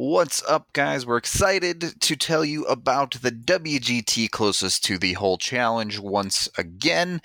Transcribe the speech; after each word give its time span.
What's 0.00 0.44
up, 0.44 0.72
guys? 0.74 1.04
We're 1.04 1.16
excited 1.16 2.00
to 2.02 2.14
tell 2.14 2.44
you 2.44 2.64
about 2.66 3.20
the 3.20 3.32
WGT 3.32 4.30
closest 4.30 4.84
to 4.84 4.96
the 4.96 5.14
hole 5.14 5.38
challenge 5.38 5.98
once 5.98 6.48
again. 6.56 7.20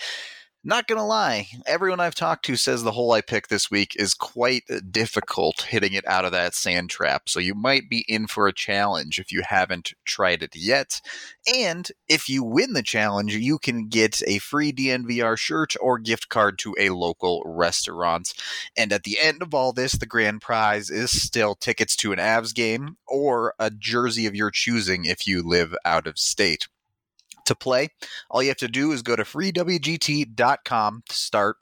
Not 0.65 0.87
gonna 0.87 1.05
lie, 1.05 1.47
everyone 1.65 1.99
I've 1.99 2.15
talked 2.15 2.45
to 2.45 2.55
says 2.55 2.83
the 2.83 2.93
hole 2.93 3.11
I 3.11 3.19
picked 3.19 3.49
this 3.49 3.69
week 3.69 3.97
is 3.97 4.13
quite 4.13 4.63
uh, 4.69 4.79
difficult 4.89 5.63
hitting 5.63 5.91
it 5.91 6.07
out 6.07 6.23
of 6.23 6.31
that 6.31 6.55
sand 6.55 6.89
trap, 6.89 7.27
so 7.27 7.41
you 7.41 7.53
might 7.53 7.89
be 7.89 8.05
in 8.07 8.27
for 8.27 8.47
a 8.47 8.53
challenge 8.53 9.19
if 9.19 9.29
you 9.29 9.41
haven't 9.45 9.91
tried 10.05 10.41
it 10.41 10.55
yet. 10.55 11.01
And 11.53 11.89
if 12.07 12.29
you 12.29 12.45
win 12.45 12.71
the 12.71 12.81
challenge, 12.81 13.35
you 13.35 13.59
can 13.59 13.89
get 13.89 14.21
a 14.25 14.39
free 14.39 14.71
DNVR 14.71 15.37
shirt 15.37 15.75
or 15.81 15.99
gift 15.99 16.29
card 16.29 16.57
to 16.59 16.73
a 16.79 16.91
local 16.91 17.43
restaurant. 17.45 18.33
And 18.77 18.93
at 18.93 19.03
the 19.03 19.17
end 19.21 19.41
of 19.41 19.53
all 19.53 19.73
this, 19.73 19.91
the 19.91 20.05
grand 20.05 20.39
prize 20.39 20.89
is 20.89 21.11
still 21.11 21.55
tickets 21.55 21.97
to 21.97 22.13
an 22.13 22.19
Avs 22.19 22.55
game 22.55 22.95
or 23.05 23.53
a 23.59 23.69
jersey 23.69 24.27
of 24.27 24.35
your 24.35 24.49
choosing 24.49 25.03
if 25.03 25.27
you 25.27 25.43
live 25.45 25.75
out 25.83 26.07
of 26.07 26.17
state 26.17 26.69
to 27.45 27.55
play. 27.55 27.89
All 28.29 28.41
you 28.41 28.49
have 28.49 28.57
to 28.57 28.67
do 28.67 28.91
is 28.91 29.01
go 29.01 29.15
to 29.15 29.23
freewgt.com 29.23 31.03
to 31.07 31.15
start. 31.15 31.57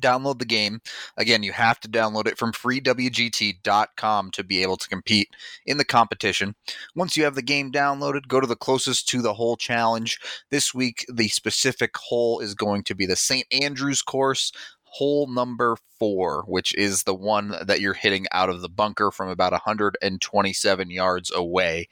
Download 0.00 0.38
the 0.38 0.46
game. 0.46 0.80
Again, 1.18 1.42
you 1.42 1.52
have 1.52 1.78
to 1.80 1.88
download 1.88 2.26
it 2.26 2.38
from 2.38 2.52
freewgt.com 2.52 4.30
to 4.30 4.42
be 4.42 4.62
able 4.62 4.78
to 4.78 4.88
compete 4.88 5.28
in 5.66 5.76
the 5.76 5.84
competition. 5.84 6.54
Once 6.96 7.14
you 7.14 7.24
have 7.24 7.34
the 7.34 7.42
game 7.42 7.70
downloaded, 7.70 8.26
go 8.26 8.40
to 8.40 8.46
the 8.46 8.56
closest 8.56 9.06
to 9.08 9.20
the 9.20 9.34
hole 9.34 9.56
challenge. 9.56 10.18
This 10.50 10.72
week, 10.72 11.04
the 11.12 11.28
specific 11.28 11.94
hole 11.94 12.40
is 12.40 12.54
going 12.54 12.84
to 12.84 12.94
be 12.94 13.04
the 13.04 13.16
St. 13.16 13.46
Andrews 13.52 14.00
course 14.00 14.50
hole 14.92 15.26
number 15.26 15.76
four, 15.98 16.44
which 16.46 16.74
is 16.74 17.04
the 17.04 17.14
one 17.14 17.54
that 17.64 17.80
you're 17.80 17.94
hitting 17.94 18.26
out 18.30 18.50
of 18.50 18.60
the 18.60 18.68
bunker 18.68 19.10
from 19.10 19.28
about 19.28 19.52
127 19.52 20.90
yards 20.90 21.32
away. 21.34 21.88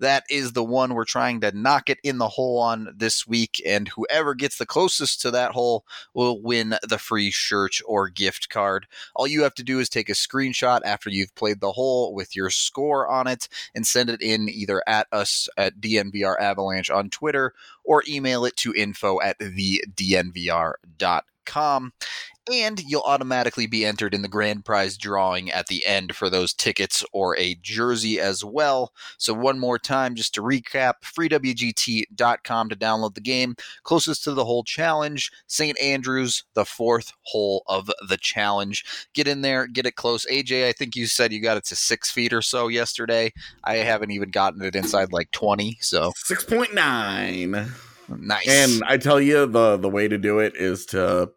That 0.00 0.24
is 0.28 0.52
the 0.52 0.64
one 0.64 0.94
we're 0.94 1.04
trying 1.04 1.40
to 1.42 1.56
knock 1.56 1.88
it 1.88 1.98
in 2.02 2.18
the 2.18 2.28
hole 2.28 2.58
on 2.58 2.92
this 2.96 3.26
week, 3.26 3.62
and 3.64 3.88
whoever 3.88 4.34
gets 4.34 4.58
the 4.58 4.66
closest 4.66 5.20
to 5.22 5.30
that 5.30 5.52
hole 5.52 5.84
will 6.12 6.40
win 6.42 6.74
the 6.82 6.98
free 6.98 7.30
shirt 7.30 7.78
or 7.86 8.08
gift 8.08 8.48
card. 8.48 8.86
All 9.14 9.26
you 9.26 9.42
have 9.42 9.54
to 9.54 9.62
do 9.62 9.78
is 9.78 9.88
take 9.88 10.08
a 10.08 10.14
screenshot 10.14 10.80
after 10.84 11.08
you've 11.08 11.34
played 11.34 11.60
the 11.60 11.72
hole 11.72 12.14
with 12.14 12.34
your 12.34 12.50
score 12.50 13.08
on 13.08 13.26
it 13.26 13.48
and 13.74 13.86
send 13.86 14.10
it 14.10 14.20
in 14.20 14.48
either 14.48 14.82
at 14.86 15.06
us 15.12 15.48
at 15.56 15.80
DNVR 15.80 16.40
Avalanche 16.40 16.90
on 16.90 17.10
Twitter 17.10 17.54
or 17.84 18.02
email 18.08 18.44
it 18.44 18.56
to 18.56 18.74
info 18.74 19.20
at 19.20 19.38
thednvr.com 21.44 21.92
and 22.50 22.80
you'll 22.80 23.02
automatically 23.02 23.68
be 23.68 23.84
entered 23.84 24.12
in 24.12 24.22
the 24.22 24.28
grand 24.28 24.64
prize 24.64 24.96
drawing 24.96 25.48
at 25.50 25.68
the 25.68 25.86
end 25.86 26.16
for 26.16 26.28
those 26.28 26.52
tickets 26.52 27.04
or 27.12 27.38
a 27.38 27.54
jersey 27.62 28.18
as 28.18 28.44
well. 28.44 28.92
So, 29.16 29.32
one 29.32 29.60
more 29.60 29.78
time, 29.78 30.16
just 30.16 30.34
to 30.34 30.42
recap 30.42 30.94
freewgt.com 31.04 32.68
to 32.68 32.76
download 32.76 33.14
the 33.14 33.20
game. 33.20 33.54
Closest 33.84 34.24
to 34.24 34.34
the 34.34 34.44
hole 34.44 34.64
challenge, 34.64 35.30
St. 35.46 35.78
Andrews, 35.80 36.42
the 36.54 36.64
fourth 36.64 37.12
hole 37.22 37.62
of 37.68 37.88
the 38.08 38.18
challenge. 38.18 38.84
Get 39.14 39.28
in 39.28 39.42
there, 39.42 39.68
get 39.68 39.86
it 39.86 39.94
close. 39.94 40.26
AJ, 40.26 40.66
I 40.66 40.72
think 40.72 40.96
you 40.96 41.06
said 41.06 41.32
you 41.32 41.40
got 41.40 41.56
it 41.56 41.64
to 41.66 41.76
six 41.76 42.10
feet 42.10 42.32
or 42.32 42.42
so 42.42 42.66
yesterday. 42.66 43.32
I 43.62 43.76
haven't 43.76 44.10
even 44.10 44.30
gotten 44.30 44.62
it 44.62 44.74
inside 44.74 45.12
like 45.12 45.30
20, 45.30 45.78
so 45.80 46.12
6.9. 46.28 47.91
Nice. 48.08 48.48
And 48.48 48.82
I 48.86 48.96
tell 48.96 49.20
you, 49.20 49.46
the 49.46 49.76
the 49.76 49.88
way 49.88 50.08
to 50.08 50.18
do 50.18 50.38
it 50.38 50.54
is 50.56 50.86
to 50.86 51.30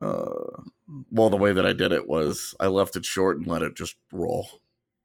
uh, 0.00 0.30
well, 1.10 1.30
the 1.30 1.36
way 1.36 1.52
that 1.52 1.66
I 1.66 1.72
did 1.72 1.92
it 1.92 2.08
was 2.08 2.54
I 2.60 2.66
left 2.66 2.96
it 2.96 3.04
short 3.04 3.38
and 3.38 3.46
let 3.46 3.62
it 3.62 3.74
just 3.74 3.96
roll. 4.12 4.48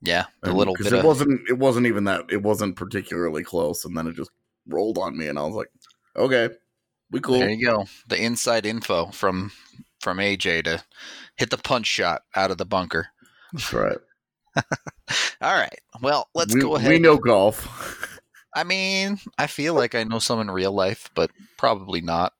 Yeah, 0.01 0.25
a 0.43 0.51
little 0.51 0.73
because 0.73 0.91
it 0.91 0.99
Of, 0.99 1.05
wasn't 1.05 1.41
it 1.47 1.57
wasn't 1.59 1.85
even 1.85 2.05
that 2.05 2.25
it 2.29 2.41
wasn't 2.41 2.75
particularly 2.75 3.43
close, 3.43 3.85
and 3.85 3.95
then 3.95 4.07
it 4.07 4.15
just 4.15 4.31
rolled 4.67 4.97
on 4.97 5.17
me, 5.17 5.27
and 5.27 5.37
I 5.37 5.43
was 5.43 5.53
like, 5.53 5.71
okay, 6.15 6.49
we 7.11 7.19
cool. 7.19 7.39
There 7.39 7.49
you 7.49 7.65
go. 7.65 7.85
The 8.07 8.21
inside 8.21 8.65
info 8.65 9.07
from 9.07 9.51
from 10.01 10.17
AJ 10.17 10.63
to 10.63 10.83
hit 11.35 11.51
the 11.51 11.57
punch 11.57 11.85
shot 11.85 12.23
out 12.35 12.51
of 12.51 12.57
the 12.57 12.65
bunker. 12.65 13.09
That's 13.53 13.71
right. 13.73 13.97
All 15.41 15.53
right. 15.53 15.79
Well, 16.01 16.29
let's 16.33 16.53
we, 16.53 16.61
go 16.61 16.75
ahead. 16.75 16.89
We 16.89 16.99
know 16.99 17.17
golf. 17.17 18.17
I 18.53 18.63
mean, 18.63 19.19
I 19.37 19.47
feel 19.47 19.73
like 19.73 19.95
I 19.95 20.03
know 20.03 20.19
some 20.19 20.39
in 20.41 20.51
real 20.51 20.73
life, 20.73 21.09
but 21.15 21.31
probably 21.57 22.01
not. 22.01 22.33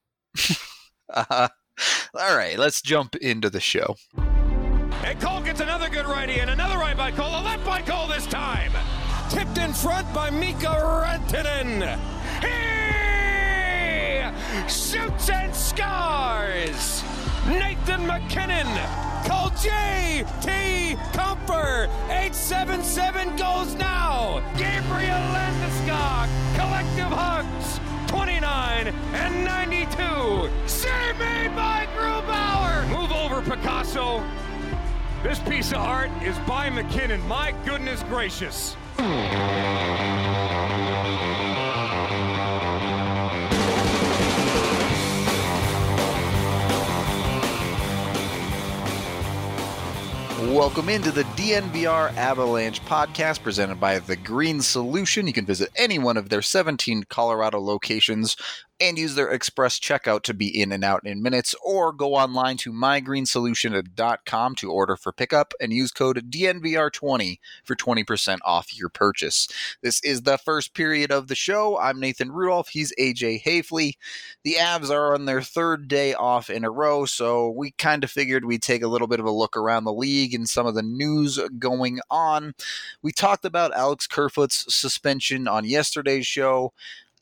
uh, 1.14 1.48
all 2.14 2.36
right, 2.36 2.58
let's 2.58 2.82
jump 2.82 3.16
into 3.16 3.50
the 3.50 3.60
show. 3.60 3.96
And 5.04 5.20
Cole 5.20 5.42
gets 5.42 5.62
another 5.62 5.90
good 5.90 6.06
righty 6.06 6.40
and 6.40 6.50
another 6.50 6.78
right 6.78 6.96
by 6.96 7.12
Cole, 7.12 7.28
a 7.28 7.42
left 7.42 7.66
by 7.66 7.82
Cole 7.82 8.08
this 8.08 8.28
time. 8.28 8.72
Tipped 9.30 9.58
in 9.58 9.74
front 9.74 10.14
by 10.14 10.30
Mikko 10.30 10.74
Rantanen. 10.74 11.98
He 12.42 12.52
shoots 14.70 15.30
and 15.30 15.56
scores. 15.56 17.11
Nathan 17.48 18.06
MacKinnon. 18.06 18.68
Cole 19.26 19.50
J.T. 19.62 20.96
Compher. 21.14 21.88
877 22.10 23.36
goes 23.36 23.74
now. 23.76 24.42
Gabriel 24.58 25.22
Landeskog. 25.34 26.30
Collective 26.56 27.12
hugs. 27.12 27.80
29 28.08 28.88
and 28.88 29.46
92. 29.46 30.50
Save 30.68 31.18
made 31.18 31.56
by 31.56 31.88
Grubauer. 31.96 32.88
Move 32.90 33.12
over, 33.12 33.42
Picasso. 33.42 34.24
This 35.24 35.40
piece 35.40 35.72
of 35.72 35.78
art 35.78 36.12
is 36.22 36.38
by 36.40 36.70
MacKinnon. 36.70 37.26
My 37.28 37.54
goodness 37.66 38.04
gracious. 38.04 38.76
Welcome 50.52 50.90
into 50.90 51.12
the 51.12 51.24
DNVR 51.24 52.14
Avalanche 52.18 52.84
podcast 52.84 53.42
presented 53.42 53.80
by 53.80 54.00
The 54.00 54.18
Green 54.18 54.60
Solution. 54.60 55.26
You 55.26 55.32
can 55.32 55.46
visit 55.46 55.70
any 55.78 55.98
one 55.98 56.18
of 56.18 56.28
their 56.28 56.42
17 56.42 57.06
Colorado 57.06 57.58
locations 57.58 58.36
and 58.82 58.98
use 58.98 59.16
their 59.16 59.30
express 59.30 59.80
checkout 59.80 60.24
to 60.24 60.34
be 60.34 60.48
in 60.48 60.72
and 60.72 60.84
out 60.84 61.06
in 61.06 61.22
minutes, 61.22 61.54
or 61.64 61.94
go 61.94 62.16
online 62.16 62.58
to 62.58 62.74
mygreensolution.com 62.74 64.56
to 64.56 64.72
order 64.72 64.96
for 64.96 65.12
pickup 65.14 65.54
and 65.62 65.72
use 65.72 65.92
code 65.92 66.32
DNVR20 66.32 67.38
for 67.64 67.76
20% 67.76 68.40
off 68.44 68.76
your 68.76 68.90
purchase. 68.90 69.48
This 69.84 70.04
is 70.04 70.24
the 70.24 70.40
first 70.40 70.74
period 70.74 71.12
of 71.12 71.28
the 71.28 71.36
show. 71.36 71.78
I'm 71.78 72.00
Nathan 72.00 72.32
Rudolph. 72.32 72.70
He's 72.70 72.94
AJ 73.00 73.44
Haefele. 73.44 73.94
The 74.44 74.56
Avs 74.60 74.90
are 74.90 75.14
on 75.14 75.26
their 75.26 75.42
third 75.42 75.88
day 75.88 76.14
off 76.16 76.50
in 76.50 76.64
a 76.64 76.72
row, 76.72 77.06
so 77.06 77.50
we 77.50 77.72
kind 77.72 78.04
of 78.04 78.10
figured 78.10 78.46
we'd 78.46 78.64
take 78.64 78.82
a 78.82 78.88
little 78.88 79.08
bit 79.08 79.20
of 79.20 79.26
a 79.28 79.32
look 79.32 79.56
around 79.56 79.84
the 79.84 79.94
league 79.94 80.34
and 80.34 80.50
some 80.50 80.66
of 80.66 80.74
the 80.74 80.82
news 80.82 81.40
going 81.60 82.00
on. 82.10 82.56
We 83.04 83.12
talked 83.12 83.46
about 83.46 83.76
Alex 83.76 84.08
Kerfoot's 84.08 84.74
suspension 84.74 85.48
on 85.48 85.66
yesterday's 85.66 86.26
show 86.26 86.74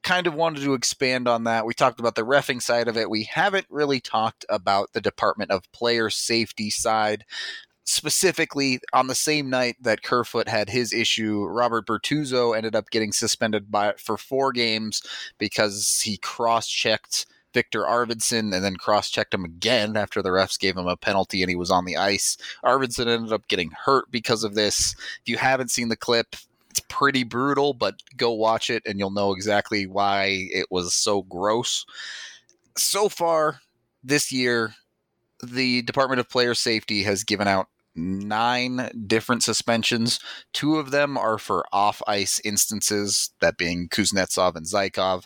kind 0.03 0.27
of 0.27 0.33
wanted 0.33 0.63
to 0.63 0.73
expand 0.73 1.27
on 1.27 1.43
that. 1.43 1.65
We 1.65 1.73
talked 1.73 1.99
about 1.99 2.15
the 2.15 2.25
refing 2.25 2.61
side 2.61 2.87
of 2.87 2.97
it. 2.97 3.09
We 3.09 3.23
haven't 3.23 3.67
really 3.69 3.99
talked 3.99 4.45
about 4.49 4.93
the 4.93 5.01
Department 5.01 5.51
of 5.51 5.71
Player 5.71 6.09
Safety 6.09 6.69
side. 6.69 7.25
Specifically, 7.83 8.79
on 8.93 9.07
the 9.07 9.15
same 9.15 9.49
night 9.49 9.75
that 9.81 10.03
Kerfoot 10.03 10.47
had 10.47 10.69
his 10.69 10.93
issue, 10.93 11.43
Robert 11.45 11.87
Bortuzzo 11.87 12.55
ended 12.55 12.75
up 12.75 12.91
getting 12.91 13.11
suspended 13.11 13.71
by 13.71 13.93
for 13.97 14.15
four 14.15 14.51
games 14.51 15.01
because 15.39 16.01
he 16.03 16.17
cross-checked 16.17 17.25
Viktor 17.51 17.81
Arvidsson 17.81 18.53
and 18.53 18.63
then 18.63 18.75
cross-checked 18.75 19.33
him 19.33 19.43
again 19.43 19.97
after 19.97 20.21
the 20.21 20.29
refs 20.29 20.59
gave 20.59 20.77
him 20.77 20.85
a 20.85 20.95
penalty 20.95 21.41
and 21.41 21.49
he 21.49 21.55
was 21.55 21.71
on 21.71 21.85
the 21.85 21.97
ice. 21.97 22.37
Arvidsson 22.63 23.07
ended 23.07 23.33
up 23.33 23.47
getting 23.47 23.71
hurt 23.71 24.11
because 24.11 24.43
of 24.43 24.53
this. 24.53 24.95
If 25.21 25.27
you 25.27 25.37
haven't 25.37 25.71
seen 25.71 25.89
the 25.89 25.95
clip, 25.97 26.35
it's 26.69 26.81
pretty 26.87 27.23
brutal, 27.23 27.73
but 27.73 28.01
go 28.15 28.31
watch 28.31 28.69
it 28.69 28.83
and 28.85 28.99
you'll 28.99 29.09
know 29.09 29.33
exactly 29.33 29.87
why 29.87 30.47
it 30.51 30.67
was 30.69 30.93
so 30.93 31.23
gross. 31.23 31.85
So 32.77 33.09
far 33.09 33.61
this 34.03 34.31
year, 34.31 34.75
the 35.43 35.81
Department 35.81 36.19
of 36.19 36.29
Player 36.29 36.53
Safety 36.53 37.03
has 37.03 37.23
given 37.23 37.47
out 37.47 37.67
nine 37.95 38.89
different 39.07 39.43
suspensions. 39.43 40.19
Two 40.53 40.75
of 40.75 40.91
them 40.91 41.17
are 41.17 41.37
for 41.37 41.65
off 41.73 42.01
ice 42.07 42.39
instances, 42.43 43.31
that 43.41 43.57
being 43.57 43.89
Kuznetsov 43.89 44.55
and 44.55 44.65
Zykov, 44.65 45.25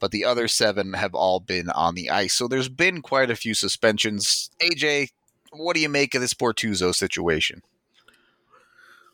but 0.00 0.10
the 0.10 0.24
other 0.24 0.48
seven 0.48 0.94
have 0.94 1.14
all 1.14 1.40
been 1.40 1.70
on 1.70 1.94
the 1.94 2.10
ice. 2.10 2.34
So 2.34 2.48
there's 2.48 2.68
been 2.68 3.02
quite 3.02 3.30
a 3.30 3.36
few 3.36 3.54
suspensions. 3.54 4.50
AJ, 4.62 5.08
what 5.52 5.74
do 5.74 5.80
you 5.80 5.88
make 5.88 6.14
of 6.14 6.20
this 6.20 6.34
Bortuzzo 6.34 6.94
situation? 6.94 7.62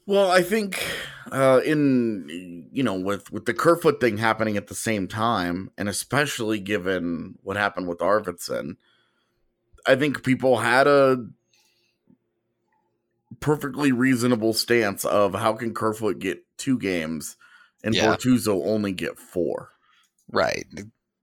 Well, 0.06 0.30
I 0.30 0.42
think 0.42 0.84
uh, 1.30 1.60
in 1.64 2.68
you 2.72 2.82
know 2.82 2.94
with 2.94 3.30
with 3.32 3.44
the 3.44 3.54
Kerfoot 3.54 4.00
thing 4.00 4.18
happening 4.18 4.56
at 4.56 4.66
the 4.66 4.74
same 4.74 5.06
time, 5.08 5.70
and 5.78 5.88
especially 5.88 6.58
given 6.58 7.38
what 7.42 7.56
happened 7.56 7.88
with 7.88 7.98
Arvidsson, 7.98 8.76
I 9.86 9.96
think 9.96 10.24
people 10.24 10.58
had 10.58 10.86
a 10.86 11.26
perfectly 13.40 13.92
reasonable 13.92 14.52
stance 14.52 15.04
of 15.04 15.34
how 15.34 15.54
can 15.54 15.72
Kerfoot 15.74 16.18
get 16.18 16.44
two 16.56 16.78
games 16.78 17.36
and 17.84 17.94
Yeah. 17.94 18.14
Bortuzzo 18.14 18.66
only 18.66 18.92
get 18.92 19.18
four. 19.18 19.70
Right. 20.30 20.66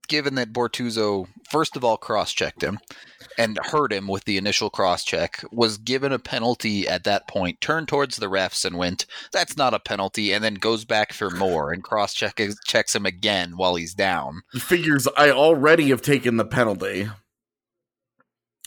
Given 0.08 0.36
that 0.36 0.52
Bortuzzo, 0.52 1.26
first 1.50 1.76
of 1.76 1.84
all, 1.84 1.98
cross 1.98 2.32
checked 2.32 2.62
him 2.62 2.78
and 3.36 3.58
hurt 3.62 3.92
him 3.92 4.08
with 4.08 4.24
the 4.24 4.38
initial 4.38 4.70
cross 4.70 5.04
check, 5.04 5.44
was 5.52 5.76
given 5.76 6.12
a 6.12 6.18
penalty 6.18 6.88
at 6.88 7.04
that 7.04 7.28
point, 7.28 7.60
turned 7.60 7.88
towards 7.88 8.16
the 8.16 8.26
refs 8.26 8.64
and 8.64 8.78
went, 8.78 9.04
That's 9.32 9.56
not 9.56 9.74
a 9.74 9.78
penalty, 9.78 10.32
and 10.32 10.42
then 10.42 10.54
goes 10.54 10.86
back 10.86 11.12
for 11.12 11.30
more 11.30 11.72
and 11.72 11.84
cross 11.84 12.14
check 12.14 12.40
checks 12.64 12.94
him 12.94 13.04
again 13.04 13.56
while 13.56 13.74
he's 13.74 13.94
down. 13.94 14.42
He 14.52 14.60
figures 14.60 15.06
I 15.16 15.30
already 15.30 15.90
have 15.90 16.02
taken 16.02 16.38
the 16.38 16.46
penalty. 16.46 17.08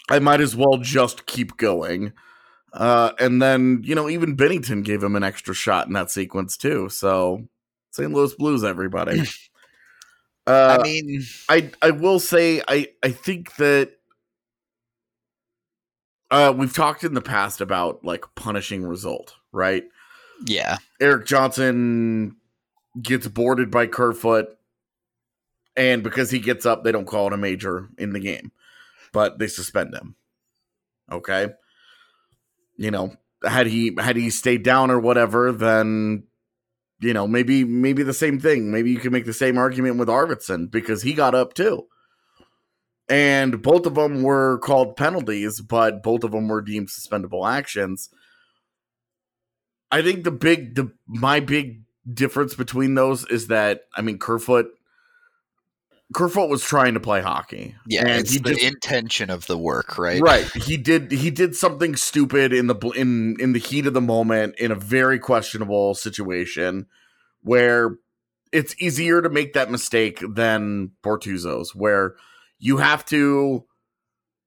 I 0.09 0.19
might 0.19 0.41
as 0.41 0.55
well 0.55 0.77
just 0.77 1.25
keep 1.25 1.57
going. 1.57 2.13
Uh, 2.73 3.11
and 3.19 3.41
then, 3.41 3.81
you 3.83 3.95
know, 3.95 4.09
even 4.09 4.37
Binnington 4.37 4.83
gave 4.83 5.03
him 5.03 5.15
an 5.15 5.23
extra 5.23 5.53
shot 5.53 5.87
in 5.87 5.93
that 5.93 6.11
sequence 6.11 6.55
too. 6.55 6.89
So 6.89 7.47
St. 7.91 8.11
Louis 8.11 8.33
Blues, 8.35 8.63
everybody. 8.63 9.23
uh, 10.47 10.77
I 10.79 10.83
mean, 10.83 11.23
I 11.49 11.71
I 11.81 11.91
will 11.91 12.19
say 12.19 12.61
I 12.67 12.87
I 13.03 13.09
think 13.11 13.55
that 13.57 13.91
uh 16.29 16.53
we've 16.55 16.73
talked 16.73 17.03
in 17.03 17.13
the 17.13 17.21
past 17.21 17.61
about 17.61 18.03
like 18.03 18.25
punishing 18.35 18.83
result, 18.83 19.35
right? 19.51 19.83
yeah. 20.45 20.77
Eric 20.99 21.25
Johnson 21.25 22.37
gets 23.01 23.27
boarded 23.27 23.71
by 23.71 23.87
Kerfoot, 23.87 24.47
and 25.75 26.03
because 26.03 26.31
he 26.31 26.39
gets 26.39 26.65
up, 26.65 26.83
they 26.83 26.91
don't 26.91 27.05
call 27.05 27.27
it 27.27 27.33
a 27.33 27.37
major 27.37 27.89
in 27.97 28.13
the 28.13 28.19
game, 28.19 28.51
but 29.13 29.39
they 29.39 29.47
suspend 29.47 29.93
him. 29.93 30.15
Okay, 31.11 31.49
you 32.77 32.91
know, 32.91 33.15
had 33.43 33.67
he 33.67 33.95
had 33.97 34.15
he 34.15 34.29
stayed 34.29 34.63
down 34.63 34.91
or 34.91 34.99
whatever, 34.99 35.51
then 35.51 36.23
you 37.01 37.13
know 37.13 37.27
maybe 37.27 37.63
maybe 37.63 38.03
the 38.03 38.13
same 38.13 38.39
thing. 38.39 38.71
Maybe 38.71 38.91
you 38.91 38.99
can 38.99 39.11
make 39.11 39.25
the 39.25 39.33
same 39.33 39.57
argument 39.57 39.97
with 39.97 40.07
Arvidsson 40.07 40.69
because 40.71 41.01
he 41.01 41.13
got 41.13 41.35
up 41.35 41.53
too. 41.53 41.87
And 43.09 43.61
both 43.61 43.85
of 43.85 43.95
them 43.95 44.23
were 44.23 44.59
called 44.59 44.95
penalties, 44.95 45.59
but 45.59 46.01
both 46.01 46.23
of 46.23 46.31
them 46.31 46.47
were 46.47 46.61
deemed 46.61 46.87
suspendable 46.87 47.49
actions. 47.49 48.09
I 49.91 50.01
think 50.01 50.23
the 50.23 50.31
big 50.31 50.75
the 50.75 50.91
my 51.07 51.39
big 51.41 51.81
difference 52.11 52.55
between 52.55 52.95
those 52.95 53.25
is 53.27 53.47
that 53.47 53.81
I 53.95 54.01
mean 54.01 54.17
Kerfoot 54.17 54.67
Kerfoot 56.13 56.49
was 56.49 56.63
trying 56.63 56.93
to 56.93 56.99
play 56.99 57.21
hockey. 57.21 57.75
Yeah, 57.87 58.01
and 58.01 58.09
it's 58.21 58.31
he 58.31 58.39
the 58.39 58.51
just 58.51 58.63
intention 58.63 59.29
of 59.29 59.47
the 59.47 59.57
work, 59.57 59.97
right? 59.97 60.21
right. 60.21 60.45
He 60.53 60.77
did 60.77 61.11
he 61.11 61.29
did 61.29 61.55
something 61.55 61.95
stupid 61.95 62.53
in 62.53 62.67
the 62.67 62.75
in 62.95 63.37
in 63.39 63.53
the 63.53 63.59
heat 63.59 63.85
of 63.85 63.93
the 63.93 64.01
moment 64.01 64.55
in 64.57 64.71
a 64.71 64.75
very 64.75 65.19
questionable 65.19 65.95
situation 65.95 66.87
where 67.41 67.97
it's 68.51 68.75
easier 68.79 69.21
to 69.21 69.29
make 69.29 69.53
that 69.53 69.71
mistake 69.71 70.21
than 70.27 70.91
Bortuzzo's 71.03 71.73
where 71.73 72.15
you 72.59 72.77
have 72.77 73.05
to 73.05 73.65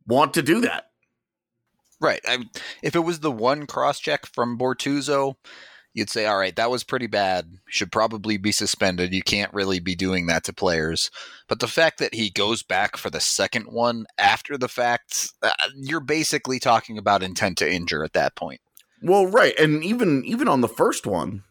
want 0.07 0.35
to 0.35 0.43
do 0.43 0.61
that. 0.61 0.91
Right. 2.01 2.21
I, 2.27 2.45
if 2.83 2.95
it 2.95 3.01
was 3.01 3.21
the 3.21 3.33
one 3.33 3.67
cross 3.67 3.99
check 3.99 4.27
from 4.27 4.59
Bortuzzo, 4.59 5.37
you'd 5.95 6.11
say, 6.11 6.27
all 6.27 6.37
right, 6.37 6.55
that 6.57 6.71
was 6.71 6.85
pretty 6.85 7.07
bad. 7.07 7.59
Should 7.67 7.91
probably 7.91 8.37
be 8.37 8.53
suspended. 8.53 9.15
You 9.15 9.23
can't 9.23 9.55
really 9.55 9.81
be 9.81 9.95
doing 9.95 10.27
that 10.27 10.45
to 10.45 10.53
players. 10.53 11.11
But 11.49 11.61
the 11.61 11.69
fact 11.69 11.99
that 11.99 12.15
he 12.15 12.29
goes 12.29 12.63
back 12.63 12.97
for 12.97 13.09
the 13.09 13.21
second 13.21 13.65
one 13.65 14.07
after 14.19 14.59
the 14.59 14.69
fact, 14.69 15.33
uh, 15.43 15.53
you're 15.77 16.01
basically 16.01 16.59
talking 16.59 16.99
about 16.99 17.23
intent 17.23 17.59
to 17.59 17.73
injure 17.73 18.05
at 18.05 18.13
that 18.13 18.35
point. 18.35 18.61
Well, 19.03 19.27
right, 19.27 19.59
and 19.59 19.85
even 19.85 20.25
even 20.25 20.49
on 20.49 20.61
the 20.63 20.69
first 20.69 21.07
one, 21.07 21.45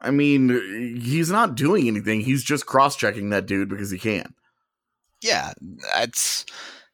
I 0.00 0.10
mean, 0.10 1.00
he's 1.00 1.30
not 1.30 1.54
doing 1.54 1.88
anything. 1.88 2.20
He's 2.20 2.42
just 2.42 2.66
cross-checking 2.66 3.30
that 3.30 3.46
dude 3.46 3.68
because 3.68 3.90
he 3.90 3.98
can. 3.98 4.34
Yeah, 5.22 5.52
that's 5.94 6.44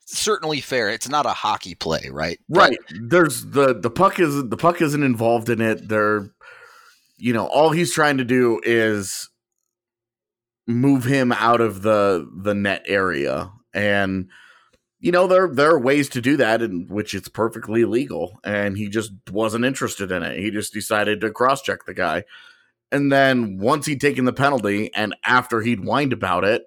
certainly 0.05 0.61
fair. 0.61 0.91
It's 0.91 1.09
not 1.09 1.27
a 1.27 1.31
hockey 1.31 1.75
play, 1.75 2.11
right? 2.11 2.39
Right. 2.49 2.77
There's 3.01 3.47
the 3.47 3.75
the 3.75 3.91
puck 3.91 4.21
is 4.21 4.49
the 4.49 4.57
puck 4.57 4.83
isn't 4.83 5.03
involved 5.03 5.49
in 5.49 5.61
it. 5.61 5.89
They're 5.89 6.29
you 7.23 7.33
know, 7.33 7.47
all 7.47 7.71
he's 7.71 7.93
trying 7.95 8.19
to 8.19 8.25
do 8.25 8.61
is 8.65 9.31
move 10.67 11.05
him 11.05 11.31
out 11.31 11.61
of 11.61 11.83
the 11.83 12.29
the 12.43 12.53
net 12.53 12.83
area. 12.89 13.53
And 13.73 14.29
you 14.99 15.13
know 15.13 15.29
there 15.29 15.47
there 15.47 15.71
are 15.71 15.79
ways 15.79 16.09
to 16.11 16.21
do 16.21 16.37
that 16.39 16.63
in 16.63 16.89
which 16.89 17.15
it's 17.15 17.29
perfectly 17.29 17.85
legal. 17.85 18.41
And 18.43 18.77
he 18.77 18.89
just 18.89 19.13
wasn't 19.31 19.65
interested 19.65 20.11
in 20.11 20.25
it. 20.25 20.37
He 20.41 20.51
just 20.51 20.73
decided 20.73 21.21
to 21.21 21.31
cross 21.31 21.63
check 21.63 21.85
the 21.87 21.95
guy. 21.95 22.25
And 22.91 23.13
then 23.13 23.57
once 23.59 23.87
he'd 23.87 24.01
taken 24.01 24.25
the 24.25 24.33
penalty 24.33 24.93
and 24.93 25.15
after 25.25 25.61
he'd 25.61 25.85
whined 25.85 26.13
about 26.13 26.43
it 26.43 26.65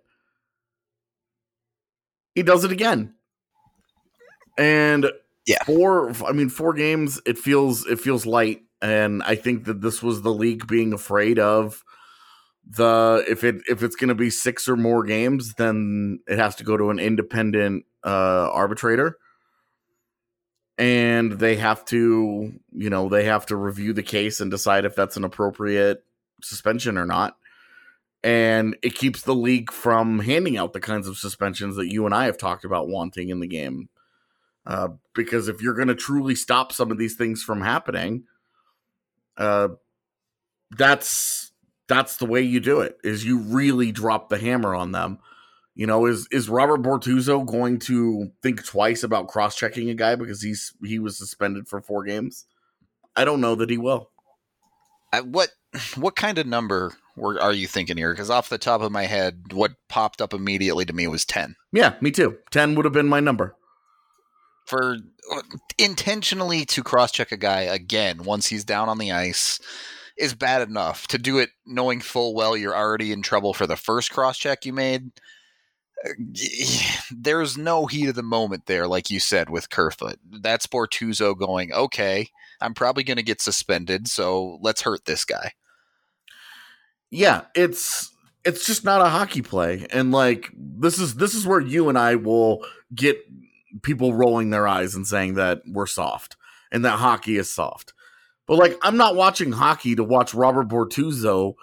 he 2.34 2.44
does 2.44 2.64
it 2.64 2.72
again. 2.72 3.14
And 4.58 5.12
Yeah. 5.46 5.64
four 5.66 6.14
i 6.26 6.32
mean 6.32 6.48
four 6.48 6.74
games 6.74 7.20
it 7.26 7.38
feels 7.38 7.86
it 7.88 8.00
feels 8.00 8.26
light 8.26 8.65
and 8.86 9.24
i 9.24 9.36
think 9.36 9.66
that 9.66 9.82
this 9.82 10.02
was 10.04 10.22
the 10.22 10.34
league 10.34 10.68
being 10.68 10.94
afraid 10.94 11.40
of 11.40 11.84
the 12.68 13.24
if 13.28 13.44
it 13.44 13.58
if 13.70 13.84
it's 13.84 13.96
going 13.96 14.10
to 14.10 14.16
be 14.16 14.30
six 14.30 14.68
or 14.68 14.76
more 14.76 15.04
games 15.04 15.54
then 15.54 16.20
it 16.28 16.38
has 16.38 16.56
to 16.56 16.64
go 16.64 16.76
to 16.76 16.90
an 16.90 17.00
independent 17.00 17.86
uh 18.04 18.50
arbitrator. 18.52 19.18
And 20.78 21.34
they 21.34 21.56
have 21.56 21.86
to 21.86 22.54
you 22.72 22.90
know 22.90 23.08
they 23.08 23.26
have 23.26 23.46
to 23.48 23.56
review 23.56 23.94
the 23.94 24.04
case 24.04 24.42
and 24.42 24.52
decide 24.52 24.86
if 24.86 24.96
that's 24.96 25.18
an 25.18 25.24
appropriate 25.24 26.04
suspension 26.42 26.98
or 26.98 27.06
not. 27.06 27.38
And 28.24 28.76
it 28.82 28.96
keeps 28.96 29.22
the 29.22 29.36
league 29.36 29.72
from 29.72 30.20
handing 30.20 30.58
out 30.58 30.74
the 30.74 30.80
kinds 30.80 31.08
of 31.08 31.18
suspensions 31.18 31.76
that 31.76 31.92
you 31.92 32.06
and 32.06 32.16
I 32.16 32.26
have 32.26 32.38
talked 32.38 32.66
about 32.66 32.88
wanting 32.88 33.30
in 33.30 33.40
the 33.40 33.48
game. 33.48 33.90
Uh, 34.66 34.90
because 35.14 35.48
if 35.48 35.62
you're 35.62 35.76
going 35.76 35.90
to 35.90 35.96
truly 35.96 36.34
stop 36.34 36.72
some 36.72 36.90
of 36.92 36.98
these 36.98 37.16
things 37.16 37.44
from 37.44 37.62
happening 37.62 38.24
uh, 39.38 39.70
that's 40.72 41.52
that's 41.88 42.18
the 42.18 42.26
way 42.26 42.42
you 42.42 42.60
do 42.60 42.82
it 42.82 42.98
is 43.04 43.26
you 43.26 43.40
really 43.40 43.92
drop 43.92 44.30
the 44.30 44.38
hammer 44.38 44.74
on 44.76 44.92
them. 44.92 45.20
You 45.76 45.88
know 45.88 46.06
is 46.06 46.28
is 46.32 46.50
robert 46.50 46.82
bortuzzo 46.82 47.46
going 47.46 47.80
to 47.80 48.32
think 48.42 48.66
twice 48.66 49.04
about 49.04 49.28
cross-checking 49.28 49.90
a 49.90 49.94
guy 49.94 50.16
because 50.16 50.42
he's 50.42 50.74
he 50.84 51.00
was 51.00 51.18
suspended 51.18 51.68
for 51.68 51.82
four 51.82 52.04
games? 52.06 52.46
I 53.16 53.26
don't 53.26 53.42
know 53.42 53.56
that 53.56 53.70
he 53.70 53.78
will. 53.78 54.10
I, 55.12 55.22
what 55.22 55.50
what 55.96 56.16
kind 56.16 56.38
of 56.38 56.48
number 56.48 56.94
were, 57.18 57.40
are 57.42 57.54
you 57.54 57.68
thinking 57.68 57.98
here? 57.98 58.14
Because 58.14 58.30
off 58.30 58.50
the 58.50 58.58
top 58.58 58.82
of 58.82 58.92
my 58.92 59.06
head, 59.06 59.54
what 59.54 59.74
popped 59.90 60.22
up 60.22 60.34
immediately 60.34 60.86
to 60.86 60.94
me 60.94 61.08
was 61.08 61.26
ten. 61.26 61.56
yeah 61.74 61.96
me 62.02 62.12
too. 62.12 62.38
10 62.52 62.76
would 62.76 62.86
have 62.86 62.94
been 62.94 63.08
my 63.10 63.20
number 63.20 63.56
for 64.66 64.98
intentionally 65.78 66.66
to 66.66 66.84
cross 66.84 67.12
check 67.12 67.32
a 67.32 67.38
guy 67.38 67.62
again 67.62 68.24
once 68.24 68.48
he's 68.48 68.66
down 68.66 68.90
on 68.90 68.98
the 68.98 69.12
ice 69.12 69.60
is 70.18 70.34
bad 70.34 70.68
enough. 70.68 71.08
To 71.08 71.18
do 71.18 71.38
it 71.38 71.50
knowing 71.66 72.02
full 72.02 72.34
well 72.34 72.58
you're 72.58 72.76
already 72.76 73.12
in 73.12 73.22
trouble 73.22 73.54
for 73.54 73.68
the 73.68 73.76
first 73.76 74.12
cross 74.12 74.38
check 74.38 74.66
you 74.66 74.74
made 74.74 75.12
uh, 76.06 76.10
there's 77.16 77.58
no 77.58 77.86
heat 77.86 78.10
of 78.10 78.16
the 78.16 78.24
moment 78.24 78.66
there 78.66 78.88
like 78.88 79.10
you 79.10 79.20
said 79.20 79.50
with 79.50 79.70
Kerfoot. 79.70 80.18
That's 80.42 80.68
Bortuzzo 80.68 81.38
going 81.38 81.72
okay 81.72 82.30
I'm 82.62 82.74
probably 82.74 83.04
going 83.04 83.18
to 83.18 83.24
get 83.24 83.42
suspended 83.42 84.08
so 84.08 84.58
let's 84.62 84.82
hurt 84.82 85.06
this 85.06 85.26
guy. 85.26 85.52
Yeah 87.12 87.44
it's 87.54 88.12
it's 88.44 88.66
just 88.66 88.84
not 88.84 89.02
a 89.02 89.10
hockey 89.10 89.42
play 89.42 89.86
and 89.90 90.12
like 90.12 90.52
this 90.56 91.00
is 91.00 91.16
this 91.16 91.34
is 91.34 91.48
where 91.48 91.60
you 91.60 91.90
and 91.90 91.98
i 91.98 92.14
will 92.14 92.64
get 92.94 93.18
people 93.82 94.14
rolling 94.14 94.50
their 94.50 94.68
eyes 94.68 94.96
and 94.96 95.08
saying 95.08 95.36
that 95.36 95.62
we're 95.66 95.86
soft 95.86 96.36
and 96.72 96.86
that 96.86 97.00
hockey 97.00 97.38
is 97.38 97.52
soft 97.52 97.94
but 98.48 98.58
like 98.58 98.78
i'm 98.82 98.98
not 98.98 99.16
watching 99.16 99.52
hockey 99.52 99.96
to 99.96 100.04
watch 100.04 100.34
robert 100.34 100.68
bortuzzo 100.68 101.54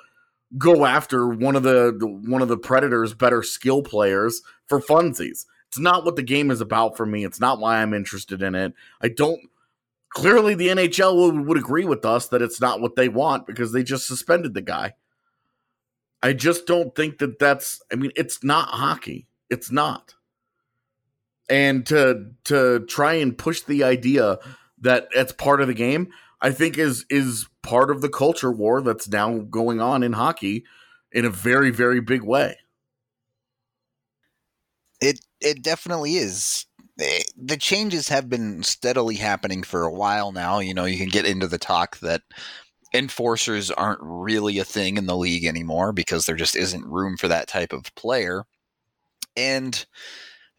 go 0.58 0.84
after 0.84 1.28
one 1.28 1.56
of 1.56 1.62
the 1.62 1.96
one 2.26 2.42
of 2.42 2.48
the 2.48 2.58
predators 2.58 3.14
better 3.14 3.42
skill 3.42 3.82
players 3.82 4.42
for 4.68 4.80
funsies 4.80 5.46
it's 5.68 5.78
not 5.78 6.04
what 6.04 6.16
the 6.16 6.22
game 6.22 6.50
is 6.50 6.60
about 6.60 6.96
for 6.96 7.06
me 7.06 7.24
it's 7.24 7.40
not 7.40 7.58
why 7.58 7.80
i'm 7.80 7.94
interested 7.94 8.42
in 8.42 8.54
it 8.54 8.72
i 9.00 9.08
don't 9.08 9.40
clearly 10.10 10.54
the 10.54 10.68
nhl 10.68 11.34
would, 11.34 11.46
would 11.46 11.58
agree 11.58 11.84
with 11.84 12.04
us 12.04 12.28
that 12.28 12.42
it's 12.42 12.60
not 12.60 12.80
what 12.80 12.96
they 12.96 13.08
want 13.08 13.46
because 13.46 13.72
they 13.72 13.82
just 13.82 14.06
suspended 14.06 14.52
the 14.54 14.60
guy 14.60 14.92
I 16.22 16.32
just 16.32 16.66
don't 16.66 16.94
think 16.94 17.18
that 17.18 17.38
that's. 17.38 17.82
I 17.92 17.96
mean, 17.96 18.12
it's 18.14 18.44
not 18.44 18.68
hockey. 18.68 19.26
It's 19.50 19.72
not. 19.72 20.14
And 21.48 21.84
to 21.86 22.30
to 22.44 22.80
try 22.86 23.14
and 23.14 23.36
push 23.36 23.62
the 23.62 23.84
idea 23.84 24.38
that 24.80 25.08
it's 25.12 25.32
part 25.32 25.60
of 25.60 25.68
the 25.68 25.74
game, 25.74 26.08
I 26.40 26.50
think 26.50 26.78
is 26.78 27.04
is 27.10 27.48
part 27.62 27.90
of 27.90 28.00
the 28.00 28.08
culture 28.08 28.52
war 28.52 28.80
that's 28.80 29.08
now 29.08 29.38
going 29.38 29.80
on 29.80 30.02
in 30.02 30.14
hockey 30.14 30.64
in 31.12 31.24
a 31.24 31.30
very 31.30 31.70
very 31.70 32.00
big 32.00 32.22
way. 32.22 32.56
it 35.00 35.20
it 35.40 35.62
definitely 35.62 36.14
is 36.16 36.66
eh, 37.00 37.22
the 37.36 37.56
changes 37.56 38.08
have 38.08 38.28
been 38.30 38.62
steadily 38.62 39.16
happening 39.16 39.62
for 39.62 39.82
a 39.82 39.92
while 39.92 40.32
now. 40.32 40.60
You 40.60 40.74
know, 40.74 40.84
you 40.84 40.96
can 40.98 41.08
get 41.08 41.26
into 41.26 41.48
the 41.48 41.58
talk 41.58 41.98
that 41.98 42.22
enforcers 42.94 43.70
aren't 43.70 44.00
really 44.02 44.58
a 44.58 44.64
thing 44.64 44.96
in 44.96 45.06
the 45.06 45.16
league 45.16 45.44
anymore 45.44 45.92
because 45.92 46.26
there 46.26 46.36
just 46.36 46.56
isn't 46.56 46.86
room 46.86 47.16
for 47.16 47.28
that 47.28 47.48
type 47.48 47.72
of 47.72 47.94
player. 47.96 48.44
And 49.36 49.84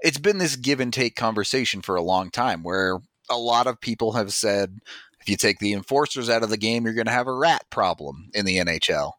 it's 0.04 0.20
been 0.20 0.38
this 0.38 0.58
give 0.58 0.80
and 0.80 0.94
take 0.94 1.16
conversation 1.16 1.82
for 1.82 1.96
a 1.96 2.02
long 2.04 2.30
time 2.30 2.62
where 2.62 3.00
a 3.30 3.38
lot 3.38 3.68
of 3.68 3.82
people 3.82 4.12
have 4.14 4.34
said 4.34 4.80
if 5.22 5.30
you 5.30 5.38
take 5.38 5.60
the 5.60 5.72
enforcers 5.72 6.30
out 6.30 6.44
of 6.44 6.50
the 6.50 6.58
game, 6.58 6.84
you're 6.84 6.94
going 6.94 7.06
to 7.06 7.12
have 7.12 7.28
a 7.28 7.34
rat 7.34 7.64
problem 7.70 8.30
in 8.34 8.46
the 8.46 8.58
NHL. 8.58 9.14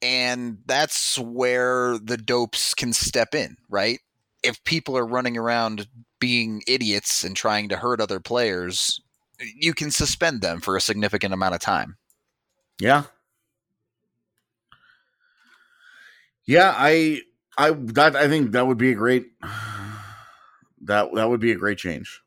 And 0.00 0.58
that's 0.64 1.18
where 1.18 1.98
the 1.98 2.16
DoPS 2.16 2.76
can 2.76 2.92
step 2.92 3.34
in, 3.34 3.56
right? 3.68 3.98
If 4.44 4.62
people 4.62 4.96
are 4.96 5.04
running 5.04 5.36
around 5.36 5.88
being 6.20 6.62
idiots 6.68 7.24
and 7.24 7.36
trying 7.36 7.68
to 7.70 7.76
hurt 7.76 8.00
other 8.00 8.20
players, 8.20 9.00
you 9.56 9.74
can 9.74 9.90
suspend 9.90 10.40
them 10.40 10.60
for 10.60 10.76
a 10.76 10.80
significant 10.80 11.34
amount 11.34 11.56
of 11.56 11.60
time. 11.60 11.96
Yeah. 12.78 13.04
Yeah, 16.46 16.72
I 16.76 17.22
I 17.58 17.72
that 17.72 18.16
I 18.16 18.28
think 18.28 18.52
that 18.52 18.66
would 18.66 18.78
be 18.78 18.92
a 18.92 18.94
great 18.94 19.26
that 20.82 21.14
that 21.14 21.28
would 21.28 21.40
be 21.40 21.52
a 21.52 21.56
great 21.56 21.78
change. 21.78 22.20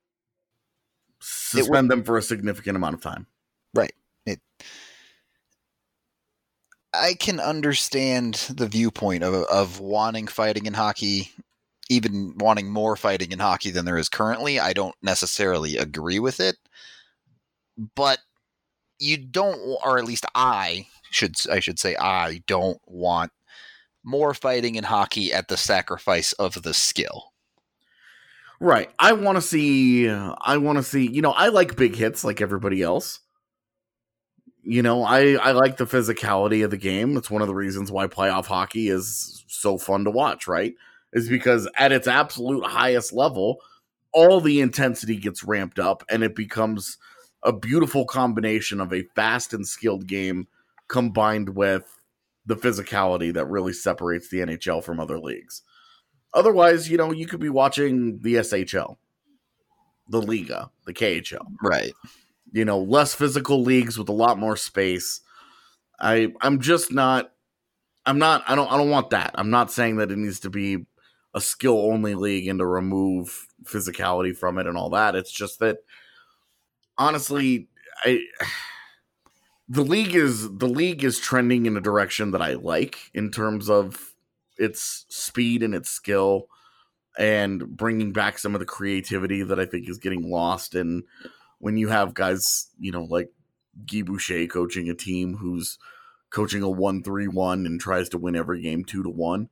Suspend 1.19 1.89
them 1.89 2.03
for 2.03 2.17
a 2.17 2.21
significant 2.21 2.75
amount 2.75 2.95
of 2.95 3.01
time. 3.01 3.27
Right. 3.73 3.93
It 4.25 4.39
I 6.93 7.15
can 7.15 7.39
understand 7.39 8.35
the 8.49 8.67
viewpoint 8.67 9.23
of 9.23 9.33
of 9.33 9.79
wanting 9.79 10.27
fighting 10.27 10.65
in 10.65 10.73
hockey, 10.73 11.31
even 11.89 12.37
wanting 12.37 12.71
more 12.71 12.95
fighting 12.95 13.31
in 13.31 13.39
hockey 13.39 13.71
than 13.71 13.85
there 13.85 13.97
is 13.97 14.09
currently. 14.09 14.59
I 14.59 14.73
don't 14.73 14.95
necessarily 15.01 15.77
agree 15.77 16.19
with 16.19 16.39
it. 16.39 16.57
But 17.95 18.19
you 18.99 19.17
don't 19.17 19.57
or 19.83 19.97
at 19.97 20.05
least 20.05 20.25
I 20.35 20.87
should 21.09 21.35
I 21.51 21.59
should 21.59 21.79
say 21.79 21.95
I 21.95 22.43
don't 22.47 22.79
want 22.85 23.31
more 24.03 24.33
fighting 24.33 24.75
in 24.75 24.83
hockey 24.83 25.33
at 25.33 25.47
the 25.47 25.57
sacrifice 25.57 26.33
of 26.33 26.61
the 26.63 26.73
skill. 26.73 27.32
Right. 28.59 28.89
I 28.99 29.13
want 29.13 29.37
to 29.37 29.41
see 29.41 30.09
I 30.09 30.57
want 30.57 30.77
to 30.77 30.83
see, 30.83 31.07
you 31.09 31.21
know, 31.21 31.31
I 31.31 31.49
like 31.49 31.75
big 31.75 31.95
hits 31.95 32.23
like 32.23 32.41
everybody 32.41 32.81
else. 32.81 33.19
You 34.61 34.81
know, 34.81 35.03
I 35.03 35.33
I 35.33 35.51
like 35.51 35.77
the 35.77 35.85
physicality 35.85 36.63
of 36.63 36.71
the 36.71 36.77
game. 36.77 37.17
It's 37.17 37.29
one 37.31 37.41
of 37.41 37.47
the 37.47 37.55
reasons 37.55 37.91
why 37.91 38.07
playoff 38.07 38.45
hockey 38.45 38.87
is 38.87 39.43
so 39.47 39.77
fun 39.77 40.05
to 40.05 40.11
watch, 40.11 40.47
right? 40.47 40.73
Is 41.11 41.27
because 41.27 41.67
at 41.77 41.91
its 41.91 42.07
absolute 42.07 42.65
highest 42.65 43.11
level, 43.11 43.57
all 44.13 44.39
the 44.39 44.61
intensity 44.61 45.17
gets 45.17 45.43
ramped 45.43 45.79
up 45.79 46.03
and 46.09 46.23
it 46.23 46.35
becomes 46.35 46.97
a 47.43 47.51
beautiful 47.51 48.05
combination 48.05 48.79
of 48.79 48.93
a 48.93 49.03
fast 49.15 49.53
and 49.53 49.67
skilled 49.67 50.07
game 50.07 50.47
combined 50.87 51.49
with 51.49 51.99
the 52.45 52.55
physicality 52.55 53.33
that 53.33 53.49
really 53.49 53.73
separates 53.73 54.29
the 54.29 54.39
NHL 54.39 54.83
from 54.83 54.99
other 54.99 55.19
leagues. 55.19 55.63
Otherwise, 56.33 56.89
you 56.89 56.97
know, 56.97 57.11
you 57.11 57.27
could 57.27 57.39
be 57.39 57.49
watching 57.49 58.19
the 58.21 58.35
SHL, 58.35 58.97
the 60.09 60.21
Liiga, 60.21 60.69
the 60.85 60.93
KHL. 60.93 61.45
Right. 61.61 61.93
You 62.51 62.65
know, 62.65 62.79
less 62.79 63.13
physical 63.13 63.61
leagues 63.61 63.97
with 63.97 64.09
a 64.09 64.13
lot 64.13 64.39
more 64.39 64.57
space. 64.57 65.21
I 65.99 66.33
I'm 66.41 66.59
just 66.59 66.91
not 66.91 67.31
I'm 68.05 68.19
not 68.19 68.43
I 68.47 68.55
don't 68.55 68.71
I 68.71 68.77
don't 68.77 68.89
want 68.89 69.11
that. 69.11 69.31
I'm 69.35 69.49
not 69.49 69.71
saying 69.71 69.97
that 69.97 70.11
it 70.11 70.17
needs 70.17 70.39
to 70.41 70.49
be 70.49 70.85
a 71.33 71.41
skill 71.41 71.79
only 71.91 72.15
league 72.15 72.47
and 72.47 72.59
to 72.59 72.65
remove 72.65 73.47
physicality 73.63 74.35
from 74.35 74.57
it 74.57 74.67
and 74.67 74.77
all 74.77 74.89
that. 74.91 75.15
It's 75.15 75.31
just 75.31 75.59
that 75.59 75.79
honestly, 76.97 77.69
I 78.03 78.19
the 79.69 79.83
league 79.83 80.15
is 80.15 80.57
the 80.57 80.67
league 80.67 81.03
is 81.03 81.19
trending 81.19 81.65
in 81.65 81.77
a 81.77 81.81
direction 81.81 82.31
that 82.31 82.41
I 82.41 82.53
like 82.53 83.11
in 83.13 83.31
terms 83.31 83.69
of 83.69 84.12
its 84.57 85.05
speed 85.09 85.63
and 85.63 85.73
its 85.73 85.89
skill 85.89 86.47
and 87.17 87.67
bringing 87.67 88.11
back 88.11 88.39
some 88.39 88.55
of 88.55 88.59
the 88.59 88.65
creativity 88.65 89.43
that 89.43 89.59
I 89.59 89.65
think 89.65 89.89
is 89.89 89.97
getting 89.97 90.29
lost 90.29 90.75
and 90.75 91.03
when 91.59 91.77
you 91.77 91.87
have 91.87 92.13
guys, 92.13 92.67
you 92.77 92.91
know, 92.91 93.05
like 93.05 93.31
Guy 93.89 94.01
Boucher 94.01 94.47
coaching 94.47 94.89
a 94.89 94.93
team 94.93 95.37
who's 95.37 95.77
coaching 96.29 96.61
a 96.61 96.67
1-3-1 96.67 97.65
and 97.65 97.79
tries 97.79 98.09
to 98.09 98.17
win 98.17 98.35
every 98.35 98.61
game 98.61 98.83
2 98.83 99.03
to 99.03 99.09
1. 99.09 99.49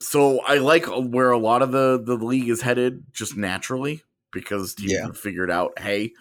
So 0.00 0.40
I 0.40 0.56
like 0.56 0.88
uh, 0.88 1.00
where 1.00 1.30
a 1.30 1.38
lot 1.38 1.62
of 1.62 1.70
the 1.70 2.02
the 2.04 2.16
league 2.16 2.48
is 2.48 2.60
headed 2.60 3.04
just 3.12 3.36
naturally 3.36 4.02
because 4.32 4.74
teams 4.74 4.92
yeah. 4.92 5.06
have 5.06 5.16
figured 5.16 5.50
out, 5.50 5.78
hey, 5.78 6.12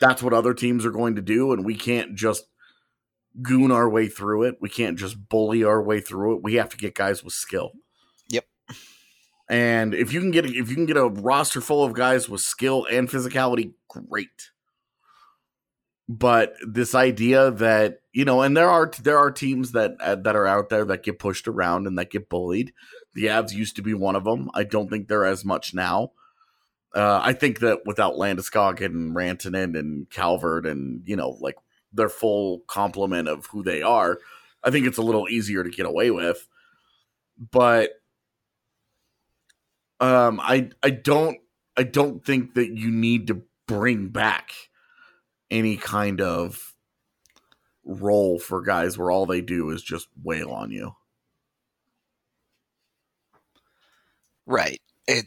that's 0.00 0.22
what 0.22 0.32
other 0.32 0.54
teams 0.54 0.86
are 0.86 0.90
going 0.90 1.16
to 1.16 1.22
do, 1.22 1.52
and 1.52 1.62
we 1.62 1.74
can't 1.74 2.14
just 2.14 2.46
goon 3.42 3.70
our 3.70 3.88
way 3.88 4.08
through 4.08 4.44
it. 4.44 4.56
We 4.60 4.68
can't 4.68 4.98
just 4.98 5.28
bully 5.28 5.64
our 5.64 5.82
way 5.82 6.00
through 6.00 6.36
it. 6.36 6.42
We 6.42 6.54
have 6.54 6.68
to 6.70 6.76
get 6.76 6.94
guys 6.94 7.22
with 7.22 7.34
skill. 7.34 7.72
Yep. 8.28 8.44
And 9.48 9.94
if 9.94 10.12
you 10.12 10.20
can 10.20 10.30
get 10.30 10.46
if 10.46 10.68
you 10.68 10.74
can 10.74 10.86
get 10.86 10.96
a 10.96 11.08
roster 11.08 11.60
full 11.60 11.84
of 11.84 11.92
guys 11.92 12.28
with 12.28 12.40
skill 12.40 12.86
and 12.90 13.08
physicality, 13.08 13.72
great. 13.88 14.50
But 16.08 16.54
this 16.68 16.94
idea 16.94 17.50
that 17.52 18.00
you 18.12 18.24
know, 18.24 18.42
and 18.42 18.56
there 18.56 18.68
are 18.68 18.90
there 19.00 19.18
are 19.18 19.30
teams 19.30 19.72
that 19.72 19.92
uh, 20.00 20.16
that 20.16 20.36
are 20.36 20.46
out 20.46 20.68
there 20.68 20.84
that 20.86 21.04
get 21.04 21.18
pushed 21.18 21.46
around 21.46 21.86
and 21.86 21.96
that 21.98 22.10
get 22.10 22.28
bullied. 22.28 22.72
The 23.14 23.26
Avs 23.26 23.52
used 23.52 23.76
to 23.76 23.82
be 23.82 23.94
one 23.94 24.16
of 24.16 24.24
them. 24.24 24.50
I 24.54 24.64
don't 24.64 24.88
think 24.88 25.08
they're 25.08 25.24
as 25.24 25.44
much 25.44 25.74
now. 25.74 26.12
Uh, 26.94 27.20
I 27.22 27.32
think 27.32 27.60
that 27.60 27.80
without 27.86 28.14
Landeskog 28.14 28.84
and 28.84 29.14
Rantanen 29.14 29.78
and 29.78 30.10
Calvert 30.10 30.66
and 30.66 31.02
you 31.06 31.14
know 31.14 31.36
like 31.40 31.56
their 31.92 32.08
full 32.08 32.60
complement 32.66 33.28
of 33.28 33.46
who 33.46 33.62
they 33.62 33.82
are, 33.82 34.18
I 34.62 34.70
think 34.70 34.86
it's 34.86 34.98
a 34.98 35.02
little 35.02 35.28
easier 35.28 35.64
to 35.64 35.70
get 35.70 35.86
away 35.86 36.10
with. 36.10 36.46
But 37.38 37.90
um, 40.00 40.40
I 40.40 40.70
I 40.82 40.90
don't 40.90 41.38
I 41.76 41.82
don't 41.82 42.24
think 42.24 42.54
that 42.54 42.76
you 42.76 42.90
need 42.90 43.26
to 43.28 43.42
bring 43.66 44.08
back 44.08 44.52
any 45.50 45.76
kind 45.76 46.20
of 46.20 46.74
role 47.84 48.38
for 48.38 48.62
guys 48.62 48.96
where 48.96 49.10
all 49.10 49.26
they 49.26 49.40
do 49.40 49.70
is 49.70 49.82
just 49.82 50.08
wail 50.22 50.50
on 50.50 50.70
you. 50.70 50.94
Right. 54.46 54.80
It 55.06 55.26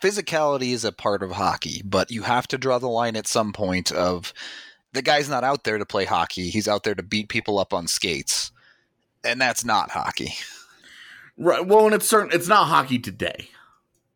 physicality 0.00 0.72
is 0.72 0.84
a 0.84 0.92
part 0.92 1.22
of 1.22 1.30
hockey, 1.32 1.82
but 1.84 2.10
you 2.10 2.22
have 2.22 2.46
to 2.48 2.58
draw 2.58 2.78
the 2.78 2.88
line 2.88 3.16
at 3.16 3.26
some 3.26 3.52
point 3.52 3.92
of 3.92 4.32
the 4.94 5.02
guy's 5.02 5.28
not 5.28 5.44
out 5.44 5.64
there 5.64 5.76
to 5.76 5.84
play 5.84 6.04
hockey. 6.04 6.48
He's 6.48 6.68
out 6.68 6.84
there 6.84 6.94
to 6.94 7.02
beat 7.02 7.28
people 7.28 7.58
up 7.58 7.74
on 7.74 7.86
skates. 7.86 8.52
And 9.24 9.40
that's 9.40 9.64
not 9.64 9.90
hockey. 9.90 10.34
Right. 11.36 11.66
Well, 11.66 11.86
and 11.86 11.94
it's 11.94 12.08
certain 12.08 12.30
it's 12.32 12.48
not 12.48 12.68
hockey 12.68 13.00
today. 13.00 13.48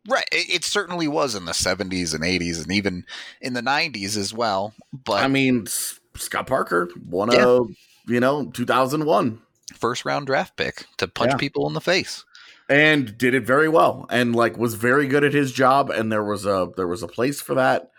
Right. 0.07 0.27
It, 0.31 0.49
it, 0.49 0.63
certainly 0.63 1.07
was 1.07 1.35
in 1.35 1.43
the 1.43 1.51
70s 1.51 2.15
and 2.15 2.23
80s 2.23 2.63
and 2.63 2.71
even 2.71 3.05
in 3.41 3.53
the 3.53 3.61
90s 3.61 4.15
as 4.15 4.33
well. 4.33 4.73
But 4.93 5.21
I 5.23 5.27
mean, 5.27 5.67
Scott 6.15 6.47
Parker 6.47 6.89
one 7.07 7.31
yeah. 7.31 7.45
a, 7.45 7.59
you 8.07 8.21
know, 8.21 8.45
2001 8.45 9.41
first 9.75 10.05
round 10.05 10.27
draft 10.27 10.55
pick 10.55 10.85
to 10.97 11.07
punch 11.07 11.33
yeah. 11.33 11.37
people 11.37 11.67
in 11.67 11.73
the 11.73 11.81
face 11.81 12.23
and 12.69 13.17
did 13.17 13.33
it 13.33 13.45
very 13.45 13.67
well 13.67 14.05
and 14.09 14.35
like 14.35 14.57
was 14.57 14.75
very 14.75 15.07
good 15.07 15.23
at 15.23 15.33
his 15.33 15.51
job 15.51 15.89
and 15.89 16.11
there 16.11 16.23
was 16.23 16.45
a 16.45 16.69
there 16.75 16.87
was 16.87 17.03
a 17.03 17.07
place 17.07 17.41
for 17.41 17.53
that 17.55 17.91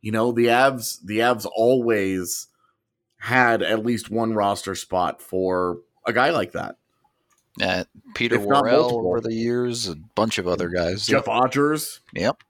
you 0.00 0.12
know 0.12 0.32
the 0.32 0.46
avs 0.46 0.98
the 1.04 1.18
avs 1.18 1.46
always 1.54 2.48
had 3.18 3.62
at 3.62 3.84
least 3.84 4.10
one 4.10 4.34
roster 4.34 4.74
spot 4.74 5.20
for 5.20 5.78
a 6.06 6.12
guy 6.12 6.30
like 6.30 6.52
that 6.52 6.76
uh, 7.60 7.84
peter 8.14 8.38
worrell 8.38 9.06
over 9.06 9.20
the 9.20 9.34
years 9.34 9.88
a 9.88 9.96
bunch 10.14 10.38
of 10.38 10.46
other 10.46 10.68
guys 10.68 11.06
jeff 11.06 11.26
yep. 11.26 11.34
Odgers. 11.34 12.00
yep 12.14 12.42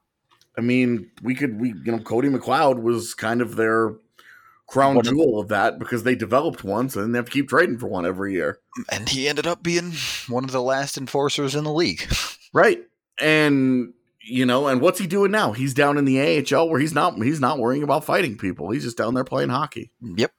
i 0.57 0.61
mean 0.61 1.11
we 1.23 1.35
could 1.35 1.61
we 1.61 1.69
you 1.85 1.93
know 1.93 1.99
cody 1.99 2.28
mcleod 2.28 2.83
was 2.83 3.14
kind 3.14 3.40
of 3.40 3.57
their 3.57 3.95
crown 4.69 4.97
one 4.97 5.05
jewel 5.05 5.40
of, 5.40 5.45
of, 5.45 5.49
that 5.49 5.78
because 5.81 6.05
they 6.05 6.14
developed 6.14 6.62
one, 6.62 6.88
so 6.88 7.00
then 7.00 7.11
they 7.11 7.19
have 7.19 7.25
to 7.25 7.33
keep 7.33 7.49
trading 7.49 7.78
for 7.78 7.88
one 7.88 8.07
every 8.07 8.35
year. 8.35 8.61
And 8.93 9.09
he 9.09 9.26
ended 9.26 9.47
up 9.47 9.62
being 9.62 9.95
one 10.28 10.45
of 10.45 10.52
the 10.52 10.62
last 10.62 10.97
enforcers 10.97 11.57
in 11.57 11.64
the 11.64 11.73
league. 11.73 12.07
right. 12.52 12.85
And 13.21 13.95
you 14.23 14.45
know, 14.47 14.67
and 14.67 14.81
what's 14.81 14.99
he 14.99 15.07
doing 15.07 15.31
now? 15.31 15.53
He's 15.53 15.75
down 15.75 15.97
in 15.97 16.05
the 16.05 16.21
AHL 16.21 16.69
where 16.69 16.81
he's 16.81 16.95
not 16.95 17.15
he's 17.23 17.41
not 17.41 17.59
worrying 17.59 17.83
about 17.83 18.05
fighting 18.05 18.37
people. 18.37 18.71
He's 18.71 18.85
just 18.85 18.97
down 18.97 19.15
there 19.15 19.25
playing 19.25 19.51
hockey. 19.51 19.93
Yep. 20.03 20.33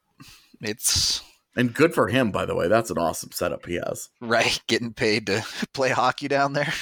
It's 0.61 1.21
and 1.55 1.73
good 1.73 1.93
for 1.93 2.07
him, 2.07 2.31
by 2.31 2.45
the 2.45 2.55
way. 2.55 2.67
That's 2.67 2.89
an 2.89 2.97
awesome 2.97 3.31
setup 3.31 3.65
he 3.65 3.75
has. 3.75 4.09
Right, 4.21 4.61
getting 4.67 4.93
paid 4.93 5.27
to 5.27 5.45
play 5.73 5.89
hockey 5.89 6.27
down 6.27 6.53
there. 6.53 6.73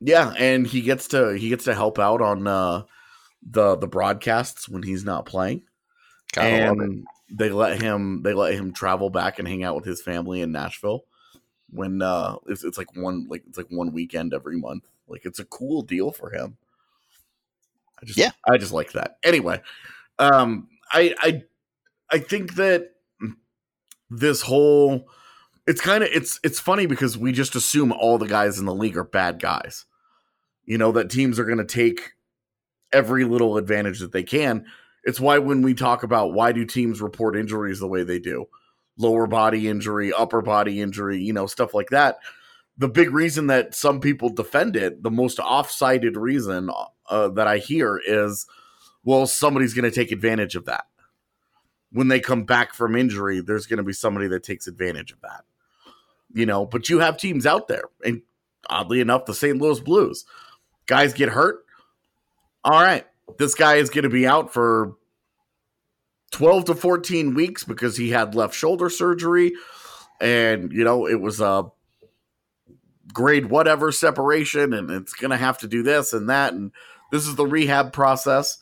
Yeah, 0.00 0.34
and 0.38 0.66
he 0.66 0.80
gets 0.80 1.08
to 1.08 1.34
he 1.34 1.48
gets 1.48 1.64
to 1.64 1.74
help 1.74 1.98
out 1.98 2.20
on 2.20 2.46
uh 2.46 2.82
the 3.42 3.76
the 3.76 3.88
broadcasts 3.88 4.68
when 4.68 4.82
he's 4.82 5.04
not 5.04 5.26
playing. 5.26 5.62
Gotta 6.32 6.48
and 6.48 7.06
they 7.30 7.50
let 7.50 7.80
him 7.80 8.22
they 8.22 8.34
let 8.34 8.54
him 8.54 8.72
travel 8.72 9.10
back 9.10 9.38
and 9.38 9.46
hang 9.46 9.64
out 9.64 9.76
with 9.76 9.84
his 9.84 10.02
family 10.02 10.40
in 10.40 10.52
Nashville 10.52 11.04
when 11.70 12.02
uh 12.02 12.36
it's, 12.46 12.64
it's 12.64 12.78
like 12.78 12.94
one 12.96 13.26
like 13.28 13.42
it's 13.48 13.58
like 13.58 13.68
one 13.70 13.92
weekend 13.92 14.34
every 14.34 14.58
month 14.58 14.84
Like 15.08 15.24
it's 15.24 15.38
a 15.38 15.44
cool 15.44 15.82
deal 15.82 16.10
for 16.10 16.30
him. 16.30 16.56
I 18.00 18.06
just 18.06 18.18
Yeah. 18.18 18.30
I 18.48 18.58
just 18.58 18.72
like 18.72 18.92
that. 18.92 19.18
Anyway, 19.22 19.60
um 20.18 20.68
I 20.92 21.14
I 21.20 21.42
I 22.10 22.18
think 22.18 22.54
that 22.54 22.90
this 24.10 24.42
whole 24.42 25.08
it's 25.66 25.80
kind 25.80 26.04
of 26.04 26.10
it's 26.12 26.38
it's 26.44 26.60
funny 26.60 26.86
because 26.86 27.16
we 27.16 27.32
just 27.32 27.54
assume 27.54 27.92
all 27.92 28.18
the 28.18 28.28
guys 28.28 28.58
in 28.58 28.66
the 28.66 28.74
league 28.74 28.96
are 28.96 29.04
bad 29.04 29.40
guys. 29.40 29.86
You 30.64 30.78
know 30.78 30.92
that 30.92 31.10
teams 31.10 31.38
are 31.38 31.44
going 31.44 31.58
to 31.58 31.64
take 31.64 32.12
every 32.92 33.24
little 33.24 33.56
advantage 33.56 33.98
that 34.00 34.12
they 34.12 34.22
can. 34.22 34.66
It's 35.04 35.20
why 35.20 35.38
when 35.38 35.62
we 35.62 35.74
talk 35.74 36.02
about 36.02 36.32
why 36.32 36.52
do 36.52 36.64
teams 36.64 37.02
report 37.02 37.36
injuries 37.36 37.80
the 37.80 37.88
way 37.88 38.04
they 38.04 38.18
do, 38.18 38.46
lower 38.96 39.26
body 39.26 39.68
injury, 39.68 40.12
upper 40.12 40.40
body 40.40 40.80
injury, 40.80 41.22
you 41.22 41.32
know, 41.32 41.46
stuff 41.46 41.74
like 41.74 41.90
that. 41.90 42.16
The 42.76 42.88
big 42.88 43.12
reason 43.12 43.46
that 43.48 43.74
some 43.74 44.00
people 44.00 44.30
defend 44.30 44.76
it, 44.76 45.02
the 45.02 45.10
most 45.10 45.38
off-sided 45.38 46.16
reason 46.16 46.70
uh, 47.08 47.28
that 47.28 47.46
I 47.46 47.58
hear 47.58 48.00
is, 48.04 48.46
well, 49.04 49.26
somebody's 49.26 49.74
going 49.74 49.88
to 49.88 49.94
take 49.94 50.10
advantage 50.10 50.56
of 50.56 50.64
that. 50.64 50.86
When 51.92 52.08
they 52.08 52.18
come 52.18 52.42
back 52.42 52.74
from 52.74 52.96
injury, 52.96 53.40
there's 53.40 53.66
going 53.66 53.76
to 53.76 53.84
be 53.84 53.92
somebody 53.92 54.26
that 54.28 54.42
takes 54.42 54.66
advantage 54.66 55.12
of 55.12 55.20
that. 55.20 55.44
You 56.32 56.46
know, 56.46 56.66
but 56.66 56.88
you 56.88 56.98
have 56.98 57.16
teams 57.16 57.46
out 57.46 57.68
there, 57.68 57.84
and 58.04 58.22
oddly 58.68 59.00
enough, 59.00 59.26
the 59.26 59.34
St. 59.34 59.60
Louis 59.60 59.78
Blues 59.78 60.24
guys 60.86 61.14
get 61.14 61.28
hurt. 61.28 61.64
All 62.64 62.72
right, 62.72 63.06
this 63.38 63.54
guy 63.54 63.74
is 63.76 63.90
going 63.90 64.04
to 64.04 64.10
be 64.10 64.26
out 64.26 64.52
for 64.52 64.96
12 66.32 66.64
to 66.66 66.74
14 66.74 67.34
weeks 67.34 67.62
because 67.62 67.96
he 67.96 68.10
had 68.10 68.34
left 68.34 68.54
shoulder 68.54 68.90
surgery 68.90 69.52
and 70.20 70.72
you 70.72 70.82
know 70.82 71.06
it 71.06 71.20
was 71.20 71.40
a 71.40 71.64
grade 73.12 73.46
whatever 73.46 73.92
separation 73.92 74.72
and 74.72 74.90
it's 74.90 75.12
going 75.12 75.30
to 75.30 75.36
have 75.36 75.58
to 75.58 75.68
do 75.68 75.82
this 75.82 76.12
and 76.12 76.28
that 76.28 76.52
and 76.54 76.72
this 77.14 77.28
is 77.28 77.36
the 77.36 77.46
rehab 77.46 77.92
process. 77.92 78.58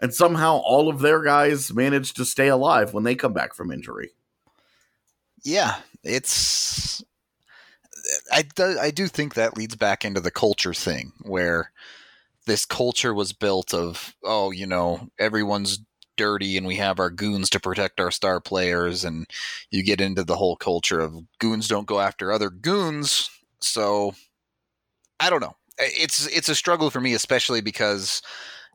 And 0.00 0.14
somehow 0.14 0.56
all 0.64 0.88
of 0.88 1.00
their 1.00 1.22
guys 1.22 1.70
managed 1.74 2.16
to 2.16 2.24
stay 2.24 2.48
alive 2.48 2.94
when 2.94 3.04
they 3.04 3.14
come 3.14 3.34
back 3.34 3.52
from 3.52 3.70
injury. 3.70 4.12
Yeah, 5.42 5.76
it's. 6.02 7.04
I 8.32 8.42
do, 8.42 8.78
I 8.80 8.90
do 8.90 9.06
think 9.06 9.34
that 9.34 9.58
leads 9.58 9.76
back 9.76 10.06
into 10.06 10.20
the 10.20 10.30
culture 10.30 10.72
thing 10.72 11.12
where 11.20 11.72
this 12.46 12.64
culture 12.64 13.12
was 13.12 13.34
built 13.34 13.74
of 13.74 14.16
oh 14.24 14.50
you 14.50 14.66
know 14.66 15.10
everyone's 15.18 15.80
dirty 16.16 16.56
and 16.56 16.66
we 16.66 16.76
have 16.76 16.98
our 16.98 17.10
goons 17.10 17.50
to 17.50 17.60
protect 17.60 18.00
our 18.00 18.10
star 18.10 18.40
players. 18.40 19.04
And 19.04 19.26
you 19.70 19.84
get 19.84 20.00
into 20.00 20.24
the 20.24 20.36
whole 20.36 20.56
culture 20.56 21.00
of 21.00 21.14
goons 21.38 21.68
don't 21.68 21.86
go 21.86 22.00
after 22.00 22.32
other 22.32 22.48
goons 22.48 23.28
so 23.62 24.14
I 25.18 25.30
don't 25.30 25.40
know 25.40 25.56
it's 25.78 26.26
it's 26.26 26.48
a 26.48 26.54
struggle 26.54 26.90
for 26.90 27.00
me 27.00 27.14
especially 27.14 27.60
because 27.60 28.22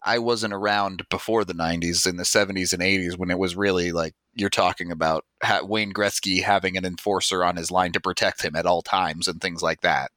I 0.03 0.19
wasn't 0.19 0.53
around 0.53 1.07
before 1.09 1.43
the 1.45 1.53
90s 1.53 2.07
in 2.07 2.17
the 2.17 2.23
70s 2.23 2.73
and 2.73 2.81
80s 2.81 3.17
when 3.17 3.31
it 3.31 3.39
was 3.39 3.55
really 3.55 3.91
like 3.91 4.13
you're 4.35 4.49
talking 4.49 4.91
about 4.91 5.25
Wayne 5.63 5.93
Gretzky 5.93 6.43
having 6.43 6.77
an 6.77 6.85
enforcer 6.85 7.43
on 7.43 7.55
his 7.55 7.71
line 7.71 7.91
to 7.93 7.99
protect 7.99 8.43
him 8.43 8.55
at 8.55 8.65
all 8.65 8.81
times 8.81 9.27
and 9.27 9.41
things 9.41 9.63
like 9.63 9.81
that. 9.81 10.11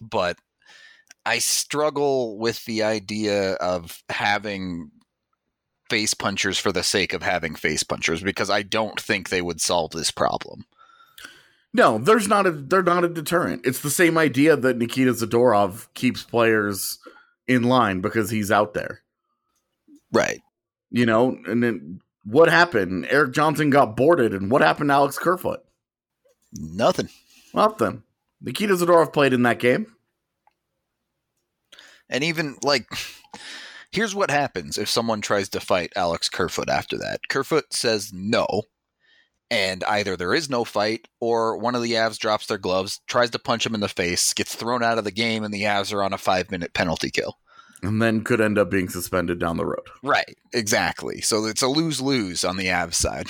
But 0.00 0.38
I 1.26 1.38
struggle 1.38 2.38
with 2.38 2.64
the 2.64 2.82
idea 2.82 3.54
of 3.54 4.02
having 4.08 4.90
face 5.90 6.14
punchers 6.14 6.58
for 6.58 6.72
the 6.72 6.82
sake 6.82 7.12
of 7.12 7.22
having 7.22 7.54
face 7.54 7.82
punchers 7.82 8.22
because 8.22 8.48
I 8.48 8.62
don't 8.62 8.98
think 8.98 9.28
they 9.28 9.42
would 9.42 9.60
solve 9.60 9.90
this 9.90 10.10
problem. 10.10 10.64
No 11.74 11.98
there's 11.98 12.26
not 12.28 12.46
a 12.46 12.50
they're 12.52 12.82
not 12.82 13.04
a 13.04 13.08
deterrent 13.08 13.60
it's 13.66 13.80
the 13.80 13.90
same 13.90 14.16
idea 14.16 14.56
that 14.56 14.78
nikita 14.78 15.12
zadorov 15.12 15.86
keeps 15.92 16.22
players 16.22 16.98
in 17.46 17.64
line 17.64 18.00
because 18.00 18.30
he's 18.30 18.50
out 18.50 18.72
there 18.72 19.02
Right. 20.12 20.40
you 20.90 21.04
know 21.04 21.36
and 21.46 21.62
then 21.62 22.00
what 22.24 22.48
happened 22.48 23.06
eric 23.10 23.32
johnson 23.34 23.68
got 23.68 23.96
boarded 23.96 24.32
and 24.32 24.50
what 24.50 24.62
happened 24.62 24.88
to 24.88 24.94
alex 24.94 25.18
kerfoot 25.18 25.60
Nothing. 26.56 27.08
Nothing. 27.52 28.04
Nikita 28.40 28.74
Zadorov 28.74 29.12
played 29.12 29.32
in 29.32 29.42
that 29.42 29.58
game. 29.58 29.86
And 32.08 32.22
even 32.22 32.56
like, 32.62 32.86
here's 33.90 34.14
what 34.14 34.30
happens 34.30 34.78
if 34.78 34.88
someone 34.88 35.20
tries 35.20 35.48
to 35.48 35.58
fight 35.60 35.92
Alex 35.96 36.28
Kerfoot 36.28 36.68
after 36.68 36.96
that. 36.98 37.20
Kerfoot 37.28 37.72
says 37.72 38.12
no, 38.12 38.62
and 39.50 39.84
either 39.84 40.16
there 40.16 40.34
is 40.34 40.50
no 40.50 40.64
fight, 40.64 41.08
or 41.20 41.56
one 41.56 41.74
of 41.74 41.82
the 41.82 41.92
Avs 41.92 42.18
drops 42.18 42.46
their 42.46 42.58
gloves, 42.58 43.00
tries 43.06 43.30
to 43.30 43.38
punch 43.38 43.66
him 43.66 43.74
in 43.74 43.80
the 43.80 43.88
face, 43.88 44.32
gets 44.32 44.54
thrown 44.54 44.82
out 44.82 44.98
of 44.98 45.04
the 45.04 45.10
game, 45.10 45.44
and 45.44 45.52
the 45.52 45.62
Avs 45.62 45.92
are 45.92 46.02
on 46.02 46.12
a 46.12 46.18
five 46.18 46.50
minute 46.50 46.74
penalty 46.74 47.10
kill. 47.10 47.38
And 47.82 48.00
then 48.00 48.24
could 48.24 48.40
end 48.40 48.58
up 48.58 48.70
being 48.70 48.88
suspended 48.88 49.38
down 49.38 49.58
the 49.58 49.66
road. 49.66 49.86
Right, 50.02 50.38
exactly. 50.54 51.20
So 51.20 51.44
it's 51.44 51.62
a 51.62 51.68
lose 51.68 52.00
lose 52.00 52.42
on 52.42 52.56
the 52.56 52.66
Avs 52.66 52.94
side. 52.94 53.26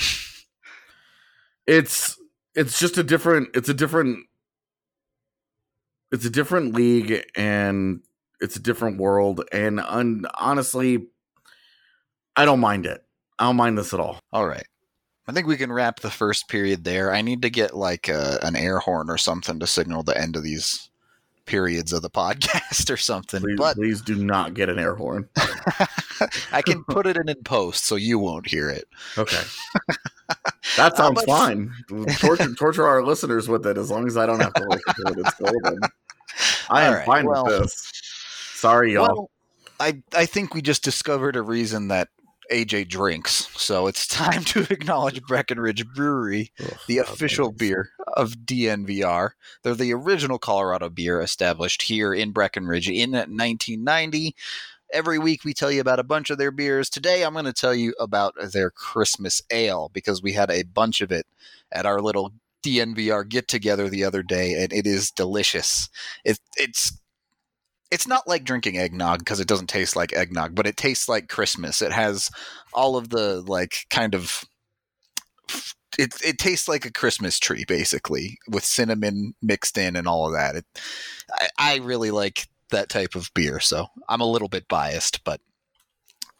It's 1.67 2.17
it's 2.53 2.79
just 2.79 2.97
a 2.97 3.03
different 3.03 3.49
it's 3.55 3.69
a 3.69 3.73
different 3.73 4.25
it's 6.11 6.25
a 6.25 6.29
different 6.29 6.75
league 6.75 7.25
and 7.35 8.01
it's 8.39 8.55
a 8.55 8.61
different 8.61 8.99
world 8.99 9.43
and 9.51 9.79
un, 9.79 10.25
honestly 10.35 11.07
I 12.35 12.45
don't 12.45 12.59
mind 12.59 12.85
it. 12.85 13.03
I 13.39 13.45
don't 13.45 13.55
mind 13.55 13.77
this 13.77 13.93
at 13.93 13.99
all. 13.99 14.19
All 14.31 14.47
right. 14.47 14.67
I 15.27 15.31
think 15.31 15.47
we 15.47 15.57
can 15.57 15.71
wrap 15.71 15.99
the 15.99 16.11
first 16.11 16.47
period 16.47 16.83
there. 16.83 17.11
I 17.11 17.21
need 17.21 17.41
to 17.41 17.49
get 17.49 17.75
like 17.75 18.07
a, 18.07 18.39
an 18.43 18.55
air 18.55 18.79
horn 18.79 19.09
or 19.09 19.17
something 19.17 19.59
to 19.59 19.67
signal 19.67 20.03
the 20.03 20.19
end 20.19 20.35
of 20.35 20.43
these 20.43 20.89
periods 21.45 21.93
of 21.93 22.01
the 22.01 22.09
podcast 22.11 22.89
or 22.91 22.97
something. 22.97 23.41
Please, 23.41 23.57
but 23.57 23.75
please 23.75 24.01
do 24.01 24.15
not 24.15 24.53
get 24.53 24.69
an 24.69 24.79
air 24.79 24.95
horn. 24.95 25.27
I 26.51 26.61
can 26.61 26.83
put 26.83 27.07
it 27.07 27.17
in 27.17 27.29
in 27.29 27.43
post 27.43 27.85
so 27.85 27.95
you 27.95 28.19
won't 28.19 28.47
hear 28.47 28.69
it. 28.69 28.87
Okay. 29.17 29.41
That 30.77 30.97
sounds 30.97 31.21
fine. 31.23 31.71
Torture, 32.17 32.53
torture 32.55 32.87
our 32.87 33.03
listeners 33.03 33.47
with 33.47 33.65
it 33.67 33.77
as 33.77 33.91
long 33.91 34.07
as 34.07 34.17
I 34.17 34.25
don't 34.25 34.39
have 34.39 34.53
to 34.55 34.63
listen 34.63 34.93
to 35.05 35.11
it. 35.11 35.19
It's 35.19 35.33
golden. 35.35 35.79
I 36.69 36.83
am 36.85 36.93
right, 36.95 37.05
fine 37.05 37.25
well- 37.27 37.45
with 37.45 37.61
this. 37.61 37.91
Sorry, 38.55 38.93
y'all. 38.93 39.03
Well, 39.03 39.31
I 39.79 40.01
I 40.13 40.25
think 40.25 40.55
we 40.55 40.63
just 40.63 40.83
discovered 40.83 41.35
a 41.35 41.43
reason 41.43 41.89
that 41.89 42.09
AJ 42.51 42.89
drinks, 42.89 43.47
so 43.57 43.87
it's 43.87 44.07
time 44.15 44.43
to 44.45 44.65
acknowledge 44.69 45.21
Breckenridge 45.23 45.85
Brewery, 45.87 46.51
Ugh, 46.59 46.77
the 46.87 46.97
official 46.99 47.51
beer 47.51 47.89
of 48.15 48.37
DNVR. 48.45 49.31
They're 49.63 49.75
the 49.75 49.93
original 49.93 50.39
Colorado 50.39 50.89
beer 50.89 51.21
established 51.21 51.83
here 51.83 52.13
in 52.13 52.31
Breckenridge 52.31 52.89
in 52.89 53.11
1990. 53.11 54.35
Every 54.93 55.19
week 55.19 55.43
we 55.43 55.53
tell 55.53 55.71
you 55.71 55.81
about 55.81 55.99
a 55.99 56.03
bunch 56.03 56.29
of 56.29 56.37
their 56.37 56.51
beers. 56.51 56.89
Today 56.89 57.23
I'm 57.23 57.33
going 57.33 57.45
to 57.45 57.53
tell 57.53 57.73
you 57.73 57.93
about 57.99 58.33
their 58.53 58.69
Christmas 58.69 59.41
ale 59.51 59.89
because 59.93 60.21
we 60.21 60.33
had 60.33 60.51
a 60.51 60.63
bunch 60.63 61.01
of 61.01 61.11
it 61.11 61.25
at 61.71 61.85
our 61.85 62.01
little 62.01 62.31
DNVR 62.65 63.27
get 63.27 63.47
together 63.47 63.89
the 63.89 64.03
other 64.03 64.23
day, 64.23 64.53
and 64.53 64.73
it 64.73 64.87
is 64.87 65.11
delicious. 65.11 65.89
It, 66.23 66.39
it's 66.57 66.99
it's 67.91 68.07
not 68.07 68.27
like 68.27 68.43
drinking 68.43 68.77
eggnog 68.77 69.19
because 69.19 69.39
it 69.39 69.47
doesn't 69.47 69.67
taste 69.67 69.95
like 69.95 70.13
eggnog, 70.13 70.55
but 70.55 70.67
it 70.67 70.77
tastes 70.77 71.07
like 71.07 71.29
Christmas. 71.29 71.81
It 71.81 71.91
has 71.91 72.29
all 72.73 72.97
of 72.97 73.09
the 73.09 73.41
like 73.41 73.85
kind 73.89 74.13
of 74.13 74.43
it 75.97 76.13
it 76.23 76.37
tastes 76.37 76.67
like 76.67 76.85
a 76.85 76.91
Christmas 76.91 77.39
tree 77.39 77.63
basically 77.67 78.37
with 78.49 78.65
cinnamon 78.65 79.33
mixed 79.41 79.77
in 79.77 79.95
and 79.95 80.07
all 80.07 80.27
of 80.27 80.33
that. 80.33 80.55
It, 80.55 80.65
I, 81.31 81.49
I 81.57 81.75
really 81.77 82.11
like 82.11 82.47
that 82.71 82.89
type 82.89 83.15
of 83.15 83.31
beer, 83.33 83.59
so 83.59 83.87
I'm 84.09 84.21
a 84.21 84.29
little 84.29 84.49
bit 84.49 84.67
biased, 84.67 85.23
but 85.23 85.39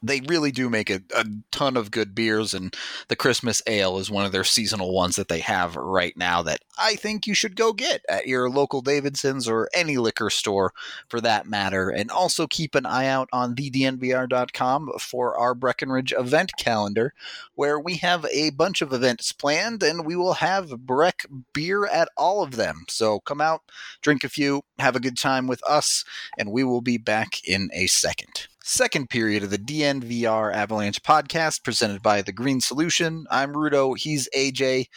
they 0.08 0.22
really 0.22 0.52
do 0.52 0.70
make 0.70 0.90
a, 0.90 1.02
a 1.16 1.26
ton 1.52 1.78
of 1.78 1.92
good 1.92 2.16
beers, 2.16 2.54
and 2.54 2.76
the 3.08 3.16
Christmas 3.16 3.62
ale 3.68 3.98
is 3.98 4.12
one 4.12 4.26
of 4.26 4.32
their 4.32 4.44
seasonal 4.44 4.94
ones 4.94 5.16
that 5.16 5.28
they 5.28 5.40
have 5.40 5.76
right 5.76 6.16
now 6.18 6.42
that 6.44 6.60
I 6.78 6.96
think 6.96 7.26
you 7.26 7.34
should 7.34 7.56
go 7.56 7.74
get 7.74 8.04
at 8.10 8.28
your 8.28 8.50
local 8.50 8.82
Davidson's 8.82 9.48
or 9.48 9.70
any 9.74 9.98
liquor 9.98 10.30
store 10.30 10.74
for 11.10 11.22
that 11.22 11.48
matter. 11.48 11.90
And 11.90 12.12
also 12.12 12.48
keep 12.48 12.76
an 12.76 12.86
eye 12.86 13.08
out 13.08 13.30
on 13.32 13.56
thednvr.com 13.56 14.92
for 15.00 15.38
our 15.38 15.56
Breckenridge 15.56 16.14
event 16.18 16.52
calendar, 16.58 17.14
where 17.56 17.80
we 17.80 17.96
have 17.98 18.26
a 18.32 18.50
bunch 18.52 18.82
of 18.82 18.94
events 18.94 19.32
planned 19.32 19.84
and 19.84 20.06
we 20.06 20.16
will 20.16 20.34
have 20.34 20.86
Breck 20.86 21.26
beer 21.54 21.86
at 21.86 22.10
all 22.18 22.44
of 22.44 22.56
them. 22.56 22.86
So 22.90 23.20
come 23.22 23.42
out, 23.42 23.62
drink 24.02 24.24
a 24.24 24.30
few, 24.30 24.64
have 24.80 24.96
a 24.96 25.00
good 25.00 25.18
time 25.18 25.48
with 25.48 25.64
us, 25.68 26.04
and 26.38 26.52
we 26.52 26.64
will 26.64 26.82
be 26.82 26.98
back 26.98 27.44
in 27.48 27.70
a 27.74 27.88
second. 27.88 28.48
Second 28.68 29.12
period 29.12 29.44
of 29.44 29.52
the 29.52 29.60
DNVR 29.60 30.52
Avalanche 30.52 31.04
podcast 31.04 31.64
presented 31.64 32.02
by 32.02 32.24
The 32.24 32.32
Green 32.32 32.60
Solution. 32.60 33.28
I'm 33.30 33.54
Rudo, 33.54 33.96
he's 33.96 34.28
AJ 34.36 34.88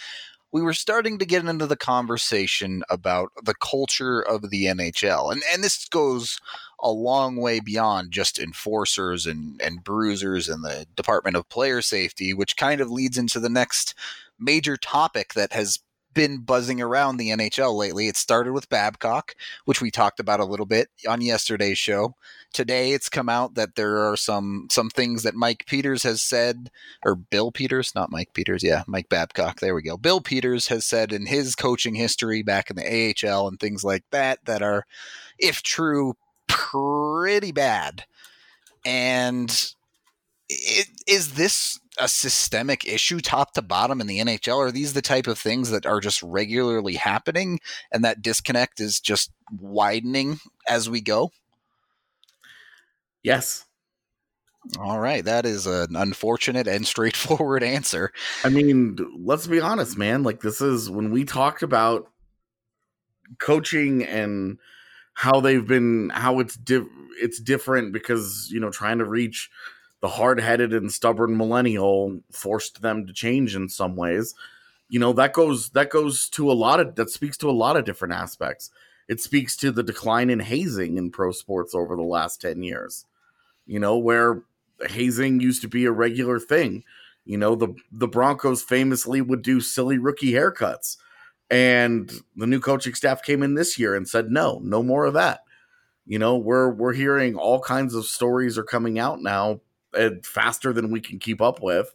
we 0.53 0.63
were 0.63 0.73
starting 0.73 1.19
to 1.19 1.27
get 1.27 1.45
into 1.45 1.67
the 1.67 1.77
conversation 1.77 2.83
about 2.89 3.31
the 3.45 3.55
culture 3.55 4.21
of 4.21 4.51
the 4.51 4.65
NHL. 4.65 5.31
And 5.31 5.43
and 5.53 5.63
this 5.63 5.87
goes 5.89 6.41
a 6.81 6.91
long 6.91 7.37
way 7.37 7.61
beyond 7.61 8.13
just 8.13 8.39
enforcers 8.39 9.27
and, 9.27 9.61
and 9.61 9.85
bruisers 9.85 10.49
and 10.49 10.65
the 10.65 10.87
Department 10.97 11.37
of 11.37 11.49
Player 11.49 11.83
Safety, 11.83 12.33
which 12.33 12.57
kind 12.57 12.81
of 12.81 12.91
leads 12.91 13.19
into 13.19 13.41
the 13.41 13.51
next 13.51 13.95
major 14.39 14.77
topic 14.77 15.35
that 15.35 15.53
has 15.53 15.81
been 16.15 16.39
buzzing 16.39 16.81
around 16.81 17.17
the 17.17 17.31
NHL 17.31 17.77
lately. 17.77 18.09
It 18.09 18.17
started 18.17 18.53
with 18.53 18.69
Babcock, 18.69 19.35
which 19.65 19.81
we 19.81 19.91
talked 19.91 20.21
about 20.21 20.41
a 20.41 20.45
little 20.45 20.67
bit 20.67 20.89
on 21.09 21.21
yesterday's 21.21 21.79
show. 21.79 22.15
Today 22.53 22.93
it's 22.93 23.09
come 23.09 23.29
out 23.29 23.55
that 23.55 23.75
there 23.75 23.99
are 23.99 24.17
some 24.17 24.69
some 24.71 24.91
things 24.91 25.23
that 25.23 25.35
Mike 25.35 25.65
Peters 25.67 26.03
has 26.03 26.23
said 26.23 26.71
or 27.05 27.15
Bill 27.15 27.53
Peters, 27.53 27.95
not 27.95 28.11
Mike 28.11 28.33
Peters, 28.33 28.63
yeah, 28.63 28.85
Mike 28.87 29.09
Babcock. 29.09 29.61
There 29.61 29.75
we 29.75 29.83
go. 29.83 29.97
Bill 29.97 30.21
Peters 30.21 30.69
has 30.69 30.87
said 30.87 31.13
in 31.13 31.27
his 31.27 31.55
coaching 31.55 31.95
history 31.95 32.43
back 32.43 32.71
in 32.71 32.77
the 32.77 33.15
AHL 33.27 33.47
and 33.47 33.61
things 33.61 33.85
like 33.85 34.05
that 34.11 34.45
that 34.47 34.63
are 34.63 34.87
if 35.39 35.63
true 35.63 36.17
pretty 36.47 37.53
bad. 37.53 38.05
And 38.85 39.51
it, 40.49 40.89
is 41.07 41.35
this 41.35 41.79
a 41.99 42.09
systemic 42.09 42.87
issue 42.87 43.21
top 43.21 43.53
to 43.55 43.63
bottom 43.63 44.01
in 44.01 44.07
the 44.07 44.21
NHL? 44.21 44.59
Are 44.59 44.73
these 44.73 44.93
the 44.93 45.03
type 45.03 45.27
of 45.27 45.39
things 45.39 45.71
that 45.71 45.87
are 45.87 46.01
just 46.01 46.23
regularly 46.23 46.95
happening 46.95 47.61
and 47.93 48.05
that 48.05 48.23
disconnect 48.23 48.81
is 48.81 49.01
just 49.01 49.31
widening 49.61 50.39
as 50.67 50.89
we 50.89 51.01
go? 51.01 51.33
Yes. 53.23 53.67
All 54.79 55.01
right. 55.01 55.25
That 55.25 55.47
is 55.47 55.67
an 55.67 55.97
unfortunate 55.97 56.67
and 56.67 56.87
straightforward 56.87 57.63
answer. 57.63 58.13
I 58.45 58.49
mean, 58.49 58.99
let's 59.19 59.47
be 59.47 59.61
honest, 59.61 59.97
man. 59.97 60.23
Like, 60.23 60.41
this 60.41 60.61
is 60.61 60.91
when 60.91 61.11
we 61.11 61.25
talked 61.25 61.63
about 61.63 62.09
coaching 63.39 64.05
and 64.05 64.59
how 65.15 65.41
they've 65.41 65.67
been, 65.67 66.11
how 66.11 66.39
it's, 66.39 66.57
di- 66.57 66.87
it's 67.21 67.41
different 67.41 67.93
because, 67.93 68.49
you 68.51 68.61
know, 68.61 68.71
trying 68.71 68.99
to 68.99 69.05
reach 69.05 69.51
the 70.01 70.09
hard-headed 70.09 70.73
and 70.73 70.93
stubborn 70.93 71.37
millennial 71.37 72.21
forced 72.31 72.83
them 72.83 73.07
to 73.07 73.13
change 73.13 73.57
in 73.57 73.69
some 73.69 73.97
ways. 73.97 74.35
You 74.89 75.01
know 75.01 75.13
that 75.15 75.33
goes 75.33 75.71
that 75.71 75.91
goes 75.91 76.29
to 76.31 76.51
a 76.51 76.55
lot 76.55 76.81
of 76.81 76.95
that 76.95 77.11
speaks 77.11 77.37
to 77.39 77.51
a 77.51 77.53
lot 77.53 77.77
of 77.77 77.85
different 77.85 78.15
aspects. 78.15 78.71
It 79.09 79.21
speaks 79.21 79.57
to 79.59 79.71
the 79.71 79.83
decline 79.83 80.31
in 80.31 80.41
hazing 80.41 80.97
in 80.97 81.11
pro 81.11 81.33
sports 81.33 81.75
over 81.75 81.97
the 81.97 82.03
last 82.03 82.41
10 82.41 82.63
years. 82.63 83.07
You 83.67 83.81
know 83.81 83.99
where 83.99 84.43
hazing 84.89 85.41
used 85.41 85.63
to 85.63 85.69
be 85.69 85.85
a 85.85 85.93
regular 85.93 86.39
thing. 86.39 86.85
You 87.25 87.37
know 87.37 87.55
the 87.55 87.75
the 87.93 88.09
broncos 88.09 88.63
famously 88.63 89.21
would 89.21 89.43
do 89.43 89.61
silly 89.61 89.99
rookie 89.99 90.33
haircuts. 90.33 90.97
And 91.51 92.11
the 92.37 92.47
new 92.47 92.61
coaching 92.61 92.95
staff 92.95 93.23
came 93.23 93.43
in 93.43 93.55
this 93.55 93.79
year 93.79 93.95
and 93.95 94.09
said 94.09 94.31
no 94.31 94.61
no 94.63 94.83
more 94.83 95.05
of 95.05 95.15
that. 95.15 95.41
You 96.07 96.19
know 96.19 96.39
we're 96.39 96.71
we're 96.71 96.95
hearing 96.95 97.35
all 97.35 97.61
kinds 97.61 97.95
of 97.95 98.07
stories 98.07 98.57
are 98.57 98.65
coming 98.65 98.99
out 98.99 99.21
now 99.21 99.61
uh, 99.95 100.11
faster 100.23 100.73
than 100.73 100.91
we 100.91 101.01
can 101.01 101.19
keep 101.19 101.41
up 101.41 101.63
with 101.63 101.95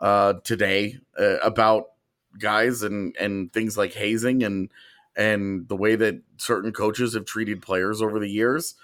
uh, 0.00 0.34
today 0.44 0.98
uh, 1.18 1.38
about 1.38 1.90
guys 2.38 2.82
and 2.82 3.14
and 3.16 3.52
things 3.52 3.76
like 3.76 3.92
hazing 3.92 4.42
and 4.42 4.70
and 5.16 5.68
the 5.68 5.76
way 5.76 5.96
that 5.96 6.20
certain 6.38 6.72
coaches 6.72 7.14
have 7.14 7.24
treated 7.24 7.62
players 7.62 8.00
over 8.00 8.18
the 8.18 8.30
years. 8.30 8.74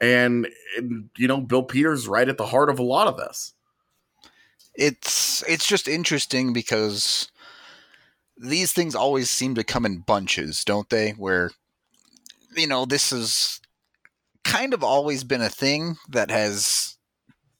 And, 0.00 0.48
and, 0.76 1.10
you 1.16 1.28
know, 1.28 1.40
Bill 1.40 1.62
Peters 1.62 2.08
right 2.08 2.28
at 2.28 2.38
the 2.38 2.46
heart 2.46 2.70
of 2.70 2.78
a 2.78 2.84
lot 2.84 3.06
of 3.06 3.16
this. 3.16 3.54
It's 4.74 5.44
it's 5.46 5.66
just 5.66 5.86
interesting 5.86 6.52
because 6.52 7.30
these 8.38 8.72
things 8.72 8.94
always 8.94 9.30
seem 9.30 9.54
to 9.56 9.64
come 9.64 9.84
in 9.84 9.98
bunches, 9.98 10.64
don't 10.64 10.88
they? 10.88 11.10
Where 11.10 11.50
you 12.56 12.66
know, 12.66 12.84
this 12.84 13.10
has 13.10 13.60
kind 14.44 14.74
of 14.74 14.82
always 14.82 15.24
been 15.24 15.42
a 15.42 15.48
thing 15.48 15.96
that 16.08 16.30
has 16.30 16.91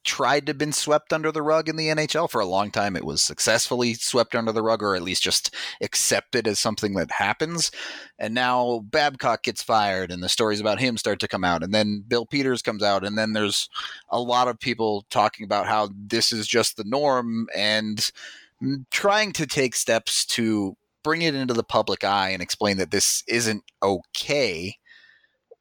tried 0.04 0.46
to 0.46 0.54
been 0.54 0.72
swept 0.72 1.12
under 1.12 1.32
the 1.32 1.42
rug 1.42 1.68
in 1.68 1.76
the 1.76 1.88
NHL 1.88 2.30
for 2.30 2.40
a 2.40 2.46
long 2.46 2.70
time. 2.70 2.96
It 2.96 3.04
was 3.04 3.22
successfully 3.22 3.94
swept 3.94 4.34
under 4.34 4.52
the 4.52 4.62
rug, 4.62 4.82
or 4.82 4.94
at 4.94 5.02
least 5.02 5.22
just 5.22 5.54
accepted 5.80 6.46
as 6.46 6.58
something 6.58 6.94
that 6.94 7.10
happens. 7.10 7.70
And 8.18 8.34
now 8.34 8.80
Babcock 8.90 9.42
gets 9.42 9.62
fired, 9.62 10.10
and 10.10 10.22
the 10.22 10.28
stories 10.28 10.60
about 10.60 10.80
him 10.80 10.96
start 10.96 11.20
to 11.20 11.28
come 11.28 11.44
out, 11.44 11.62
and 11.62 11.74
then 11.74 12.04
Bill 12.06 12.26
Peters 12.26 12.62
comes 12.62 12.82
out, 12.82 13.04
and 13.04 13.16
then 13.16 13.32
there's 13.32 13.68
a 14.08 14.20
lot 14.20 14.48
of 14.48 14.58
people 14.58 15.04
talking 15.10 15.44
about 15.44 15.66
how 15.66 15.90
this 15.94 16.32
is 16.32 16.46
just 16.46 16.76
the 16.76 16.84
norm 16.84 17.48
and 17.54 18.10
trying 18.90 19.32
to 19.32 19.46
take 19.46 19.74
steps 19.74 20.24
to 20.26 20.76
bring 21.02 21.22
it 21.22 21.34
into 21.34 21.54
the 21.54 21.64
public 21.64 22.04
eye 22.04 22.30
and 22.30 22.42
explain 22.42 22.76
that 22.76 22.90
this 22.90 23.24
isn't 23.26 23.64
okay 23.82 24.76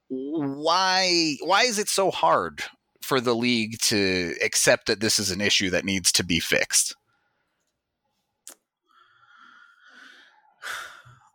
why 0.10 1.38
why 1.42 1.64
is 1.64 1.80
it 1.80 1.88
so 1.88 2.12
hard 2.12 2.62
for 3.02 3.20
the 3.20 3.36
league 3.36 3.80
to 3.80 4.36
accept 4.44 4.88
that 4.88 5.00
this 5.00 5.20
is 5.20 5.32
an 5.32 5.42
issue 5.42 5.70
that 5.72 5.86
needs 5.86 6.12
to 6.14 6.24
be 6.24 6.40
fixed? 6.40 6.96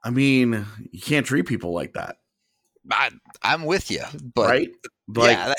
I 0.04 0.10
mean, 0.10 0.64
you 0.92 1.00
can't 1.00 1.26
treat 1.26 1.46
people 1.46 1.72
like 1.72 1.94
that. 1.94 2.18
I, 2.90 3.10
am 3.42 3.64
with 3.64 3.90
you, 3.90 4.04
but 4.34 4.48
right? 4.48 4.70
Like, 5.08 5.36
yeah, 5.36 5.54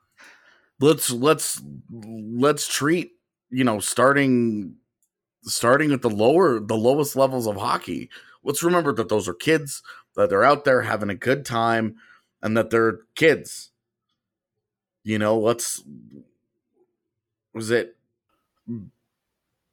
let's 0.80 1.10
let's 1.10 1.62
let's 1.90 2.68
treat 2.68 3.12
you 3.50 3.64
know 3.64 3.80
starting 3.80 4.76
starting 5.44 5.92
at 5.92 6.02
the 6.02 6.10
lower 6.10 6.60
the 6.60 6.76
lowest 6.76 7.16
levels 7.16 7.46
of 7.46 7.56
hockey. 7.56 8.10
Let's 8.44 8.62
remember 8.62 8.92
that 8.94 9.08
those 9.08 9.26
are 9.26 9.34
kids 9.34 9.82
that 10.16 10.28
they're 10.28 10.44
out 10.44 10.64
there 10.64 10.82
having 10.82 11.08
a 11.08 11.14
good 11.14 11.46
time 11.46 11.96
and 12.42 12.56
that 12.56 12.70
they're 12.70 13.00
kids 13.14 13.71
you 15.04 15.18
know, 15.18 15.38
let's 15.38 15.82
was 17.54 17.70
it 17.70 17.96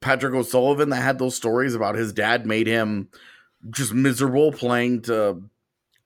Patrick 0.01 0.33
O'Sullivan 0.33 0.89
that 0.89 1.01
had 1.01 1.19
those 1.19 1.35
stories 1.35 1.75
about 1.75 1.95
his 1.95 2.13
dad 2.13 2.45
made 2.45 2.67
him 2.67 3.09
just 3.69 3.93
miserable 3.93 4.51
playing 4.51 5.01
to 5.03 5.43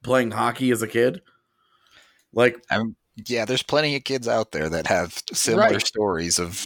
playing 0.04 0.32
hockey 0.32 0.72
as 0.72 0.82
a 0.82 0.88
kid. 0.88 1.22
Like 2.34 2.64
I'm, 2.70 2.96
yeah, 3.28 3.46
there's 3.46 3.64
plenty 3.64 3.96
of 3.96 4.04
kids 4.04 4.28
out 4.28 4.52
there 4.52 4.70
that 4.70 4.88
have 4.88 5.22
similar 5.32 5.70
right. 5.70 5.86
stories 5.86 6.40
of 6.40 6.66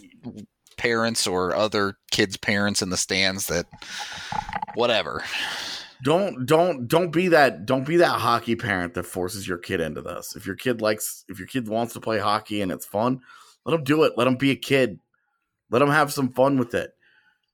parents 0.77 1.27
or 1.27 1.55
other 1.55 1.97
kids' 2.11 2.37
parents 2.37 2.81
in 2.81 2.89
the 2.89 2.97
stands 2.97 3.47
that 3.47 3.65
whatever 4.75 5.23
don't 6.03 6.45
don't 6.45 6.87
don't 6.87 7.11
be 7.11 7.29
that 7.29 7.65
don't 7.65 7.85
be 7.85 7.97
that 7.97 8.19
hockey 8.19 8.55
parent 8.55 8.93
that 8.93 9.05
forces 9.05 9.47
your 9.47 9.57
kid 9.57 9.81
into 9.81 10.01
this. 10.01 10.35
If 10.35 10.45
your 10.45 10.55
kid 10.55 10.81
likes 10.81 11.25
if 11.27 11.39
your 11.39 11.47
kid 11.47 11.67
wants 11.67 11.93
to 11.93 11.99
play 11.99 12.19
hockey 12.19 12.61
and 12.61 12.71
it's 12.71 12.85
fun, 12.85 13.21
let 13.65 13.71
them 13.71 13.83
do 13.83 14.03
it. 14.03 14.13
Let 14.17 14.25
them 14.25 14.35
be 14.35 14.51
a 14.51 14.55
kid. 14.55 14.99
Let 15.69 15.79
them 15.79 15.89
have 15.89 16.13
some 16.13 16.31
fun 16.31 16.57
with 16.57 16.73
it. 16.73 16.93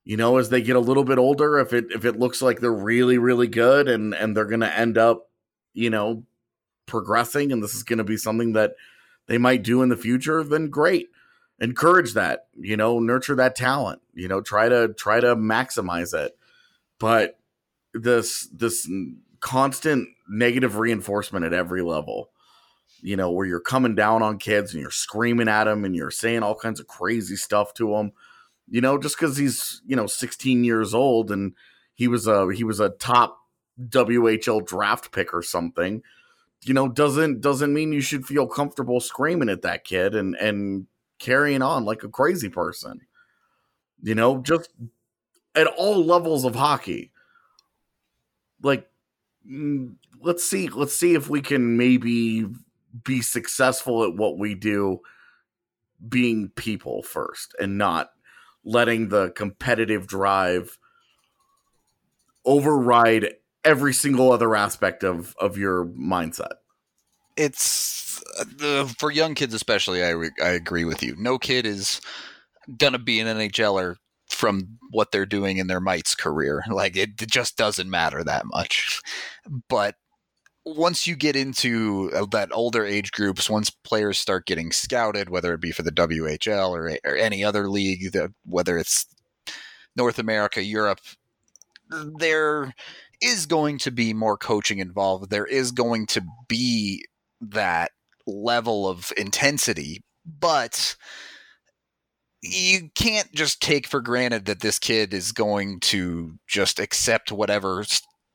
You 0.04 0.18
know, 0.18 0.38
as 0.38 0.50
they 0.50 0.62
get 0.62 0.76
a 0.76 0.82
little 0.82 1.06
bit 1.06 1.18
older, 1.18 1.60
if 1.60 1.72
it 1.72 1.86
if 1.92 2.04
it 2.04 2.20
looks 2.20 2.42
like 2.42 2.60
they're 2.60 2.72
really 2.72 3.18
really 3.18 3.48
good 3.48 3.88
and 3.88 4.14
and 4.14 4.36
they're 4.36 4.46
going 4.46 4.60
to 4.60 4.78
end 4.78 4.98
up, 4.98 5.30
you 5.74 5.90
know, 5.90 6.24
progressing 6.86 7.52
and 7.52 7.64
this 7.64 7.76
is 7.76 7.84
going 7.84 8.00
to 8.00 8.04
be 8.04 8.18
something 8.18 8.54
that 8.54 8.76
they 9.28 9.38
might 9.38 9.64
do 9.64 9.82
in 9.82 9.90
the 9.90 9.98
future, 9.98 10.44
then 10.44 10.70
great. 10.70 11.10
Encourage 11.60 12.14
that, 12.14 12.48
you 12.60 12.76
know, 12.76 13.00
nurture 13.00 13.36
that 13.36 13.56
talent, 13.56 14.02
you 14.14 14.28
know, 14.28 14.42
try 14.42 14.68
to 14.68 14.94
try 14.94 15.22
to 15.22 15.36
maximize 15.36 16.14
it. 16.14 16.38
But 17.00 17.40
this 17.94 18.48
this 18.54 18.90
constant 19.40 20.08
negative 20.30 20.78
reinforcement 20.78 21.46
at 21.46 21.54
every 21.54 21.82
level 21.82 22.30
you 23.02 23.18
know 23.18 23.30
where 23.30 23.46
you're 23.46 23.60
coming 23.60 23.94
down 23.94 24.24
on 24.24 24.38
kids 24.38 24.74
and 24.74 24.82
you're 24.82 24.90
screaming 24.90 25.50
at 25.50 25.66
them 25.66 25.84
and 25.84 25.96
you're 25.96 26.12
saying 26.12 26.42
all 26.42 26.56
kinds 26.56 26.80
of 26.80 26.88
crazy 26.88 27.36
stuff 27.36 27.74
to 27.74 27.90
them 27.92 28.12
you 28.68 28.82
know 28.82 28.98
just 28.98 29.18
because 29.18 29.38
he's 29.38 29.82
you 29.86 29.96
know 29.96 30.08
16 30.08 30.64
years 30.64 30.94
old 30.94 31.30
and 31.30 31.54
he 31.94 32.08
was 32.08 32.26
a 32.28 32.52
he 32.54 32.64
was 32.64 32.80
a 32.80 32.90
top 32.90 33.38
whl 33.90 34.66
draft 34.66 35.12
pick 35.12 35.34
or 35.34 35.42
something 35.42 36.02
you 36.64 36.74
know 36.74 36.88
doesn't 36.88 37.42
doesn't 37.42 37.74
mean 37.74 37.92
you 37.92 38.02
should 38.02 38.26
feel 38.26 38.48
comfortable 38.48 39.00
screaming 39.00 39.50
at 39.50 39.62
that 39.62 39.84
kid 39.84 40.16
and 40.16 40.36
and 40.36 40.88
carrying 41.20 41.62
on 41.62 41.86
like 41.86 42.04
a 42.04 42.10
crazy 42.10 42.50
person 42.50 43.02
you 44.02 44.16
know 44.16 44.40
just 44.42 44.70
at 45.56 45.68
all 45.68 46.04
levels 46.04 46.46
of 46.46 46.56
hockey 46.56 47.12
like 48.64 48.90
mm, 49.48 49.94
let's 50.22 50.44
see 50.44 50.70
let's 50.70 50.96
see 50.96 51.14
if 51.14 51.30
we 51.30 51.42
can 51.42 51.78
maybe 51.78 52.48
be 53.04 53.22
successful 53.22 54.04
at 54.04 54.16
what 54.16 54.38
we 54.38 54.56
do 54.56 55.00
being 56.08 56.50
people 56.50 57.04
first 57.04 57.56
and 57.60 57.78
not 57.78 58.12
letting 58.66 59.10
the 59.10 59.32
competitive 59.32 60.08
drive 60.08 60.78
override 62.46 63.36
every 63.64 63.94
single 63.94 64.32
other 64.32 64.56
aspect 64.56 65.04
of 65.04 65.36
of 65.40 65.58
your 65.58 65.86
mindset. 65.86 66.54
It's 67.36 68.22
uh, 68.62 68.86
for 68.86 69.12
young 69.12 69.36
kids 69.36 69.54
especially 69.54 70.04
I, 70.04 70.10
re- 70.10 70.32
I 70.42 70.50
agree 70.50 70.86
with 70.86 71.04
you. 71.04 71.16
No 71.18 71.38
kid 71.38 71.66
is 71.66 72.00
gonna 72.78 73.00
be 73.00 73.20
an 73.20 73.28
nhler 73.28 73.96
from 74.44 74.78
what 74.92 75.14
they're 75.14 75.26
doing 75.26 75.56
in 75.56 75.68
their 75.68 75.80
mites 75.80 76.16
career. 76.16 76.66
Like 76.74 76.98
it, 76.98 77.22
it 77.22 77.32
just 77.32 77.56
doesn't 77.56 77.90
matter 77.90 78.26
that 78.26 78.46
much. 78.46 79.00
But 79.70 79.96
once 80.66 81.08
you 81.08 81.16
get 81.16 81.38
into 81.38 82.12
uh, 82.14 82.26
that 82.32 82.50
older 82.52 82.86
age 82.86 83.14
groups, 83.14 83.50
once 83.50 83.70
players 83.70 84.18
start 84.18 84.46
getting 84.46 84.74
scouted, 84.74 85.30
whether 85.30 85.54
it 85.54 85.62
be 85.62 85.72
for 85.72 85.84
the 85.84 85.92
WHL 85.92 86.72
or, 86.72 86.98
or 87.06 87.16
any 87.16 87.42
other 87.42 87.70
league, 87.70 88.14
whether 88.44 88.78
it's 88.78 89.06
North 89.96 90.20
America, 90.20 90.62
Europe, 90.62 91.00
there 92.20 92.74
is 93.22 93.46
going 93.46 93.78
to 93.78 93.92
be 93.92 94.14
more 94.14 94.38
coaching 94.38 94.80
involved. 94.80 95.30
There 95.30 95.46
is 95.46 95.72
going 95.72 96.08
to 96.08 96.22
be 96.50 97.06
that 97.40 97.92
level 98.28 98.90
of 98.90 99.14
intensity, 99.16 100.04
but 100.26 100.98
you 102.44 102.90
can't 102.94 103.32
just 103.34 103.62
take 103.62 103.88
for 103.88 104.02
granted 104.02 104.46
that 104.46 104.60
this 104.60 104.78
kid 104.78 105.14
is 105.14 105.32
going 105.32 105.80
to 105.80 106.38
just 106.46 106.78
accept 106.78 107.32
whatever 107.32 107.86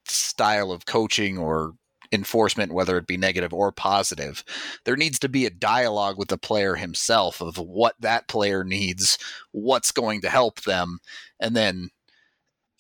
style 0.07 0.73
of 0.73 0.87
coaching 0.87 1.37
or 1.37 1.75
enforcement, 2.11 2.73
whether 2.73 2.97
it 2.97 3.07
be 3.07 3.19
negative 3.19 3.53
or 3.53 3.71
positive. 3.71 4.43
There 4.87 4.97
needs 4.97 5.19
to 5.19 5.29
be 5.29 5.45
a 5.45 5.51
dialogue 5.51 6.17
with 6.17 6.29
the 6.29 6.39
player 6.39 6.75
himself 6.75 7.43
of 7.43 7.59
what 7.59 7.97
that 8.01 8.29
player 8.29 8.65
needs, 8.65 9.19
what's 9.53 9.93
going 9.93 10.23
to 10.23 10.31
help 10.31 10.63
them, 10.63 11.01
and 11.39 11.55
then 11.55 11.91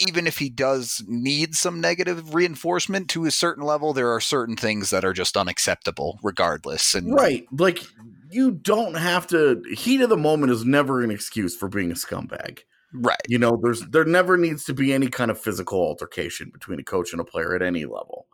even 0.01 0.27
if 0.27 0.38
he 0.38 0.49
does 0.49 1.03
need 1.09 1.55
some 1.55 1.81
negative 1.81 2.33
reinforcement 2.33 3.11
to 3.11 3.25
a 3.25 3.31
certain 3.31 3.64
level, 3.64 3.93
there 3.93 4.12
are 4.12 4.21
certain 4.21 4.57
things 4.57 4.91
that 4.91 5.05
are 5.05 5.12
just 5.12 5.37
unacceptable 5.37 6.21
regardless. 6.23 6.95
And 6.95 7.12
right, 7.12 7.47
like 7.51 7.83
you 8.31 8.53
don't 8.53 8.95
have 8.95 9.27
to. 9.29 9.62
Heat 9.73 10.01
of 10.01 10.11
the 10.11 10.17
moment 10.17 10.53
is 10.53 10.64
never 10.64 11.03
an 11.03 11.11
excuse 11.11 11.57
for 11.57 11.69
being 11.69 11.91
a 11.91 11.95
scumbag. 11.95 12.61
Right. 12.93 13.21
You 13.29 13.38
know, 13.38 13.59
there's 13.62 13.83
there 13.83 14.05
never 14.05 14.37
needs 14.37 14.64
to 14.64 14.75
be 14.75 14.93
any 14.93 15.09
kind 15.09 15.31
of 15.31 15.38
physical 15.38 15.79
altercation 15.79 16.51
between 16.51 16.81
a 16.81 16.85
coach 16.85 17.12
and 17.12 17.21
a 17.21 17.25
player 17.25 17.55
at 17.55 17.62
any 17.62 17.85
level. 17.85 18.27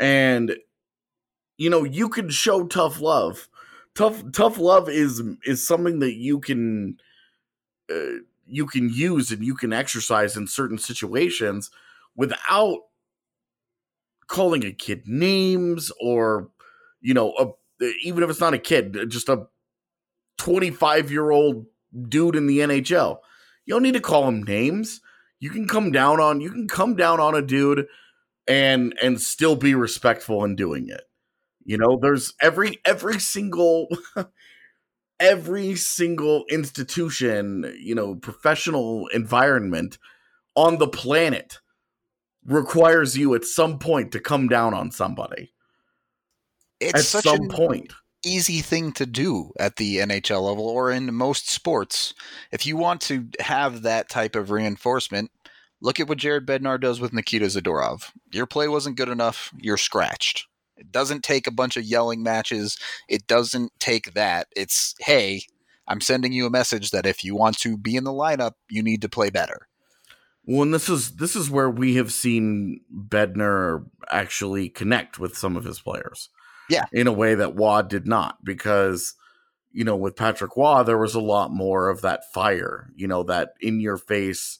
And 0.00 0.56
you 1.56 1.70
know, 1.70 1.84
you 1.84 2.08
can 2.08 2.28
show 2.28 2.66
tough 2.66 3.00
love. 3.00 3.48
Tough 3.94 4.22
tough 4.32 4.58
love 4.58 4.88
is 4.88 5.22
is 5.44 5.66
something 5.66 6.00
that 6.00 6.14
you 6.14 6.40
can 6.40 6.98
uh, 7.90 8.18
you 8.46 8.66
can 8.66 8.90
use 8.90 9.30
and 9.30 9.44
you 9.44 9.54
can 9.54 9.72
exercise 9.72 10.36
in 10.36 10.46
certain 10.46 10.78
situations 10.78 11.70
without 12.14 12.80
calling 14.26 14.64
a 14.64 14.72
kid 14.72 15.06
names 15.06 15.90
or 16.00 16.50
you 17.00 17.14
know 17.14 17.32
a, 17.38 17.46
Uh, 17.82 17.86
even 18.02 18.22
if 18.22 18.30
it's 18.30 18.40
not 18.40 18.54
a 18.54 18.58
kid 18.58 18.96
uh, 18.96 19.04
just 19.04 19.28
a 19.28 19.46
25 20.38 21.10
year 21.10 21.30
old 21.30 21.66
dude 22.08 22.36
in 22.36 22.46
the 22.46 22.58
nhl 22.60 23.18
you 23.66 23.74
don't 23.74 23.82
need 23.82 23.94
to 23.94 24.00
call 24.00 24.26
him 24.26 24.42
names. 24.44 25.00
You 25.40 25.50
can 25.50 25.68
come 25.68 25.92
down 25.92 26.20
on 26.20 26.40
you 26.40 26.50
can 26.50 26.68
come 26.68 26.96
down 26.96 27.20
on 27.20 27.34
a 27.34 27.42
dude 27.42 27.86
and 28.48 28.96
and 29.02 29.20
still 29.20 29.56
be 29.56 29.74
respectful 29.74 30.44
in 30.44 30.56
doing 30.56 30.88
it. 30.88 31.02
You 31.64 31.76
know 31.76 31.98
there's 32.00 32.32
every 32.40 32.78
every 32.86 33.18
single 33.18 33.88
every 35.20 35.74
single 35.74 36.44
institution, 36.48 37.74
you 37.78 37.94
know, 37.94 38.14
professional 38.14 39.08
environment 39.08 39.98
on 40.54 40.78
the 40.78 40.88
planet 40.88 41.58
requires 42.44 43.18
you 43.18 43.34
at 43.34 43.44
some 43.44 43.78
point 43.78 44.12
to 44.12 44.20
come 44.20 44.46
down 44.48 44.72
on 44.72 44.90
somebody. 44.90 45.52
It's 46.80 47.14
at 47.14 47.24
some 47.24 47.48
point. 47.48 47.92
Easy 48.24 48.60
thing 48.60 48.92
to 48.92 49.06
do 49.06 49.52
at 49.58 49.76
the 49.76 49.98
NHL 49.98 50.42
level 50.42 50.66
or 50.66 50.90
in 50.90 51.14
most 51.14 51.48
sports. 51.48 52.12
If 52.50 52.66
you 52.66 52.76
want 52.76 53.00
to 53.02 53.28
have 53.40 53.82
that 53.82 54.08
type 54.08 54.34
of 54.34 54.50
reinforcement, 54.50 55.30
look 55.80 56.00
at 56.00 56.08
what 56.08 56.18
Jared 56.18 56.46
Bednar 56.46 56.80
does 56.80 56.98
with 56.98 57.12
Nikita 57.12 57.46
Zadorov. 57.46 58.10
Your 58.32 58.46
play 58.46 58.66
wasn't 58.66 58.96
good 58.96 59.08
enough, 59.08 59.52
you're 59.58 59.76
scratched. 59.76 60.46
It 60.76 60.90
doesn't 60.92 61.22
take 61.22 61.46
a 61.46 61.52
bunch 61.52 61.76
of 61.76 61.84
yelling 61.84 62.22
matches. 62.22 62.76
It 63.08 63.26
doesn't 63.26 63.72
take 63.78 64.12
that. 64.14 64.48
It's, 64.54 64.94
hey, 65.00 65.42
I'm 65.88 66.00
sending 66.00 66.32
you 66.32 66.46
a 66.46 66.50
message 66.50 66.90
that 66.90 67.06
if 67.06 67.24
you 67.24 67.34
want 67.34 67.58
to 67.60 67.78
be 67.78 67.96
in 67.96 68.04
the 68.04 68.12
lineup, 68.12 68.52
you 68.68 68.82
need 68.82 69.02
to 69.02 69.08
play 69.08 69.30
better. 69.30 69.68
Well, 70.44 70.62
and 70.62 70.74
this 70.74 70.88
is 70.88 71.16
this 71.16 71.34
is 71.34 71.50
where 71.50 71.68
we 71.68 71.96
have 71.96 72.12
seen 72.12 72.80
Bednar 72.94 73.84
actually 74.10 74.68
connect 74.68 75.18
with 75.18 75.36
some 75.36 75.56
of 75.56 75.64
his 75.64 75.80
players. 75.80 76.28
Yeah. 76.68 76.84
In 76.92 77.06
a 77.06 77.12
way 77.12 77.34
that 77.34 77.56
Roy 77.56 77.82
did 77.82 78.06
not, 78.06 78.44
because 78.44 79.14
you 79.72 79.84
know, 79.84 79.96
with 79.96 80.16
Patrick 80.16 80.56
Roy, 80.56 80.82
there 80.82 80.98
was 80.98 81.14
a 81.14 81.20
lot 81.20 81.50
more 81.50 81.90
of 81.90 82.00
that 82.00 82.32
fire, 82.32 82.88
you 82.94 83.06
know, 83.06 83.22
that 83.24 83.50
in 83.60 83.78
your 83.78 83.98
face, 83.98 84.58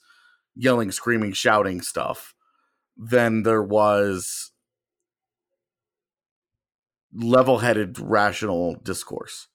yelling, 0.55 0.93
screaming, 0.93 1.33
shouting 1.33 1.81
stuff 1.81 2.35
than 2.99 3.43
there 3.43 3.63
was 3.63 4.53
level-headed 7.15 7.99
rational 7.99 8.75
discourse. 8.83 9.49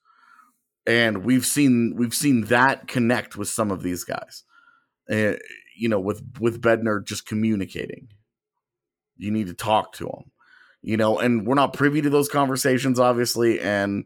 And 0.84 1.24
we've 1.24 1.46
seen 1.46 1.94
we've 1.96 2.14
seen 2.14 2.46
that 2.46 2.88
connect 2.88 3.36
with 3.36 3.48
some 3.48 3.70
of 3.70 3.82
these 3.82 4.02
guys. 4.02 4.42
Uh, 5.10 5.34
you 5.76 5.88
know 5.88 6.00
with 6.00 6.22
with 6.40 6.60
bednar 6.60 7.04
just 7.04 7.26
communicating. 7.26 8.08
You 9.16 9.30
need 9.30 9.46
to 9.46 9.54
talk 9.54 9.92
to 9.94 10.06
him 10.06 10.30
you 10.82 10.96
know 10.96 11.18
and 11.18 11.46
we're 11.46 11.54
not 11.54 11.72
privy 11.72 12.02
to 12.02 12.10
those 12.10 12.28
conversations 12.28 12.98
obviously 12.98 13.60
and 13.60 14.04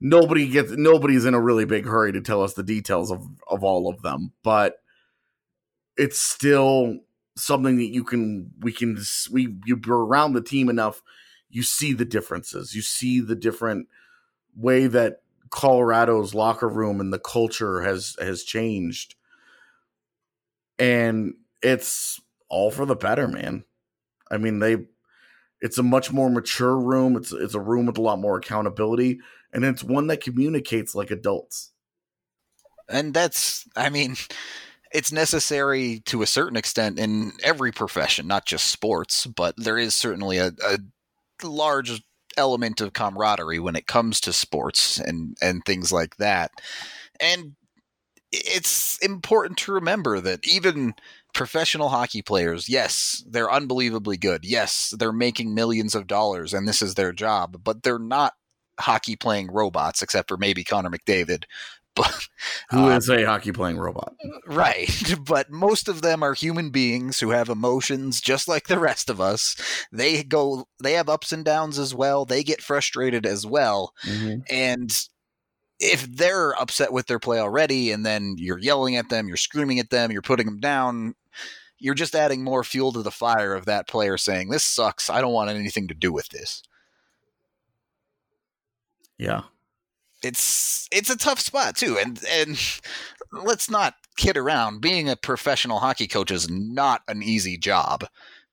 nobody 0.00 0.48
gets 0.48 0.72
nobody's 0.72 1.24
in 1.24 1.34
a 1.34 1.40
really 1.40 1.64
big 1.64 1.86
hurry 1.86 2.12
to 2.12 2.20
tell 2.20 2.42
us 2.42 2.54
the 2.54 2.62
details 2.62 3.10
of 3.10 3.26
of 3.48 3.64
all 3.64 3.88
of 3.88 4.02
them 4.02 4.32
but 4.42 4.76
it's 5.96 6.18
still 6.18 6.98
something 7.36 7.76
that 7.76 7.86
you 7.86 8.04
can 8.04 8.50
we 8.60 8.72
can 8.72 8.98
we 9.30 9.56
you're 9.64 9.78
around 9.88 10.32
the 10.32 10.42
team 10.42 10.68
enough 10.68 11.02
you 11.48 11.62
see 11.62 11.92
the 11.92 12.04
differences. 12.04 12.74
You 12.74 12.82
see 12.82 13.20
the 13.20 13.34
different 13.34 13.88
way 14.54 14.86
that 14.86 15.22
Colorado's 15.50 16.34
locker 16.34 16.68
room 16.68 17.00
and 17.00 17.12
the 17.12 17.18
culture 17.18 17.82
has 17.82 18.16
has 18.20 18.42
changed. 18.42 19.14
And 20.78 21.34
it's 21.62 22.20
all 22.48 22.70
for 22.70 22.84
the 22.84 22.96
better, 22.96 23.28
man. 23.28 23.64
I 24.30 24.36
mean, 24.38 24.58
they 24.58 24.86
it's 25.60 25.78
a 25.78 25.82
much 25.82 26.12
more 26.12 26.30
mature 26.30 26.76
room. 26.76 27.16
It's 27.16 27.32
it's 27.32 27.54
a 27.54 27.60
room 27.60 27.86
with 27.86 27.98
a 27.98 28.02
lot 28.02 28.18
more 28.18 28.36
accountability 28.36 29.20
and 29.52 29.64
it's 29.64 29.82
one 29.82 30.06
that 30.08 30.22
communicates 30.22 30.94
like 30.94 31.10
adults. 31.10 31.72
And 32.88 33.14
that's 33.14 33.66
I 33.74 33.88
mean, 33.88 34.16
it's 34.92 35.12
necessary 35.12 36.02
to 36.06 36.22
a 36.22 36.26
certain 36.26 36.56
extent 36.56 36.98
in 36.98 37.32
every 37.42 37.72
profession, 37.72 38.26
not 38.26 38.46
just 38.46 38.68
sports, 38.68 39.26
but 39.26 39.54
there 39.56 39.78
is 39.78 39.94
certainly 39.94 40.38
a, 40.38 40.52
a 40.64 40.78
large 41.42 42.02
element 42.36 42.80
of 42.80 42.92
camaraderie 42.92 43.58
when 43.58 43.76
it 43.76 43.86
comes 43.86 44.20
to 44.20 44.32
sports 44.32 44.98
and 44.98 45.36
and 45.40 45.64
things 45.64 45.90
like 45.90 46.16
that. 46.16 46.50
And 47.18 47.56
it's 48.30 48.98
important 48.98 49.56
to 49.58 49.72
remember 49.72 50.20
that 50.20 50.46
even 50.46 50.94
professional 51.36 51.90
hockey 51.90 52.22
players, 52.22 52.66
yes, 52.66 53.22
they're 53.28 53.52
unbelievably 53.52 54.16
good. 54.16 54.44
Yes, 54.44 54.94
they're 54.98 55.12
making 55.12 55.54
millions 55.54 55.94
of 55.94 56.06
dollars 56.06 56.54
and 56.54 56.66
this 56.66 56.80
is 56.80 56.94
their 56.94 57.12
job, 57.12 57.60
but 57.62 57.82
they're 57.82 57.98
not 57.98 58.32
hockey 58.80 59.16
playing 59.16 59.52
robots 59.52 60.02
except 60.02 60.28
for 60.28 60.38
maybe 60.38 60.64
Connor 60.64 60.90
McDavid. 60.90 61.44
But 61.96 62.28
who 62.68 62.90
um, 62.90 63.00
a 63.08 63.24
hockey 63.24 63.52
playing 63.52 63.78
robot? 63.78 64.12
Right. 64.46 65.14
But 65.24 65.50
most 65.50 65.88
of 65.88 66.02
them 66.02 66.22
are 66.22 66.34
human 66.34 66.68
beings 66.68 67.20
who 67.20 67.30
have 67.30 67.48
emotions 67.48 68.20
just 68.20 68.48
like 68.48 68.66
the 68.66 68.78
rest 68.78 69.08
of 69.08 69.18
us. 69.18 69.56
They 69.90 70.22
go 70.22 70.68
they 70.82 70.92
have 70.92 71.08
ups 71.08 71.32
and 71.32 71.42
downs 71.42 71.78
as 71.78 71.94
well. 71.94 72.26
They 72.26 72.42
get 72.42 72.60
frustrated 72.60 73.24
as 73.24 73.46
well. 73.46 73.94
Mm-hmm. 74.04 74.40
and 74.50 75.08
if 75.78 76.04
they're 76.04 76.58
upset 76.60 76.92
with 76.92 77.06
their 77.06 77.18
play 77.18 77.38
already 77.38 77.92
and 77.92 78.04
then 78.04 78.34
you're 78.38 78.58
yelling 78.58 78.96
at 78.96 79.08
them 79.10 79.28
you're 79.28 79.36
screaming 79.36 79.78
at 79.78 79.90
them 79.90 80.10
you're 80.10 80.22
putting 80.22 80.46
them 80.46 80.58
down 80.58 81.14
you're 81.78 81.94
just 81.94 82.14
adding 82.14 82.42
more 82.42 82.64
fuel 82.64 82.92
to 82.92 83.02
the 83.02 83.10
fire 83.10 83.54
of 83.54 83.66
that 83.66 83.88
player 83.88 84.16
saying 84.16 84.48
this 84.48 84.64
sucks. 84.64 85.10
I 85.10 85.20
don't 85.20 85.32
want 85.32 85.50
anything 85.50 85.88
to 85.88 85.94
do 85.94 86.12
with 86.12 86.28
this. 86.28 86.62
Yeah. 89.18 89.42
It's 90.22 90.88
it's 90.90 91.10
a 91.10 91.16
tough 91.16 91.40
spot 91.40 91.76
too 91.76 91.98
and 91.98 92.22
and 92.30 92.58
let's 93.32 93.70
not 93.70 93.94
kid 94.16 94.36
around. 94.36 94.80
Being 94.80 95.08
a 95.08 95.16
professional 95.16 95.78
hockey 95.78 96.06
coach 96.06 96.30
is 96.30 96.48
not 96.48 97.02
an 97.08 97.22
easy 97.22 97.58
job. 97.58 98.06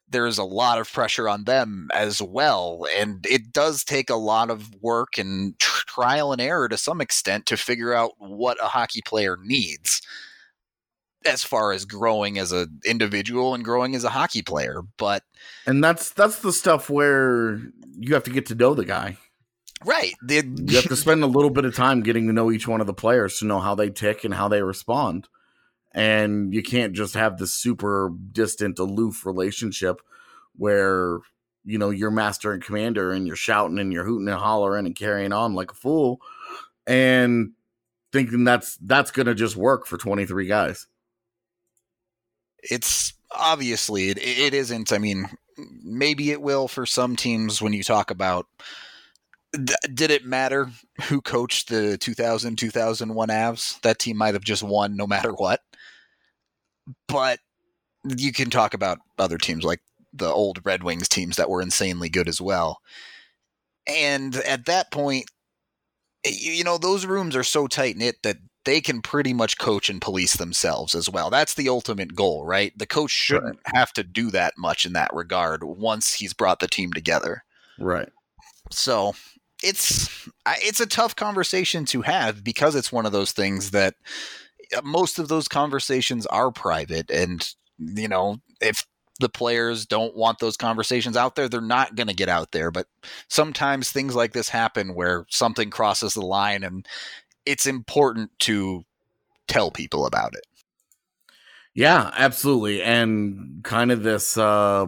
There's 0.10 0.38
a 0.38 0.43
lot 0.43 0.80
of 0.80 0.91
pressure 0.91 1.28
on 1.28 1.46
them 1.46 1.88
as 1.93 2.22
well 2.22 2.86
and 2.96 3.26
it 3.26 3.54
does 3.54 3.84
take 3.84 4.10
a 4.10 4.15
lot 4.15 4.52
of 4.52 4.69
work 4.82 5.17
and 5.17 5.58
trial 5.60 6.34
and 6.34 6.41
error 6.41 6.67
to 6.67 6.78
some 6.78 7.00
extent 7.00 7.46
to 7.46 7.58
figure 7.58 7.93
out 7.93 8.12
what 8.17 8.62
a 8.62 8.67
hockey 8.67 9.02
player 9.02 9.38
needs 9.41 10.02
as 11.26 11.44
far 11.44 11.72
as 11.72 11.86
growing 11.86 12.38
as 12.38 12.52
an 12.52 12.80
individual 12.86 13.54
and 13.54 13.64
growing 13.64 13.96
as 13.96 14.04
a 14.04 14.10
hockey 14.10 14.42
player 14.42 14.82
but 14.98 15.24
and 15.66 15.84
that's 15.84 16.10
that's 16.12 16.40
the 16.40 16.54
stuff 16.54 16.90
where 16.90 17.60
you 17.98 18.14
have 18.14 18.24
to 18.24 18.32
get 18.32 18.46
to 18.48 18.56
know 18.56 18.74
the 18.74 18.86
guy 18.86 19.18
Right. 19.86 20.14
you 20.22 20.76
have 20.76 20.88
to 20.88 20.96
spend 20.96 21.24
a 21.24 21.28
little 21.28 21.50
bit 21.50 21.66
of 21.66 21.76
time 21.76 22.04
getting 22.04 22.28
to 22.28 22.34
know 22.34 22.52
each 22.52 22.68
one 22.68 22.82
of 22.82 22.88
the 22.88 22.94
players 22.94 23.40
to 23.40 23.46
know 23.46 23.60
how 23.60 23.76
they 23.76 23.90
tick 23.90 24.24
and 24.24 24.34
how 24.34 24.48
they 24.48 24.62
respond. 24.62 25.28
And 25.92 26.54
you 26.54 26.64
can't 26.64 26.94
just 26.94 27.14
have 27.16 27.38
this 27.38 27.52
super 27.52 28.12
distant, 28.32 28.80
aloof 28.80 29.26
relationship 29.26 30.02
where, 30.56 31.20
you 31.66 31.78
know, 31.78 31.90
you're 31.90 32.12
master 32.12 32.54
and 32.54 32.64
commander 32.64 33.12
and 33.12 33.28
you're 33.28 33.36
shouting 33.36 33.78
and 33.78 33.94
you're 33.94 34.06
hooting 34.06 34.28
and 34.28 34.38
hollering 34.40 34.86
and 34.86 34.96
carrying 34.96 35.34
on 35.34 35.54
like 35.54 35.72
a 35.72 35.76
fool 35.76 36.20
and 36.88 37.52
thinking 38.12 38.44
that's 38.44 38.78
that's 38.78 39.12
gonna 39.12 39.36
just 39.36 39.56
work 39.56 39.86
for 39.86 39.98
23 39.98 40.48
guys. 40.48 40.88
It's 42.69 43.13
obviously 43.32 44.10
it, 44.10 44.17
it 44.17 44.54
isn't. 44.54 44.91
I 44.91 44.97
mean, 44.97 45.30
maybe 45.58 46.32
it 46.32 46.41
will 46.41 46.67
for 46.67 46.86
some 46.86 47.15
teams 47.15 47.62
when 47.62 47.73
you 47.73 47.84
talk 47.84 48.12
about. 48.12 48.47
Did 49.93 50.10
it 50.10 50.26
matter 50.26 50.71
who 51.04 51.21
coached 51.21 51.69
the 51.69 51.95
2000 51.97 52.56
2001 52.56 53.30
Avs? 53.30 53.80
That 53.82 53.99
team 53.99 54.17
might 54.17 54.34
have 54.34 54.43
just 54.43 54.63
won 54.63 54.95
no 54.95 55.06
matter 55.06 55.32
what. 55.32 55.62
But 57.08 57.39
you 58.04 58.34
can 58.34 58.49
talk 58.49 58.73
about 58.73 58.99
other 59.19 59.38
teams 59.38 59.63
like 59.63 59.82
the 60.12 60.28
old 60.28 60.60
Red 60.63 60.84
Wings 60.84 61.08
teams 61.08 61.36
that 61.36 61.49
were 61.49 61.62
insanely 61.62 62.10
good 62.10 62.28
as 62.28 62.41
well. 62.41 62.80
And 63.88 64.36
at 64.38 64.65
that 64.65 64.91
point, 64.91 65.26
you 66.26 66.63
know, 66.63 66.78
those 66.78 67.06
rooms 67.06 67.36
are 67.36 67.43
so 67.43 67.67
tight 67.67 67.97
knit 67.97 68.17
that 68.23 68.38
they 68.65 68.82
can 68.82 69.02
pretty 69.02 69.34
much 69.34 69.58
coach 69.58 69.89
and 69.89 70.02
police 70.02 70.38
themselves 70.38 70.95
as 70.95 71.10
well. 71.10 71.30
That's 71.30 71.54
the 71.54 71.69
ultimate 71.69 72.15
goal, 72.15 72.45
right? 72.45 72.78
The 72.78 72.86
coach 72.86 73.12
shouldn't 73.12 73.60
right. 73.65 73.76
have 73.76 73.93
to 73.93 74.04
do 74.04 74.32
that 74.32 74.54
much 74.58 74.86
in 74.86 74.93
that 74.93 75.13
regard 75.13 75.63
once 75.63 76.13
he's 76.13 76.34
brought 76.34 76.60
the 76.60 76.67
team 76.67 76.93
together. 76.93 77.43
Right. 77.80 78.10
So 78.71 79.15
it's 79.62 80.30
it's 80.45 80.80
a 80.80 80.86
tough 80.86 81.15
conversation 81.15 81.86
to 81.86 82.02
have 82.02 82.43
because 82.43 82.76
it's 82.76 82.91
one 82.91 83.06
of 83.06 83.12
those 83.12 83.32
things 83.32 83.71
that 83.71 83.95
uh, 84.76 84.82
most 84.84 85.19
of 85.19 85.28
those 85.28 85.47
conversations 85.47 86.26
are 86.28 86.52
private 86.52 87.10
and 87.10 87.54
you 87.78 88.08
know 88.08 88.38
if 88.62 88.86
the 89.19 89.30
players 89.30 89.86
don't 89.86 90.15
want 90.15 90.39
those 90.39 90.58
conversations 90.58 91.15
out 91.15 91.36
there, 91.36 91.47
they're 91.47 91.62
not 91.62 91.95
going 91.95 92.08
to 92.08 92.15
get 92.15 92.30
out 92.30 92.52
there. 92.52 92.71
But 92.71 92.88
sometimes 93.28 93.91
things 93.91 94.15
like 94.15 94.34
this 94.34 94.49
happen 94.49 94.95
where 94.95 95.26
something 95.30 95.69
crosses 95.69 96.13
the 96.13 96.26
line 96.26 96.63
and 96.63 96.88
it's 97.45 97.65
important 97.65 98.32
to 98.39 98.84
tell 99.47 99.71
people 99.71 100.06
about 100.06 100.34
it. 100.36 100.45
Yeah, 101.75 102.12
absolutely. 102.15 102.82
And 102.82 103.63
kind 103.63 103.91
of 103.91 104.03
this, 104.03 104.38
uh, 104.38 104.86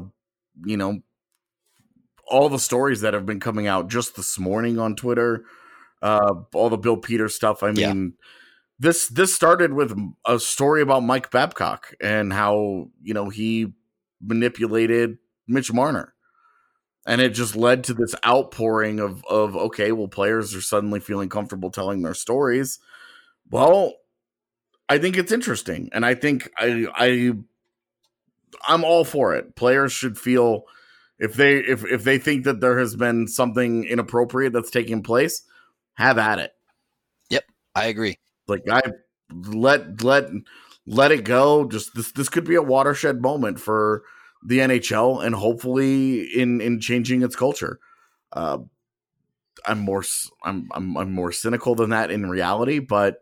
you 0.63 0.77
know, 0.77 1.01
all 2.27 2.49
the 2.49 2.59
stories 2.59 3.01
that 3.01 3.13
have 3.13 3.25
been 3.25 3.39
coming 3.39 3.67
out 3.67 3.89
just 3.89 4.15
this 4.15 4.39
morning 4.39 4.79
on 4.79 4.95
Twitter, 4.95 5.45
uh, 6.01 6.33
all 6.53 6.69
the 6.69 6.77
Bill 6.77 6.97
Peters 6.97 7.35
stuff. 7.35 7.63
I 7.63 7.71
mean, 7.71 8.15
yeah. 8.19 8.25
this 8.79 9.07
this 9.07 9.33
started 9.33 9.73
with 9.73 9.97
a 10.25 10.39
story 10.39 10.81
about 10.81 11.03
Mike 11.03 11.31
Babcock 11.31 11.93
and 12.01 12.33
how 12.33 12.89
you 13.01 13.13
know 13.13 13.29
he 13.29 13.73
manipulated 14.21 15.17
Mitch 15.47 15.71
Marner. 15.71 16.14
And 17.07 17.21
it 17.21 17.29
just 17.29 17.55
led 17.55 17.83
to 17.85 17.93
this 17.93 18.15
outpouring 18.25 18.99
of 18.99 19.23
of 19.25 19.55
okay, 19.55 19.91
well, 19.91 20.07
players 20.07 20.55
are 20.55 20.61
suddenly 20.61 20.99
feeling 20.99 21.29
comfortable 21.29 21.69
telling 21.69 22.01
their 22.01 22.15
stories. 22.15 22.79
Well, 23.51 23.93
I 24.89 24.97
think 24.99 25.17
it's 25.17 25.31
interesting, 25.31 25.89
and 25.93 26.05
I 26.05 26.15
think 26.15 26.49
I 26.57 26.87
I 26.95 27.33
I'm 28.67 28.83
all 28.83 29.03
for 29.03 29.35
it. 29.35 29.55
Players 29.55 29.91
should 29.91 30.17
feel 30.17 30.63
if 31.19 31.33
they 31.33 31.57
if 31.57 31.83
if 31.85 32.03
they 32.03 32.17
think 32.17 32.43
that 32.45 32.61
there 32.61 32.77
has 32.79 32.95
been 32.95 33.27
something 33.27 33.83
inappropriate 33.85 34.53
that's 34.53 34.71
taking 34.71 35.03
place, 35.03 35.41
have 35.95 36.17
at 36.17 36.39
it. 36.39 36.51
Yep, 37.29 37.45
I 37.75 37.87
agree. 37.87 38.17
Like 38.47 38.63
I 38.71 38.81
let 39.45 40.03
let 40.03 40.29
let 40.87 41.11
it 41.11 41.25
go. 41.25 41.67
Just 41.67 41.95
this 41.95 42.11
this 42.13 42.29
could 42.29 42.45
be 42.45 42.55
a 42.55 42.63
watershed 42.63 43.21
moment 43.21 43.59
for 43.59 44.03
the 44.45 44.59
NHL 44.59 45.25
and 45.25 45.35
hopefully 45.35 46.21
in 46.21 46.61
in 46.61 46.79
changing 46.79 47.23
its 47.23 47.35
culture. 47.35 47.79
Uh, 48.31 48.59
I'm 49.65 49.79
more 49.79 50.03
I'm, 50.43 50.69
I'm 50.73 50.95
I'm 50.97 51.11
more 51.11 51.31
cynical 51.31 51.75
than 51.75 51.89
that 51.89 52.11
in 52.11 52.29
reality, 52.29 52.79
but 52.79 53.17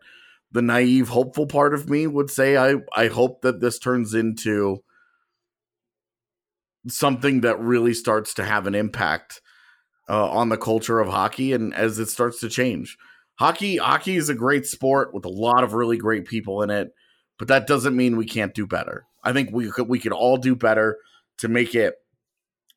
the 0.52 0.62
naive, 0.62 1.10
hopeful 1.10 1.48
part 1.48 1.74
of 1.74 1.90
me 1.90 2.08
would 2.08 2.30
say 2.30 2.58
I 2.58 2.76
I 2.96 3.08
hope 3.08 3.42
that 3.42 3.62
this 3.62 3.80
turns 3.80 4.14
into 4.14 4.84
something 6.88 7.42
that 7.42 7.60
really 7.60 7.94
starts 7.94 8.34
to 8.34 8.44
have 8.44 8.68
an 8.68 8.76
impact 8.76 9.42
uh, 10.10 10.30
on 10.30 10.50
the 10.50 10.58
culture 10.58 11.00
of 11.00 11.08
hockey 11.08 11.54
and 11.54 11.74
as 11.74 11.98
it 12.00 12.10
starts 12.10 12.42
to 12.42 12.50
change. 12.50 12.98
Hockey 13.36 13.78
hockey 13.78 14.18
is 14.18 14.30
a 14.30 14.36
great 14.36 14.66
sport 14.66 15.14
with 15.14 15.24
a 15.24 15.30
lot 15.30 15.64
of 15.64 15.74
really 15.74 15.98
great 15.98 16.26
people 16.26 16.62
in 16.62 16.70
it, 16.70 16.94
but 17.40 17.48
that 17.48 17.66
doesn't 17.66 17.96
mean 17.96 18.18
we 18.18 18.26
can't 18.26 18.54
do 18.54 18.68
better. 18.68 19.06
I 19.24 19.34
think 19.34 19.50
we 19.52 19.70
could 19.72 19.88
we 19.88 20.00
could 20.00 20.12
all 20.12 20.38
do 20.38 20.56
better 20.56 20.98
to 21.38 21.48
make 21.48 21.76
it 21.76 21.96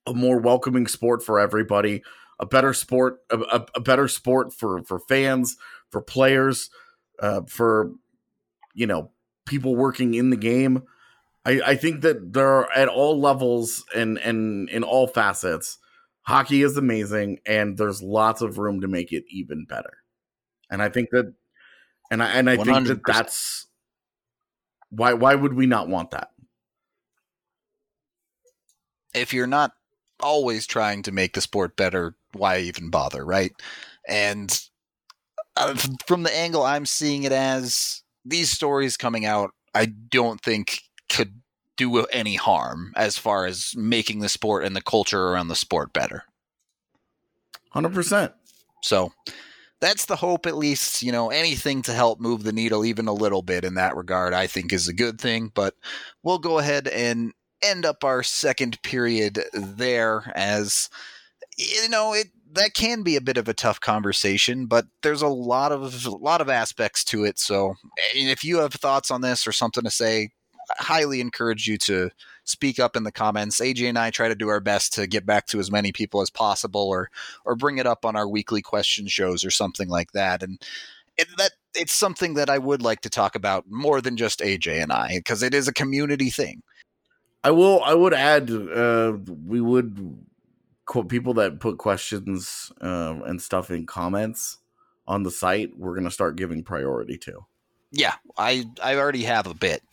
a 0.07 0.15
more 0.15 0.39
welcoming 0.39 0.87
sport 0.87 1.23
for 1.23 1.41
everybody, 1.41 2.03
a 2.39 2.47
better 2.47 2.73
sport, 2.73 3.19
a, 3.31 3.39
a, 3.39 3.67
a 3.77 3.81
better 3.81 4.09
sport 4.09 4.53
for 4.53 4.83
for 4.85 4.99
fans, 5.01 5.57
for 5.91 6.01
players, 6.01 6.71
uh, 7.21 7.43
for 7.49 7.93
you 8.75 8.87
know 8.87 9.11
people 9.47 9.75
working 9.75 10.15
in 10.15 10.31
the 10.31 10.37
game. 10.37 10.83
I, 11.45 11.61
I 11.65 11.75
think 11.77 12.03
that 12.03 12.33
there 12.33 12.49
are 12.49 12.73
at 12.73 12.89
all 12.89 13.21
levels 13.21 13.85
and 13.95 14.19
and 14.19 14.69
in 14.69 14.83
all 14.83 15.07
facets, 15.07 15.79
hockey 16.23 16.63
is 16.63 16.77
amazing, 16.77 17.39
and 17.47 17.77
there's 17.77 18.03
lots 18.03 18.43
of 18.43 18.59
room 18.59 18.81
to 18.81 18.89
make 18.89 19.13
it 19.13 19.25
even 19.31 19.65
better. 19.65 19.99
And 20.71 20.83
I 20.83 20.89
think 20.89 21.11
that, 21.11 21.33
and 22.11 22.23
I 22.23 22.31
and 22.31 22.51
I 22.51 22.57
100%. 22.57 22.65
think 22.65 22.87
that 22.89 23.01
that's 23.07 23.67
why 24.91 25.15
why 25.15 25.35
would 25.35 25.55
we 25.55 25.67
not 25.67 25.89
want 25.89 26.11
that? 26.11 26.31
If 29.17 29.33
you're 29.33 29.47
not 29.47 29.73
always 30.21 30.67
trying 30.67 31.03
to 31.03 31.13
make 31.13 31.35
the 31.35 31.41
sport 31.41 31.77
better, 31.77 32.15
why 32.33 32.59
even 32.59 32.91
bother, 32.91 33.25
right? 33.25 33.53
And 34.09 34.59
uh, 35.57 35.75
from 36.07 36.23
the 36.23 36.35
angle 36.35 36.63
I'm 36.63 36.87
seeing 36.87 37.25
it 37.25 37.33
as, 37.33 38.03
these 38.25 38.51
stories 38.51 38.97
coming 38.97 39.25
out, 39.25 39.53
I 39.75 39.87
don't 39.87 40.41
think 40.41 40.81
could 41.09 41.41
do 41.77 42.05
any 42.07 42.35
harm 42.35 42.93
as 42.97 43.19
far 43.19 43.47
as 43.47 43.73
making 43.77 44.21
the 44.21 44.29
sport 44.29 44.65
and 44.65 44.75
the 44.75 44.83
culture 44.83 45.29
around 45.29 45.49
the 45.49 45.55
sport 45.55 45.93
better. 45.93 46.25
100%. 47.75 48.33
So 48.83 49.13
that's 49.81 50.07
the 50.07 50.17
hope, 50.17 50.47
at 50.47 50.57
least. 50.57 51.03
You 51.03 51.13
know, 51.13 51.31
anything 51.31 51.83
to 51.83 51.93
help 51.93 52.19
move 52.19 52.43
the 52.43 52.53
needle 52.53 52.85
even 52.85 53.07
a 53.07 53.13
little 53.13 53.43
bit 53.43 53.65
in 53.65 53.75
that 53.75 53.97
regard, 53.97 54.33
I 54.33 54.47
think 54.47 54.73
is 54.73 54.89
a 54.89 54.95
good 54.95 55.21
thing. 55.21 55.53
But 55.55 55.75
we'll 56.23 56.39
go 56.39 56.59
ahead 56.59 56.89
and 56.89 57.33
end 57.67 57.85
up 57.85 58.05
our 58.05 58.23
second 58.23 58.81
period 58.83 59.41
there 59.53 60.33
as 60.35 60.89
you 61.57 61.89
know 61.89 62.13
it 62.13 62.29
that 62.53 62.75
can 62.75 63.03
be 63.03 63.17
a 63.17 63.21
bit 63.21 63.37
of 63.37 63.49
a 63.49 63.55
tough 63.55 63.81
conversation 63.81 64.67
but 64.67 64.87
there's 65.03 65.23
a 65.23 65.29
lot 65.29 65.73
of 65.73 66.07
a 66.07 66.11
lot 66.11 66.41
of 66.41 66.49
aspects 66.49 67.05
to 67.05 67.25
it. 67.25 67.39
So 67.39 67.75
if 68.15 68.45
you 68.45 68.59
have 68.59 68.73
thoughts 68.73 69.11
on 69.11 69.21
this 69.21 69.47
or 69.47 69.53
something 69.53 69.85
to 69.85 69.91
say 69.91 70.31
I 70.69 70.83
highly 70.83 71.21
encourage 71.21 71.69
you 71.69 71.79
to 71.79 72.11
speak 72.43 72.81
up 72.81 72.97
in 72.97 73.05
the 73.05 73.13
comments. 73.13 73.61
Aj 73.61 73.89
and 73.89 73.99
i 73.99 74.11
try 74.11 74.29
to 74.29 74.35
do 74.35 74.49
our 74.49 74.61
best 74.61 74.93
to 74.95 75.07
get 75.07 75.27
back 75.27 75.47
to 75.47 75.61
as 75.61 75.71
many 75.71 75.93
people 75.93 76.21
as 76.23 76.31
possible 76.31 76.89
or 76.89 77.11
or 77.45 77.55
bring 77.57 77.79
it 77.79 77.87
up 77.87 78.05
on 78.05 78.17
our 78.17 78.29
weekly 78.29 78.63
question 78.63 79.07
shows 79.07 79.45
or 79.45 79.51
something 79.51 79.89
like 79.89 80.13
that. 80.13 80.43
And 80.43 80.61
it, 81.19 81.29
that 81.39 81.53
it's 81.75 81.93
something 81.93 82.35
that 82.35 82.51
i 82.51 82.59
would 82.59 82.83
like 82.83 83.01
to 83.01 83.11
talk 83.11 83.35
about 83.35 83.65
more 83.69 84.01
than 84.01 84.17
just 84.17 84.41
aj 84.41 84.67
and 84.83 84.93
i 84.93 85.17
because 85.17 85.43
it 85.43 85.55
is 85.55 85.69
a 85.69 85.73
community 85.73 86.31
thing 86.31 86.63
I 87.47 87.51
will. 87.53 87.81
I 87.85 87.95
would 87.95 88.13
add. 88.13 88.51
Uh, 88.51 89.17
we 89.47 89.61
would 89.61 90.19
quote 90.85 91.09
people 91.09 91.35
that 91.35 91.61
put 91.61 91.79
questions 91.79 92.73
uh, 92.81 93.21
and 93.25 93.41
stuff 93.41 93.71
in 93.71 93.87
comments 93.87 94.59
on 95.07 95.23
the 95.23 95.31
site. 95.31 95.71
We're 95.79 95.95
going 95.95 96.09
to 96.09 96.11
start 96.11 96.35
giving 96.35 96.65
priority 96.65 97.17
to. 97.19 97.47
Yeah, 97.93 98.15
I 98.37 98.65
I 98.83 98.97
already 98.97 99.23
have 99.23 99.47
a 99.47 99.55
bit 99.55 99.85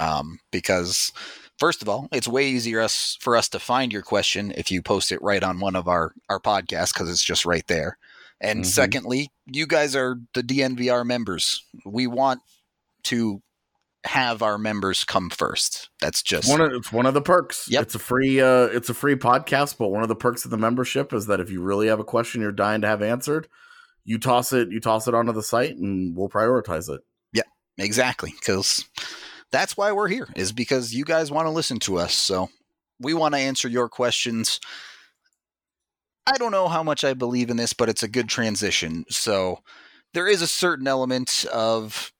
um, 0.00 0.40
because 0.50 1.12
first 1.60 1.80
of 1.80 1.88
all, 1.88 2.08
it's 2.10 2.26
way 2.26 2.48
easier 2.48 2.80
us 2.80 3.16
for 3.20 3.36
us 3.36 3.48
to 3.50 3.60
find 3.60 3.92
your 3.92 4.02
question 4.02 4.52
if 4.56 4.72
you 4.72 4.82
post 4.82 5.12
it 5.12 5.22
right 5.22 5.44
on 5.44 5.60
one 5.60 5.76
of 5.76 5.86
our 5.86 6.12
our 6.28 6.40
podcasts 6.40 6.92
because 6.92 7.08
it's 7.08 7.22
just 7.22 7.46
right 7.46 7.68
there. 7.68 7.98
And 8.40 8.62
mm-hmm. 8.62 8.68
secondly, 8.68 9.30
you 9.46 9.68
guys 9.68 9.94
are 9.94 10.16
the 10.34 10.42
DNVR 10.42 11.06
members. 11.06 11.64
We 11.86 12.08
want 12.08 12.40
to 13.04 13.42
have 14.04 14.42
our 14.42 14.56
members 14.58 15.04
come 15.04 15.28
first. 15.30 15.90
That's 16.00 16.22
just 16.22 16.48
one 16.48 16.60
of 16.60 16.72
it's 16.72 16.92
one 16.92 17.06
of 17.06 17.14
the 17.14 17.20
perks. 17.20 17.68
Yep. 17.68 17.82
It's 17.82 17.94
a 17.94 17.98
free 17.98 18.40
uh 18.40 18.64
it's 18.66 18.88
a 18.88 18.94
free 18.94 19.16
podcast, 19.16 19.76
but 19.78 19.88
one 19.88 20.02
of 20.02 20.08
the 20.08 20.16
perks 20.16 20.44
of 20.44 20.50
the 20.50 20.56
membership 20.56 21.12
is 21.12 21.26
that 21.26 21.40
if 21.40 21.50
you 21.50 21.60
really 21.60 21.88
have 21.88 22.00
a 22.00 22.04
question 22.04 22.40
you're 22.40 22.52
dying 22.52 22.80
to 22.80 22.86
have 22.86 23.02
answered, 23.02 23.48
you 24.04 24.18
toss 24.18 24.52
it 24.52 24.70
you 24.70 24.80
toss 24.80 25.06
it 25.06 25.14
onto 25.14 25.32
the 25.32 25.42
site 25.42 25.76
and 25.76 26.16
we'll 26.16 26.30
prioritize 26.30 26.88
it. 26.88 27.02
Yeah, 27.32 27.42
exactly. 27.76 28.32
Cuz 28.44 28.88
that's 29.50 29.76
why 29.76 29.92
we're 29.92 30.08
here 30.08 30.28
is 30.34 30.52
because 30.52 30.94
you 30.94 31.04
guys 31.04 31.30
want 31.30 31.46
to 31.46 31.50
listen 31.50 31.78
to 31.80 31.98
us. 31.98 32.14
So 32.14 32.48
we 33.00 33.12
want 33.12 33.34
to 33.34 33.40
answer 33.40 33.68
your 33.68 33.88
questions. 33.88 34.60
I 36.26 36.38
don't 36.38 36.52
know 36.52 36.68
how 36.68 36.82
much 36.82 37.04
I 37.04 37.14
believe 37.14 37.50
in 37.50 37.56
this, 37.56 37.72
but 37.72 37.88
it's 37.88 38.02
a 38.02 38.08
good 38.08 38.28
transition. 38.28 39.04
So 39.10 39.60
there 40.14 40.28
is 40.28 40.40
a 40.42 40.46
certain 40.46 40.86
element 40.86 41.44
of 41.52 42.12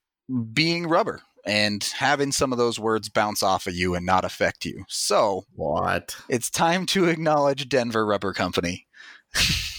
being 0.53 0.87
rubber 0.87 1.22
and 1.47 1.82
having 1.97 2.32
some 2.32 2.53
of 2.53 2.59
those 2.59 2.78
words 2.78 3.09
bounce 3.09 3.43
off 3.43 3.66
of 3.66 3.74
you 3.74 3.95
and 3.95 4.05
not 4.05 4.24
affect 4.24 4.64
you. 4.64 4.84
So, 4.88 5.45
what? 5.55 6.16
It's 6.28 6.51
time 6.51 6.86
to 6.86 7.07
acknowledge 7.07 7.68
Denver 7.68 8.05
Rubber 8.07 8.32
Company. 8.32 8.86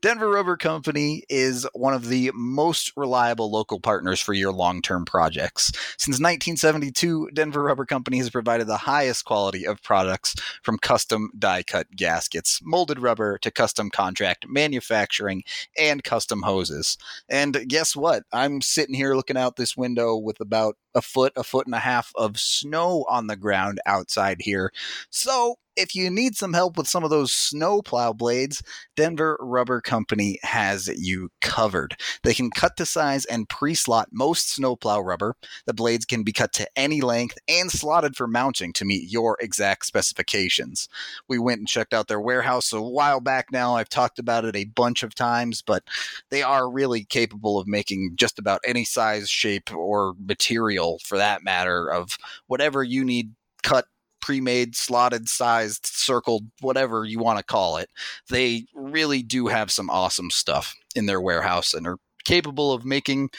Denver 0.00 0.28
Rubber 0.28 0.56
Company 0.56 1.24
is 1.28 1.66
one 1.74 1.94
of 1.94 2.08
the 2.08 2.30
most 2.34 2.92
reliable 2.96 3.50
local 3.50 3.80
partners 3.80 4.20
for 4.20 4.32
your 4.32 4.52
long 4.52 4.82
term 4.82 5.04
projects. 5.04 5.72
Since 5.98 6.20
1972, 6.20 7.30
Denver 7.32 7.62
Rubber 7.62 7.86
Company 7.86 8.18
has 8.18 8.30
provided 8.30 8.66
the 8.66 8.76
highest 8.76 9.24
quality 9.24 9.66
of 9.66 9.82
products 9.82 10.34
from 10.62 10.78
custom 10.78 11.30
die 11.38 11.62
cut 11.62 11.86
gaskets, 11.96 12.60
molded 12.62 12.98
rubber 12.98 13.38
to 13.38 13.50
custom 13.50 13.90
contract 13.90 14.46
manufacturing, 14.48 15.42
and 15.78 16.04
custom 16.04 16.42
hoses. 16.42 16.96
And 17.28 17.68
guess 17.68 17.94
what? 17.94 18.24
I'm 18.32 18.60
sitting 18.60 18.94
here 18.94 19.14
looking 19.14 19.36
out 19.36 19.56
this 19.56 19.76
window 19.76 20.16
with 20.16 20.40
about 20.40 20.76
a 20.94 21.02
foot, 21.02 21.32
a 21.36 21.44
foot 21.44 21.66
and 21.66 21.74
a 21.74 21.80
half 21.80 22.12
of 22.16 22.38
snow 22.38 23.04
on 23.08 23.26
the 23.26 23.36
ground 23.36 23.80
outside 23.86 24.38
here. 24.40 24.72
So 25.10 25.56
if 25.76 25.94
you 25.94 26.10
need 26.10 26.36
some 26.36 26.52
help 26.52 26.76
with 26.76 26.86
some 26.86 27.04
of 27.04 27.10
those 27.10 27.32
snow 27.32 27.80
plow 27.80 28.12
blades, 28.12 28.62
Denver 28.96 29.38
Rubber 29.40 29.80
Company 29.80 30.38
has 30.42 30.88
you 30.88 31.30
covered. 31.40 31.96
They 32.22 32.34
can 32.34 32.50
cut 32.50 32.76
to 32.76 32.86
size 32.86 33.24
and 33.24 33.48
pre 33.48 33.74
slot 33.74 34.08
most 34.12 34.52
snow 34.52 34.76
plow 34.76 35.00
rubber. 35.00 35.34
The 35.66 35.72
blades 35.72 36.04
can 36.04 36.24
be 36.24 36.32
cut 36.32 36.52
to 36.54 36.68
any 36.76 37.00
length 37.00 37.38
and 37.48 37.70
slotted 37.70 38.16
for 38.16 38.26
mounting 38.26 38.72
to 38.74 38.84
meet 38.84 39.10
your 39.10 39.38
exact 39.40 39.86
specifications. 39.86 40.88
We 41.28 41.38
went 41.38 41.60
and 41.60 41.68
checked 41.68 41.94
out 41.94 42.08
their 42.08 42.20
warehouse 42.20 42.72
a 42.72 42.82
while 42.82 43.20
back 43.20 43.46
now. 43.50 43.76
I've 43.76 43.88
talked 43.88 44.18
about 44.18 44.44
it 44.44 44.56
a 44.56 44.64
bunch 44.64 45.02
of 45.02 45.14
times, 45.14 45.62
but 45.62 45.84
they 46.30 46.42
are 46.42 46.70
really 46.70 47.04
capable 47.04 47.58
of 47.58 47.66
making 47.66 48.12
just 48.16 48.38
about 48.38 48.60
any 48.66 48.84
size, 48.84 49.30
shape, 49.30 49.74
or 49.74 50.14
material 50.18 50.81
for 51.04 51.18
that 51.18 51.42
matter 51.42 51.88
of 51.88 52.18
whatever 52.46 52.82
you 52.82 53.04
need 53.04 53.32
cut 53.62 53.86
pre-made, 54.20 54.74
slotted, 54.74 55.28
sized, 55.28 55.84
circled, 55.84 56.44
whatever 56.60 57.04
you 57.04 57.18
want 57.18 57.38
to 57.38 57.44
call 57.44 57.76
it. 57.76 57.90
They 58.30 58.66
really 58.72 59.22
do 59.22 59.48
have 59.48 59.70
some 59.70 59.90
awesome 59.90 60.30
stuff 60.30 60.74
in 60.94 61.06
their 61.06 61.20
warehouse 61.20 61.74
and 61.74 61.86
are 61.86 61.98
capable 62.24 62.72
of 62.72 62.84
making 62.84 63.30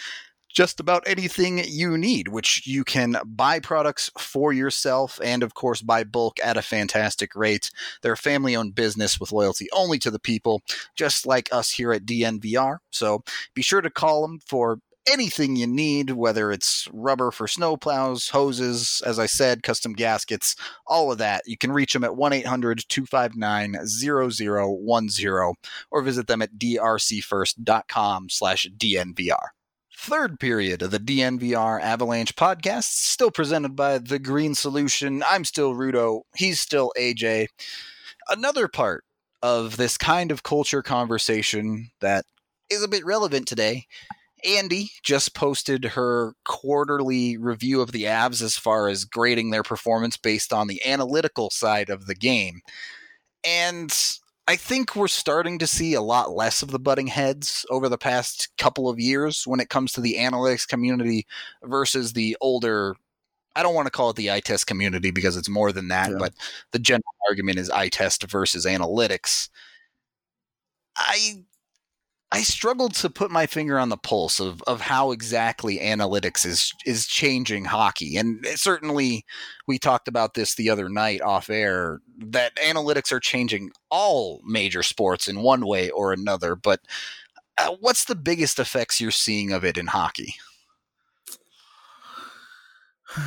just 0.54 0.80
about 0.80 1.04
anything 1.08 1.64
you 1.66 1.98
need, 1.98 2.28
which 2.28 2.68
you 2.68 2.84
can 2.84 3.16
buy 3.26 3.60
products 3.60 4.12
for 4.20 4.54
yourself 4.54 5.20
and, 5.24 5.42
of 5.42 5.56
course, 5.56 5.82
buy 5.82 6.04
bulk 6.04 6.38
at 6.44 6.58
a 6.58 6.62
fantastic 6.62 7.36
rate. 7.36 7.72
They're 8.02 8.14
a 8.14 8.18
family 8.18 8.56
owned 8.56 8.76
business 8.76 9.20
with 9.20 9.32
loyalty 9.32 9.68
only 9.74 9.98
to 10.00 10.12
the 10.12 10.20
people, 10.20 10.62
just 10.96 11.26
like 11.26 11.50
us 11.52 11.72
here 11.72 11.92
at 11.92 12.06
DNVR. 12.06 12.78
So 12.92 13.24
be 13.56 13.64
sure 13.64 13.82
to 13.82 13.90
call 13.90 14.22
them 14.22 14.40
for 14.46 14.78
anything 15.08 15.56
you 15.56 15.68
need, 15.68 16.12
whether 16.12 16.52
it's 16.52 16.88
rubber 16.94 17.32
for 17.32 17.48
snowplows, 17.48 18.30
hoses, 18.30 19.02
as 19.06 19.20
I 19.20 19.26
said, 19.26 19.64
custom 19.64 19.94
gaskets, 19.94 20.56
all 20.88 21.12
of 21.12 21.18
that. 21.18 21.44
You 21.46 21.58
can 21.58 21.72
reach 21.72 21.94
them 21.94 22.04
at 22.04 22.16
1 22.16 22.34
800 22.34 22.86
259 22.88 23.76
0010 23.86 25.54
or 25.92 26.02
visit 26.02 26.28
them 26.28 26.42
at 26.42 26.54
drcfirst.com 26.54 28.30
slash 28.30 28.68
DNVR. 28.78 29.48
Third 29.96 30.40
period 30.40 30.82
of 30.82 30.92
the 30.92 31.00
DNVR 31.00 31.82
Avalanche 31.82 32.36
podcast, 32.36 32.84
still 32.84 33.32
presented 33.32 33.76
by 33.76 34.00
The 34.00 34.20
Green 34.20 34.56
Solution. 34.56 35.24
I'm 35.26 35.46
still 35.46 35.76
Rudo. 35.76 36.22
He's 36.36 36.60
still 36.60 36.92
AJ. 36.98 37.48
Another 38.28 38.68
part 38.68 39.04
of 39.42 39.78
this 39.78 39.98
kind 39.98 40.32
of 40.32 40.44
culture 40.44 40.82
conversation 40.82 41.92
that 42.02 42.26
is 42.70 42.84
a 42.84 42.88
bit 42.88 43.06
relevant 43.06 43.48
today 43.48 43.86
Andy 44.46 44.92
just 45.04 45.36
posted 45.36 45.86
her 45.86 46.34
quarterly 46.46 47.38
review 47.38 47.82
of 47.82 47.92
the 47.92 48.04
Avs 48.04 48.42
as 48.42 48.58
far 48.58 48.90
as 48.90 49.06
grading 49.06 49.50
their 49.50 49.64
performance 49.64 50.18
based 50.18 50.52
on 50.52 50.68
the 50.68 50.86
analytical 50.86 51.50
side 51.50 51.90
of 51.90 52.06
the 52.06 52.16
game. 52.16 52.62
And 53.46 53.96
I 54.48 54.58
think 54.58 54.96
we're 54.96 55.08
starting 55.08 55.60
to 55.60 55.68
see 55.68 55.94
a 55.94 56.02
lot 56.02 56.36
less 56.36 56.62
of 56.62 56.72
the 56.72 56.80
butting 56.80 57.08
heads 57.08 57.66
over 57.70 57.88
the 57.88 57.98
past 57.98 58.50
couple 58.58 58.90
of 58.90 59.00
years 59.00 59.48
when 59.48 59.62
it 59.62 59.70
comes 59.70 59.94
to 59.94 60.02
the 60.02 60.16
analytics 60.16 60.68
community 60.68 61.26
versus 61.64 62.14
the 62.14 62.36
older. 62.42 62.96
I 63.56 63.64
don't 63.64 63.76
want 63.76 63.86
to 63.86 63.92
call 63.92 64.10
it 64.10 64.18
the 64.18 64.32
eye 64.32 64.42
test 64.42 64.68
community 64.68 65.12
because 65.12 65.38
it's 65.38 65.50
more 65.50 65.72
than 65.72 65.88
that, 65.90 66.10
yeah. 66.12 66.18
but 66.20 66.34
the 66.72 66.80
general 66.80 67.04
argument 67.30 67.60
is 67.60 67.70
eye 67.70 67.90
test 67.90 68.24
versus 68.24 68.66
analytics. 68.66 69.50
I 70.98 71.44
I 72.34 72.42
struggled 72.42 72.96
to 72.96 73.12
put 73.12 73.30
my 73.30 73.46
finger 73.46 73.78
on 73.78 73.90
the 73.90 73.98
pulse 73.98 74.40
of, 74.40 74.64
of 74.64 74.82
how 74.82 75.12
exactly 75.12 75.78
analytics 75.78 76.48
is 76.48 76.74
is 76.84 77.06
changing 77.06 77.66
hockey. 77.66 78.18
And 78.18 78.44
certainly 78.56 79.24
we 79.68 79.78
talked 79.78 80.08
about 80.08 80.34
this 80.34 80.56
the 80.56 80.72
other 80.72 80.90
night 80.90 81.22
off 81.22 81.52
air 81.52 82.02
that 82.18 82.56
analytics 82.56 83.12
are 83.12 83.20
changing 83.20 83.70
all 83.92 84.42
major 84.44 84.82
sports 84.82 85.28
in 85.28 85.44
one 85.44 85.68
way 85.68 85.92
or 85.92 86.12
another. 86.12 86.56
But 86.56 86.80
uh, 87.60 87.76
what's 87.80 88.06
the 88.06 88.16
biggest 88.16 88.58
effects 88.58 89.00
you're 89.00 89.12
seeing 89.12 89.52
of 89.52 89.64
it 89.64 89.78
in 89.78 89.88
hockey? 89.88 90.36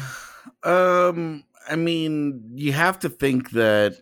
Um, 0.62 1.44
I 1.68 1.76
mean, 1.76 2.42
you 2.54 2.72
have 2.72 2.98
to 3.00 3.08
think 3.08 3.50
that 3.50 3.98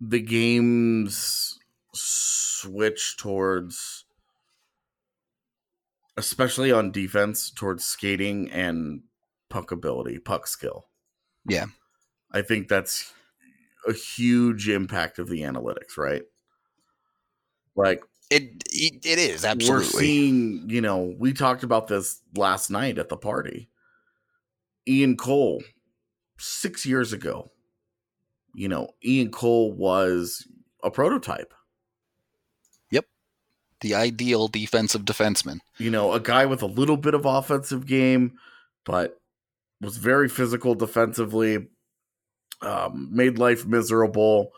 the 0.00 0.20
games 0.20 1.58
switch 1.92 3.18
towards 3.18 3.99
especially 6.16 6.72
on 6.72 6.92
defense 6.92 7.50
towards 7.50 7.84
skating 7.84 8.50
and 8.50 9.02
puck 9.48 9.72
ability, 9.72 10.18
puck 10.18 10.46
skill. 10.46 10.86
Yeah. 11.48 11.66
I 12.32 12.42
think 12.42 12.68
that's 12.68 13.12
a 13.86 13.92
huge 13.92 14.68
impact 14.68 15.18
of 15.18 15.28
the 15.28 15.42
analytics, 15.42 15.96
right? 15.96 16.22
Like 17.74 18.02
it 18.30 18.62
it, 18.70 19.04
it 19.04 19.18
is 19.18 19.44
absolutely. 19.44 19.84
We're 19.84 19.90
seeing, 19.90 20.64
you 20.68 20.80
know, 20.80 21.14
we 21.18 21.32
talked 21.32 21.62
about 21.62 21.88
this 21.88 22.20
last 22.36 22.70
night 22.70 22.98
at 22.98 23.08
the 23.08 23.16
party. 23.16 23.68
Ian 24.88 25.16
Cole 25.16 25.62
6 26.38 26.86
years 26.86 27.12
ago. 27.12 27.50
You 28.54 28.68
know, 28.68 28.90
Ian 29.04 29.30
Cole 29.30 29.72
was 29.72 30.46
a 30.82 30.90
prototype 30.90 31.54
the 33.80 33.94
ideal 33.94 34.48
defensive 34.48 35.02
defenseman. 35.02 35.60
You 35.78 35.90
know, 35.90 36.12
a 36.12 36.20
guy 36.20 36.46
with 36.46 36.62
a 36.62 36.66
little 36.66 36.96
bit 36.96 37.14
of 37.14 37.24
offensive 37.24 37.86
game, 37.86 38.32
but 38.84 39.20
was 39.80 39.96
very 39.96 40.28
physical 40.28 40.74
defensively, 40.74 41.68
um, 42.62 43.08
made 43.10 43.38
life 43.38 43.66
miserable, 43.66 44.52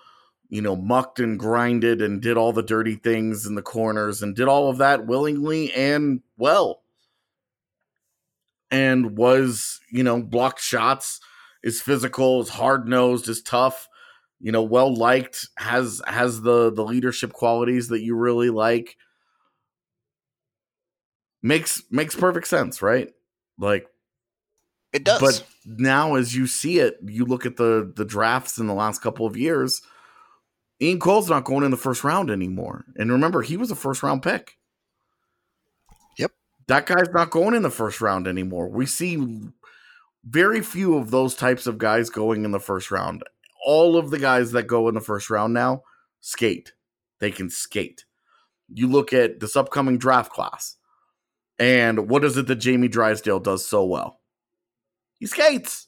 you 0.48 0.60
know, 0.60 0.76
mucked 0.76 1.20
and 1.20 1.38
grinded 1.38 2.02
and 2.02 2.20
did 2.20 2.36
all 2.36 2.52
the 2.52 2.62
dirty 2.62 2.96
things 2.96 3.46
in 3.46 3.54
the 3.54 3.62
corners 3.62 4.22
and 4.22 4.34
did 4.34 4.48
all 4.48 4.68
of 4.68 4.78
that 4.78 5.06
willingly 5.06 5.72
and 5.72 6.20
well. 6.36 6.82
And 8.70 9.16
was, 9.16 9.80
you 9.90 10.02
know, 10.02 10.20
blocked 10.22 10.60
shots, 10.60 11.20
is 11.62 11.80
physical, 11.80 12.40
is 12.40 12.48
hard 12.48 12.88
nosed, 12.88 13.28
is 13.28 13.42
tough, 13.42 13.88
you 14.40 14.50
know, 14.50 14.62
well 14.62 14.94
liked, 14.94 15.48
has 15.56 16.02
has 16.06 16.42
the 16.42 16.72
the 16.72 16.84
leadership 16.84 17.32
qualities 17.32 17.88
that 17.88 18.02
you 18.02 18.16
really 18.16 18.50
like 18.50 18.96
makes 21.43 21.82
makes 21.90 22.14
perfect 22.14 22.47
sense, 22.47 22.82
right? 22.82 23.11
Like 23.59 23.86
it 24.93 25.05
does. 25.05 25.20
But 25.20 25.45
now 25.64 26.14
as 26.14 26.34
you 26.34 26.47
see 26.47 26.78
it, 26.78 26.99
you 27.05 27.24
look 27.24 27.47
at 27.47 27.57
the 27.57 27.93
the 27.95 28.05
drafts 28.05 28.59
in 28.59 28.66
the 28.66 28.74
last 28.74 29.03
couple 29.03 29.26
of 29.26 29.36
years, 29.36 29.82
Ian 30.80 31.01
Cole's 31.01 31.30
not 31.30 31.45
going 31.45 31.64
in 31.64 31.70
the 31.70 31.76
first 31.76 32.05
round 32.05 32.30
anymore. 32.30 32.84
And 32.97 33.11
remember, 33.11 33.43
he 33.43 33.57
was 33.57 33.70
a 33.70 33.76
first 33.76 34.03
round 34.03 34.22
pick. 34.22 34.59
Yep. 36.18 36.32
That 36.68 36.86
guy's 36.86 37.11
not 37.11 37.30
going 37.30 37.55
in 37.55 37.62
the 37.62 37.70
first 37.70 38.01
round 38.01 38.26
anymore. 38.26 38.68
We 38.68 38.86
see 38.86 39.40
very 40.24 40.61
few 40.61 40.97
of 40.97 41.11
those 41.11 41.34
types 41.34 41.66
of 41.66 41.78
guys 41.78 42.11
going 42.11 42.45
in 42.45 42.53
the 42.53 42.61
first 42.61 42.90
round. 42.90 43.22
All 43.64 43.97
of 43.97 44.11
the 44.11 44.18
guys 44.18 44.53
that 44.53 44.64
go 44.64 44.88
in 44.88 44.95
the 44.95 45.01
first 45.01 45.30
round 45.30 45.55
now 45.55 45.82
skate. 46.20 46.72
They 47.20 47.30
can 47.30 47.51
skate. 47.51 48.05
You 48.68 48.88
look 48.88 49.12
at 49.12 49.40
this 49.40 49.57
upcoming 49.57 49.99
draft 49.99 50.32
class. 50.32 50.76
And 51.62 52.08
what 52.08 52.24
is 52.24 52.36
it 52.36 52.48
that 52.48 52.56
Jamie 52.56 52.88
Drysdale 52.88 53.38
does 53.38 53.64
so 53.64 53.84
well? 53.84 54.18
He 55.20 55.26
skates. 55.26 55.86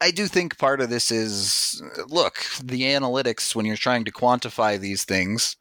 I 0.00 0.10
do 0.10 0.26
think 0.26 0.58
part 0.58 0.80
of 0.80 0.90
this 0.90 1.12
is 1.12 1.80
look, 2.08 2.44
the 2.60 2.82
analytics 2.82 3.54
when 3.54 3.64
you're 3.64 3.76
trying 3.76 4.04
to 4.06 4.12
quantify 4.12 4.76
these 4.76 5.04
things, 5.04 5.54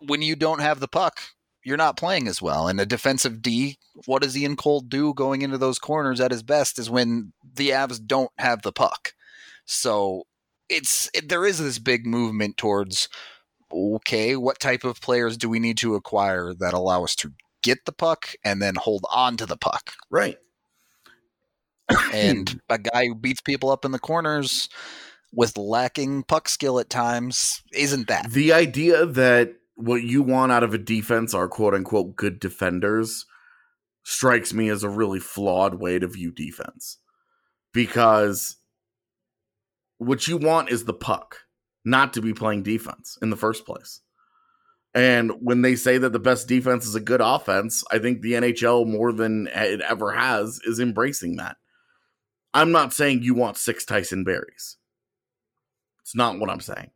when 0.00 0.20
you 0.20 0.34
don't 0.34 0.60
have 0.60 0.80
the 0.80 0.88
puck, 0.88 1.20
you're 1.62 1.76
not 1.76 1.96
playing 1.96 2.26
as 2.26 2.42
well. 2.42 2.66
And 2.66 2.80
a 2.80 2.86
defensive 2.86 3.40
D, 3.40 3.78
what 4.06 4.22
does 4.22 4.36
Ian 4.36 4.56
Cole 4.56 4.80
do 4.80 5.14
going 5.14 5.42
into 5.42 5.56
those 5.56 5.78
corners 5.78 6.20
at 6.20 6.32
his 6.32 6.42
best 6.42 6.80
is 6.80 6.90
when 6.90 7.32
the 7.54 7.70
Avs 7.70 8.04
don't 8.04 8.32
have 8.38 8.62
the 8.62 8.72
puck. 8.72 9.14
So 9.64 10.24
it's 10.68 11.08
it, 11.14 11.28
there 11.28 11.46
is 11.46 11.60
this 11.60 11.78
big 11.78 12.04
movement 12.04 12.56
towards 12.56 13.08
okay, 13.72 14.34
what 14.34 14.58
type 14.58 14.82
of 14.82 15.00
players 15.00 15.36
do 15.36 15.48
we 15.48 15.60
need 15.60 15.78
to 15.78 15.94
acquire 15.94 16.52
that 16.52 16.74
allow 16.74 17.04
us 17.04 17.14
to 17.14 17.32
get 17.62 17.84
the 17.84 17.92
puck 17.92 18.34
and 18.44 18.60
then 18.60 18.74
hold 18.74 19.04
on 19.10 19.36
to 19.38 19.46
the 19.46 19.56
puck. 19.56 19.92
Right. 20.10 20.38
and 22.12 22.60
a 22.68 22.78
guy 22.78 23.06
who 23.06 23.14
beats 23.14 23.40
people 23.40 23.70
up 23.70 23.84
in 23.84 23.92
the 23.92 23.98
corners 23.98 24.68
with 25.32 25.56
lacking 25.56 26.24
puck 26.24 26.48
skill 26.48 26.78
at 26.78 26.90
times 26.90 27.62
isn't 27.72 28.08
that. 28.08 28.30
The 28.30 28.52
idea 28.52 29.06
that 29.06 29.54
what 29.74 30.02
you 30.02 30.22
want 30.22 30.52
out 30.52 30.62
of 30.62 30.74
a 30.74 30.78
defense 30.78 31.34
are 31.34 31.48
quote 31.48 31.74
unquote 31.74 32.16
good 32.16 32.38
defenders 32.38 33.26
strikes 34.04 34.52
me 34.52 34.68
as 34.68 34.82
a 34.82 34.88
really 34.88 35.20
flawed 35.20 35.76
way 35.76 35.98
to 35.98 36.06
view 36.06 36.30
defense 36.30 36.98
because 37.72 38.56
what 39.98 40.26
you 40.26 40.36
want 40.36 40.70
is 40.70 40.84
the 40.84 40.92
puck, 40.92 41.38
not 41.84 42.12
to 42.14 42.20
be 42.20 42.34
playing 42.34 42.62
defense 42.62 43.18
in 43.22 43.30
the 43.30 43.36
first 43.36 43.64
place. 43.64 44.00
And 44.94 45.32
when 45.40 45.62
they 45.62 45.74
say 45.74 45.96
that 45.98 46.12
the 46.12 46.18
best 46.18 46.48
defense 46.48 46.86
is 46.86 46.94
a 46.94 47.00
good 47.00 47.22
offense, 47.22 47.82
I 47.90 47.98
think 47.98 48.20
the 48.20 48.32
NHL 48.32 48.86
more 48.86 49.12
than 49.12 49.48
it 49.48 49.80
ever 49.80 50.12
has 50.12 50.60
is 50.64 50.80
embracing 50.80 51.36
that. 51.36 51.56
I'm 52.52 52.72
not 52.72 52.92
saying 52.92 53.22
you 53.22 53.34
want 53.34 53.56
six 53.56 53.84
Tyson 53.86 54.24
Barries. 54.24 54.76
It's 56.02 56.14
not 56.14 56.38
what 56.38 56.50
I'm 56.50 56.60
saying. 56.60 56.90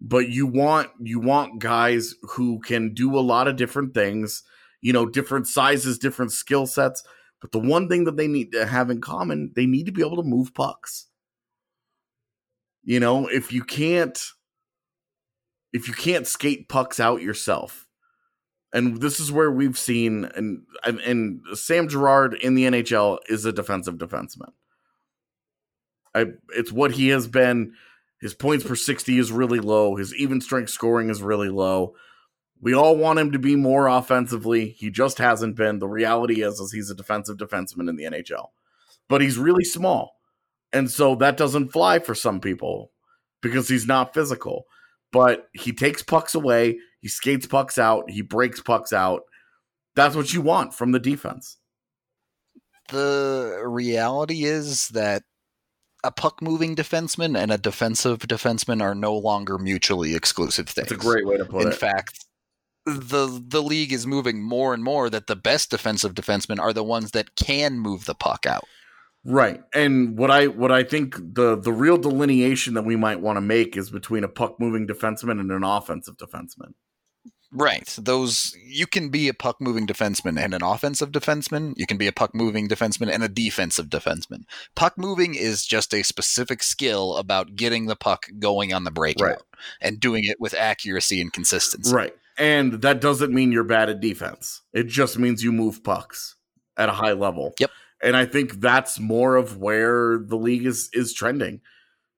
But 0.00 0.28
you 0.28 0.46
want 0.46 0.90
you 1.00 1.20
want 1.20 1.60
guys 1.60 2.14
who 2.22 2.60
can 2.60 2.94
do 2.94 3.18
a 3.18 3.20
lot 3.20 3.48
of 3.48 3.56
different 3.56 3.94
things, 3.94 4.42
you 4.80 4.92
know, 4.92 5.04
different 5.04 5.48
sizes, 5.48 5.98
different 5.98 6.32
skill 6.32 6.66
sets. 6.66 7.02
But 7.40 7.52
the 7.52 7.58
one 7.58 7.88
thing 7.88 8.04
that 8.04 8.16
they 8.16 8.28
need 8.28 8.52
to 8.52 8.64
have 8.64 8.90
in 8.90 9.00
common, 9.00 9.52
they 9.54 9.66
need 9.66 9.86
to 9.86 9.92
be 9.92 10.02
able 10.02 10.16
to 10.16 10.28
move 10.28 10.54
pucks. 10.54 11.06
You 12.84 13.00
know, 13.00 13.26
if 13.26 13.52
you 13.52 13.64
can't 13.64 14.18
if 15.72 15.88
you 15.88 15.94
can't 15.94 16.26
skate 16.26 16.68
pucks 16.68 17.00
out 17.00 17.22
yourself, 17.22 17.86
and 18.72 19.00
this 19.00 19.18
is 19.18 19.32
where 19.32 19.50
we've 19.50 19.78
seen 19.78 20.24
and 20.24 20.62
and 20.84 21.40
Sam 21.54 21.88
Girard 21.88 22.34
in 22.34 22.54
the 22.54 22.64
NHL 22.64 23.18
is 23.28 23.44
a 23.44 23.52
defensive 23.52 23.96
defenseman. 23.96 24.52
I 26.14 26.26
it's 26.50 26.72
what 26.72 26.92
he 26.92 27.08
has 27.08 27.26
been. 27.26 27.74
His 28.20 28.34
points 28.34 28.64
per 28.64 28.74
60 28.74 29.18
is 29.18 29.30
really 29.30 29.60
low. 29.60 29.94
His 29.94 30.14
even 30.14 30.40
strength 30.40 30.70
scoring 30.70 31.08
is 31.08 31.22
really 31.22 31.50
low. 31.50 31.94
We 32.60 32.74
all 32.74 32.96
want 32.96 33.20
him 33.20 33.30
to 33.30 33.38
be 33.38 33.54
more 33.54 33.86
offensively. 33.86 34.70
He 34.70 34.90
just 34.90 35.18
hasn't 35.18 35.54
been. 35.54 35.78
The 35.78 35.86
reality 35.86 36.42
is, 36.42 36.58
is 36.58 36.72
he's 36.72 36.90
a 36.90 36.96
defensive 36.96 37.36
defenseman 37.36 37.88
in 37.88 37.94
the 37.94 38.04
NHL. 38.04 38.48
But 39.08 39.20
he's 39.20 39.38
really 39.38 39.64
small. 39.64 40.16
And 40.72 40.90
so 40.90 41.14
that 41.14 41.36
doesn't 41.36 41.72
fly 41.72 42.00
for 42.00 42.16
some 42.16 42.40
people 42.40 42.90
because 43.40 43.68
he's 43.68 43.86
not 43.86 44.12
physical. 44.12 44.64
But 45.12 45.48
he 45.54 45.72
takes 45.72 46.02
pucks 46.02 46.34
away, 46.34 46.78
he 47.00 47.08
skates 47.08 47.46
pucks 47.46 47.78
out, 47.78 48.10
he 48.10 48.22
breaks 48.22 48.60
pucks 48.60 48.92
out. 48.92 49.22
That's 49.96 50.14
what 50.14 50.32
you 50.32 50.42
want 50.42 50.74
from 50.74 50.92
the 50.92 51.00
defense. 51.00 51.56
The 52.90 53.62
reality 53.64 54.44
is 54.44 54.88
that 54.88 55.22
a 56.04 56.10
puck 56.10 56.40
moving 56.40 56.76
defenseman 56.76 57.36
and 57.36 57.50
a 57.50 57.58
defensive 57.58 58.20
defenseman 58.20 58.80
are 58.80 58.94
no 58.94 59.16
longer 59.16 59.58
mutually 59.58 60.14
exclusive 60.14 60.68
things. 60.68 60.88
That's 60.88 61.04
a 61.04 61.06
great 61.06 61.26
way 61.26 61.36
to 61.36 61.44
put 61.44 61.62
In 61.62 61.68
it. 61.68 61.72
In 61.72 61.78
fact, 61.78 62.24
the 62.86 63.42
the 63.46 63.62
league 63.62 63.92
is 63.92 64.06
moving 64.06 64.42
more 64.42 64.72
and 64.72 64.82
more 64.82 65.10
that 65.10 65.26
the 65.26 65.36
best 65.36 65.70
defensive 65.70 66.14
defensemen 66.14 66.58
are 66.58 66.72
the 66.72 66.84
ones 66.84 67.10
that 67.10 67.36
can 67.36 67.78
move 67.78 68.04
the 68.04 68.14
puck 68.14 68.46
out. 68.46 68.64
Right. 69.24 69.62
And 69.74 70.16
what 70.16 70.30
I 70.30 70.46
what 70.46 70.72
I 70.72 70.82
think 70.84 71.16
the 71.16 71.56
the 71.56 71.72
real 71.72 71.98
delineation 71.98 72.74
that 72.74 72.84
we 72.84 72.96
might 72.96 73.20
want 73.20 73.36
to 73.36 73.40
make 73.40 73.76
is 73.76 73.90
between 73.90 74.24
a 74.24 74.28
puck 74.28 74.58
moving 74.60 74.86
defenseman 74.86 75.40
and 75.40 75.50
an 75.50 75.64
offensive 75.64 76.16
defenseman. 76.16 76.72
Right. 77.50 77.96
Those 77.98 78.54
you 78.62 78.86
can 78.86 79.08
be 79.08 79.28
a 79.28 79.34
puck 79.34 79.56
moving 79.60 79.86
defenseman 79.86 80.38
and 80.38 80.54
an 80.54 80.62
offensive 80.62 81.10
defenseman. 81.12 81.72
You 81.76 81.86
can 81.86 81.96
be 81.96 82.06
a 82.06 82.12
puck 82.12 82.34
moving 82.34 82.68
defenseman 82.68 83.10
and 83.10 83.22
a 83.24 83.28
defensive 83.28 83.86
defenseman. 83.86 84.44
Puck 84.76 84.98
moving 84.98 85.34
is 85.34 85.64
just 85.64 85.94
a 85.94 86.02
specific 86.02 86.62
skill 86.62 87.16
about 87.16 87.56
getting 87.56 87.86
the 87.86 87.96
puck 87.96 88.26
going 88.38 88.72
on 88.72 88.84
the 88.84 88.90
breakout 88.90 89.22
Right. 89.28 89.38
and 89.80 89.98
doing 89.98 90.24
it 90.24 90.38
with 90.38 90.54
accuracy 90.54 91.20
and 91.20 91.32
consistency. 91.32 91.92
Right. 91.94 92.14
And 92.36 92.74
that 92.82 93.00
doesn't 93.00 93.32
mean 93.32 93.50
you're 93.50 93.64
bad 93.64 93.88
at 93.88 94.00
defense. 94.00 94.62
It 94.72 94.86
just 94.86 95.18
means 95.18 95.42
you 95.42 95.50
move 95.50 95.82
pucks 95.82 96.36
at 96.76 96.88
a 96.88 96.92
high 96.92 97.12
level. 97.12 97.54
Yep. 97.58 97.70
And 98.02 98.16
I 98.16 98.26
think 98.26 98.60
that's 98.60 99.00
more 99.00 99.36
of 99.36 99.56
where 99.56 100.18
the 100.18 100.36
league 100.36 100.66
is 100.66 100.88
is 100.92 101.12
trending. 101.12 101.60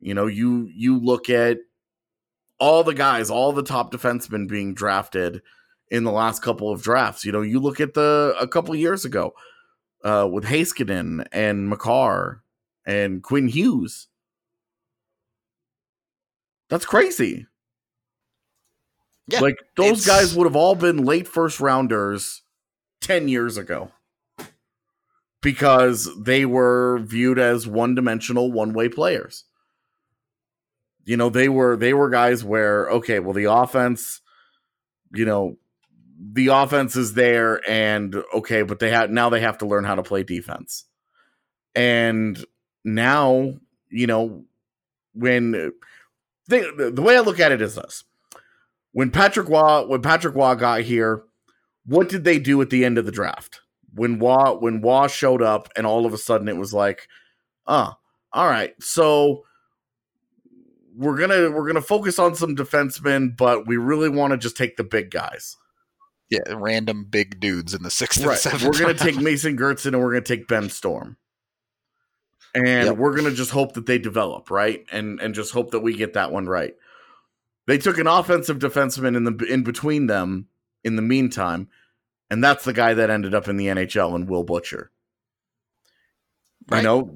You 0.01 0.15
know, 0.15 0.27
you 0.27 0.69
you 0.75 0.99
look 0.99 1.31
at 1.31 1.59
all 2.59 2.85
the 2.85 2.95
guys, 2.95 3.31
all 3.31 3.53
the 3.53 3.63
top 3.63 3.93
defensemen 3.93 4.49
being 4.49 4.75
drafted 4.75 5.43
in 5.91 6.05
the 6.05 6.13
last 6.13 6.43
couple 6.43 6.71
of 6.71 6.83
drafts. 6.83 7.25
You 7.25 7.33
know, 7.33 7.43
you 7.43 7.61
look 7.61 7.81
at 7.81 7.95
the 7.95 8.35
a 8.41 8.47
couple 8.47 8.75
years 8.77 9.05
ago 9.05 9.35
uh, 10.05 10.29
with 10.31 10.45
Heiskanen 10.45 11.27
and 11.33 11.69
Makar 11.69 12.43
and 12.87 13.23
Quinn 13.23 13.49
Hughes. 13.49 14.09
That's 16.69 16.87
crazy. 16.87 17.47
Yeah, 19.27 19.41
like 19.41 19.59
those 19.77 20.07
guys 20.07 20.35
would 20.35 20.45
have 20.45 20.57
all 20.57 20.75
been 20.75 21.05
late 21.05 21.29
first 21.29 21.61
rounders 21.61 22.43
10 23.01 23.29
years 23.29 23.57
ago 23.57 23.91
because 25.43 26.09
they 26.21 26.45
were 26.45 27.01
viewed 27.03 27.39
as 27.39 27.67
one-dimensional 27.67 28.53
one-way 28.53 28.89
players. 28.89 29.45
You 31.05 31.17
know 31.17 31.31
they 31.31 31.49
were 31.49 31.77
they 31.77 31.95
were 31.95 32.11
guys 32.11 32.45
where 32.45 32.89
okay 32.91 33.19
well 33.21 33.33
the 33.33 33.51
offense 33.51 34.21
you 35.13 35.25
know 35.25 35.57
the 36.21 36.49
offense 36.49 36.95
is 36.95 37.15
there 37.15 37.61
and 37.69 38.15
okay 38.35 38.63
but 38.63 38.79
they 38.79 38.91
have 38.91 39.11
now 39.11 39.31
they 39.31 39.41
have 39.41 39.59
to 39.59 39.67
learn 39.67 39.85
how 39.85 39.95
to 39.95 40.03
play 40.03 40.23
defense. 40.23 40.85
And 41.75 42.45
now 42.85 43.55
you 43.89 44.07
know 44.07 44.45
when 45.15 45.73
the, 46.47 46.93
the 46.95 47.03
way 47.03 47.17
i 47.17 47.21
look 47.21 47.41
at 47.41 47.53
it 47.53 47.63
is 47.63 47.75
this. 47.75 48.05
When 48.93 49.11
Patrick 49.11 49.49
Roy 49.49 49.87
when 49.87 50.03
Patrick 50.03 50.35
Roy 50.35 50.55
got 50.55 50.83
here, 50.83 51.25
what 51.87 52.09
did 52.09 52.25
they 52.25 52.39
do 52.39 52.61
at 52.61 52.71
the 52.71 52.85
end 52.85 52.99
of 52.99 53.07
the 53.07 53.13
draft? 53.13 53.63
When 53.95 54.19
Roy 54.19 54.55
when 54.59 54.81
Roy 54.81 55.07
showed 55.09 55.43
up 55.43 55.69
and 55.77 55.87
all 55.87 56.07
of 56.07 56.13
a 56.13 56.19
sudden 56.19 56.49
it 56.49 56.57
was 56.57 56.73
like, 56.73 57.09
uh, 57.67 57.93
all 58.33 58.49
right, 58.49 58.75
so 58.81 59.45
we're 60.97 61.17
gonna 61.19 61.51
we're 61.51 61.67
gonna 61.67 61.81
focus 61.81 62.19
on 62.19 62.35
some 62.35 62.55
defensemen, 62.57 63.37
but 63.37 63.67
we 63.67 63.77
really 63.77 64.09
want 64.09 64.33
to 64.33 64.37
just 64.37 64.57
take 64.57 64.77
the 64.77 64.85
big 64.85 65.11
guys. 65.11 65.57
Yeah, 66.29 66.41
random 66.55 67.05
big 67.11 67.41
dudes 67.41 67.75
in 67.75 67.83
the 67.83 67.91
sixth 67.91 68.19
and 68.19 68.27
Right. 68.29 68.39
seventh. 68.39 68.63
We're 68.65 68.79
gonna 68.79 68.95
take 68.95 69.17
Mason 69.21 69.57
Geertsen 69.57 69.87
and 69.87 70.01
we're 70.01 70.13
gonna 70.13 70.23
take 70.23 70.47
Ben 70.47 70.69
Storm. 70.71 71.17
And 72.55 72.87
Yep. 72.87 72.97
we're 72.97 73.15
gonna 73.17 73.33
just 73.33 73.51
hope 73.51 73.75
that 73.75 73.87
they 73.87 73.99
develop, 73.99 74.51
right? 74.51 74.85
And 74.93 75.21
and 75.21 75.35
just 75.35 75.53
hope 75.53 75.71
that 75.73 75.81
we 75.81 75.97
get 75.97 76.15
that 76.15 76.33
one 76.33 76.47
right. 76.47 76.75
They 77.67 77.79
took 77.79 77.99
an 77.99 78.07
offensive 78.07 78.59
defenseman 78.59 79.17
in 79.17 79.25
the 79.25 79.45
in 79.45 79.63
between 79.63 80.07
them 80.07 80.49
in 80.85 80.97
the 80.97 81.03
meantime, 81.03 81.69
and 82.31 82.43
that's 82.43 82.65
the 82.65 82.73
guy 82.73 82.95
that 82.95 83.11
ended 83.11 83.35
up 83.35 83.49
in 83.49 83.57
the 83.57 83.67
NHL 83.67 84.15
and 84.15 84.29
Will 84.29 84.45
Butcher. 84.45 84.91
Right. 86.69 86.79
You 86.79 86.83
know, 86.85 87.11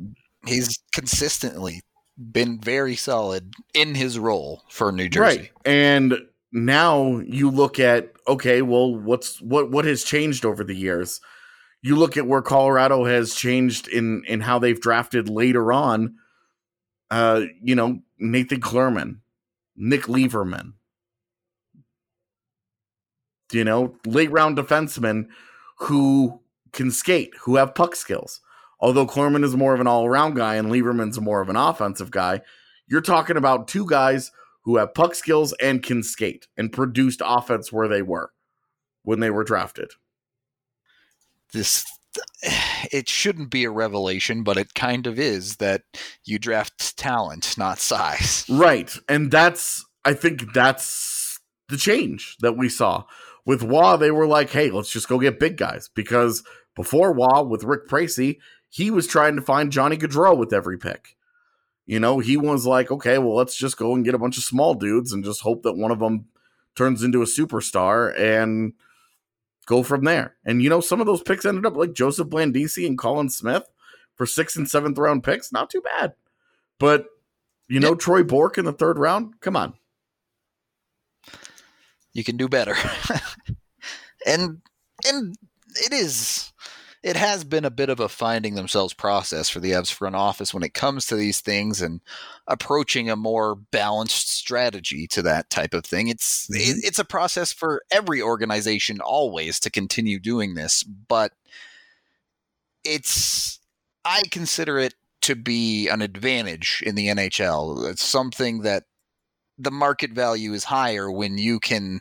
He's 0.46 0.78
consistently 0.92 1.80
been 2.18 2.60
very 2.60 2.96
solid 2.96 3.54
in 3.72 3.94
his 3.94 4.18
role 4.18 4.62
for 4.68 4.92
New 4.92 5.08
Jersey. 5.08 5.38
Right. 5.38 5.50
And 5.64 6.18
now 6.52 7.18
you 7.26 7.50
look 7.50 7.78
at 7.78 8.12
okay, 8.28 8.62
well, 8.62 8.94
what's 8.94 9.40
what 9.40 9.70
what 9.70 9.84
has 9.84 10.04
changed 10.04 10.44
over 10.44 10.64
the 10.64 10.76
years? 10.76 11.20
You 11.82 11.96
look 11.96 12.16
at 12.16 12.26
where 12.26 12.42
Colorado 12.42 13.04
has 13.04 13.34
changed 13.34 13.88
in 13.88 14.22
in 14.26 14.40
how 14.40 14.58
they've 14.58 14.80
drafted 14.80 15.28
later 15.28 15.72
on. 15.72 16.16
Uh, 17.10 17.42
you 17.62 17.74
know, 17.74 18.00
Nathan 18.18 18.60
Clurman, 18.60 19.18
Nick 19.76 20.08
Leivermann. 20.08 20.74
You 23.55 23.64
know, 23.64 23.96
late 24.05 24.30
round 24.30 24.59
defensemen 24.59 25.28
who 25.78 26.40
can 26.72 26.90
skate, 26.90 27.32
who 27.42 27.57
have 27.57 27.74
puck 27.74 27.96
skills. 27.96 28.40
Although 28.80 29.07
Clurman 29.07 29.44
is 29.44 29.57
more 29.57 29.74
of 29.74 29.80
an 29.80 29.86
all 29.86 30.05
around 30.05 30.34
guy 30.34 30.57
and 30.57 30.70
Leivermann's 30.70 31.20
more 31.20 31.40
of 31.40 31.48
an 31.48 31.57
offensive 31.57 32.11
guy, 32.11 32.42
you're 32.86 33.00
talking 33.00 33.36
about 33.36 33.68
two 33.68 33.86
guys 33.86 34.30
who 34.62 34.76
have 34.76 34.94
puck 34.94 35.14
skills 35.14 35.55
and 35.62 35.82
can 35.82 36.02
skate 36.02 36.48
and 36.57 36.72
produced 36.72 37.22
offense 37.24 37.72
where 37.72 37.88
they 37.88 38.02
were 38.02 38.32
when 39.02 39.20
they 39.20 39.30
were 39.30 39.44
drafted. 39.44 39.92
This 41.52 41.84
it 42.92 43.09
shouldn't 43.09 43.50
be 43.50 43.64
a 43.64 43.70
revelation, 43.70 44.42
but 44.42 44.57
it 44.57 44.74
kind 44.74 45.07
of 45.07 45.18
is 45.18 45.57
that 45.57 45.82
you 46.24 46.38
draft 46.38 46.96
talent, 46.96 47.57
not 47.57 47.78
size. 47.78 48.44
Right. 48.48 48.94
And 49.09 49.30
that's 49.30 49.84
I 50.05 50.14
think 50.14 50.52
that's 50.52 51.40
the 51.68 51.76
change 51.76 52.36
that 52.40 52.57
we 52.57 52.68
saw. 52.68 53.05
With 53.47 53.62
Roy, 53.62 53.97
they 53.97 54.11
were 54.11 54.26
like, 54.26 54.51
hey, 54.51 54.70
let's 54.70 54.90
just 54.90 55.09
go 55.09 55.18
get 55.18 55.38
big 55.38 55.57
guys. 55.57 55.88
Because 55.95 56.42
before 56.74 57.12
Roy, 57.14 57.42
with 57.42 57.64
Rick 57.64 57.86
Pracey, 57.86 58.40
he 58.70 58.90
was 58.90 59.07
trying 59.07 59.36
to 59.36 59.42
find 59.42 59.70
Johnny 59.70 59.97
Gaudreau 59.97 60.36
with 60.36 60.53
every 60.53 60.78
pick. 60.78 61.16
You 61.86 62.01
know, 62.01 62.18
he 62.18 62.36
was 62.36 62.64
like, 62.64 62.90
okay, 62.90 63.18
well, 63.18 63.34
let's 63.34 63.55
just 63.57 63.76
go 63.76 63.95
and 63.95 64.05
get 64.05 64.14
a 64.14 64.18
bunch 64.18 64.38
of 64.38 64.45
small 64.45 64.74
dudes 64.74 65.12
and 65.12 65.24
just 65.24 65.42
hope 65.42 65.62
that 65.64 65.76
one 65.76 65.90
of 65.90 65.99
them 65.99 66.26
turns 66.74 67.03
into 67.03 67.20
a 67.22 67.26
superstar 67.26 68.18
and 68.18 68.72
go 69.66 69.82
from 69.82 70.05
there. 70.05 70.34
And 70.45 70.62
you 70.62 70.70
know, 70.70 70.80
some 70.80 71.01
of 71.01 71.07
those 71.07 71.22
picks 71.22 71.45
ended 71.45 71.66
up 71.66 71.76
like 71.76 71.92
Joseph 71.92 72.28
Blandisi 72.28 72.86
and 72.86 72.99
Colin 72.99 73.28
Smith 73.28 73.68
for 74.14 74.26
sixth 74.26 74.57
and 74.57 74.68
seventh 74.68 74.97
round 74.99 75.24
picks. 75.24 75.53
Not 75.53 75.68
too 75.70 75.82
bad. 75.82 76.14
But 76.78 77.07
you 77.68 77.80
know, 77.80 77.90
Yep. 77.90 77.99
Troy 77.99 78.22
Bourke 78.22 78.59
in 78.59 78.64
the 78.64 78.72
third 78.72 78.99
round? 78.99 79.40
Come 79.40 79.57
on. 79.57 79.74
You 82.14 82.24
can 82.24 82.36
do 82.36 82.48
better. 82.48 82.74
and 84.26 84.62
and 85.06 85.36
it 85.74 85.92
is 85.92 86.52
it 87.04 87.16
has 87.16 87.44
been 87.44 87.66
a 87.66 87.70
bit 87.70 87.90
of 87.90 88.00
a 88.00 88.08
finding 88.08 88.54
themselves 88.54 88.94
process 88.94 89.50
for 89.50 89.60
the 89.60 89.72
Avs 89.72 89.92
front 89.92 90.16
office 90.16 90.54
when 90.54 90.62
it 90.62 90.72
comes 90.72 91.04
to 91.06 91.16
these 91.16 91.40
things 91.40 91.82
and 91.82 92.00
approaching 92.46 93.10
a 93.10 93.16
more 93.16 93.54
balanced 93.56 94.30
strategy 94.30 95.06
to 95.08 95.20
that 95.20 95.50
type 95.50 95.74
of 95.74 95.84
thing. 95.84 96.08
It's 96.08 96.46
mm-hmm. 96.46 96.78
it, 96.78 96.84
it's 96.84 96.98
a 96.98 97.04
process 97.04 97.52
for 97.52 97.82
every 97.90 98.22
organization 98.22 99.00
always 99.00 99.60
to 99.60 99.70
continue 99.70 100.18
doing 100.18 100.54
this, 100.54 100.82
but 100.82 101.32
it's 102.84 103.60
I 104.06 104.22
consider 104.30 104.78
it 104.78 104.94
to 105.22 105.36
be 105.36 105.88
an 105.88 106.00
advantage 106.00 106.82
in 106.86 106.94
the 106.94 107.08
NHL. 107.08 107.90
It's 107.90 108.04
something 108.04 108.62
that 108.62 108.84
the 109.59 109.70
market 109.70 110.12
value 110.12 110.52
is 110.52 110.64
higher 110.64 111.11
when 111.11 111.38
you 111.38 111.61
can 111.61 112.00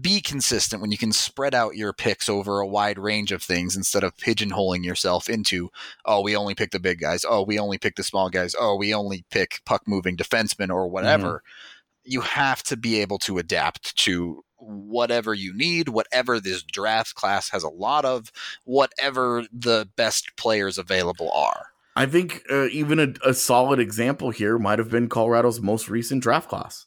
be 0.00 0.20
consistent 0.20 0.82
when 0.82 0.90
you 0.90 0.98
can 0.98 1.12
spread 1.12 1.54
out 1.54 1.76
your 1.76 1.92
picks 1.92 2.28
over 2.28 2.58
a 2.58 2.66
wide 2.66 2.98
range 2.98 3.30
of 3.30 3.40
things 3.40 3.76
instead 3.76 4.02
of 4.02 4.16
pigeonholing 4.16 4.84
yourself 4.84 5.28
into 5.28 5.70
oh 6.06 6.20
we 6.20 6.34
only 6.34 6.54
pick 6.54 6.72
the 6.72 6.80
big 6.80 6.98
guys. 6.98 7.24
Oh 7.28 7.42
we 7.42 7.58
only 7.58 7.78
pick 7.78 7.94
the 7.94 8.02
small 8.02 8.30
guys. 8.30 8.54
Oh 8.58 8.74
we 8.74 8.92
only 8.92 9.24
pick 9.30 9.60
puck 9.64 9.82
moving 9.86 10.16
defensemen 10.16 10.70
or 10.70 10.88
whatever 10.88 11.28
mm-hmm. 11.28 12.12
you 12.12 12.20
have 12.20 12.62
to 12.64 12.76
be 12.76 13.00
able 13.00 13.18
to 13.18 13.38
adapt 13.38 13.96
to 13.98 14.42
whatever 14.56 15.32
you 15.32 15.56
need 15.56 15.88
whatever 15.88 16.38
this 16.40 16.62
draft 16.62 17.14
class 17.14 17.48
has 17.50 17.62
a 17.62 17.68
lot 17.68 18.04
of 18.04 18.30
whatever 18.64 19.44
the 19.52 19.88
best 19.96 20.36
players 20.36 20.78
available 20.78 21.30
are 21.32 21.68
i 21.96 22.06
think 22.06 22.42
uh, 22.50 22.66
even 22.66 22.98
a, 22.98 23.28
a 23.28 23.34
solid 23.34 23.78
example 23.78 24.30
here 24.30 24.58
might 24.58 24.78
have 24.78 24.90
been 24.90 25.08
colorado's 25.08 25.60
most 25.60 25.88
recent 25.88 26.22
draft 26.22 26.48
class 26.48 26.86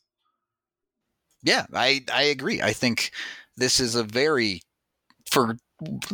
yeah, 1.44 1.66
I 1.74 2.04
I 2.12 2.24
agree. 2.24 2.62
I 2.62 2.72
think 2.74 3.12
this 3.58 3.80
is 3.80 3.96
a 3.96 4.04
very 4.04 4.62
for 5.30 5.58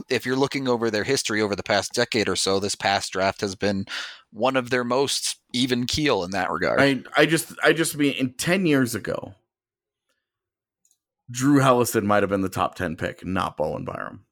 if 0.10 0.26
you're 0.26 0.36
looking 0.36 0.68
over 0.68 0.90
their 0.90 1.04
history 1.04 1.42
over 1.42 1.56
the 1.56 1.64
past 1.64 1.94
decade 1.94 2.28
or 2.28 2.36
so, 2.36 2.60
this 2.60 2.76
past 2.76 3.14
draft 3.14 3.42
has 3.42 3.56
been 3.56 3.86
one 4.32 4.58
of 4.58 4.72
their 4.72 4.84
most 4.84 5.38
even 5.54 5.86
keel 5.86 6.24
in 6.24 6.32
that 6.32 6.52
regard. 6.52 6.82
I 6.82 7.04
I 7.16 7.26
just 7.28 7.54
I 7.64 7.74
just 7.74 7.96
mean 7.96 8.14
in 8.14 8.34
ten 8.34 8.66
years 8.66 8.96
ago, 8.96 9.36
Drew 11.30 11.60
Helleson 11.60 12.04
might 12.04 12.24
have 12.24 12.30
been 12.32 12.42
the 12.42 12.50
top 12.50 12.74
ten 12.74 12.96
pick, 12.96 13.24
not 13.24 13.56
Bowen 13.56 13.86
Byram. 13.86 14.26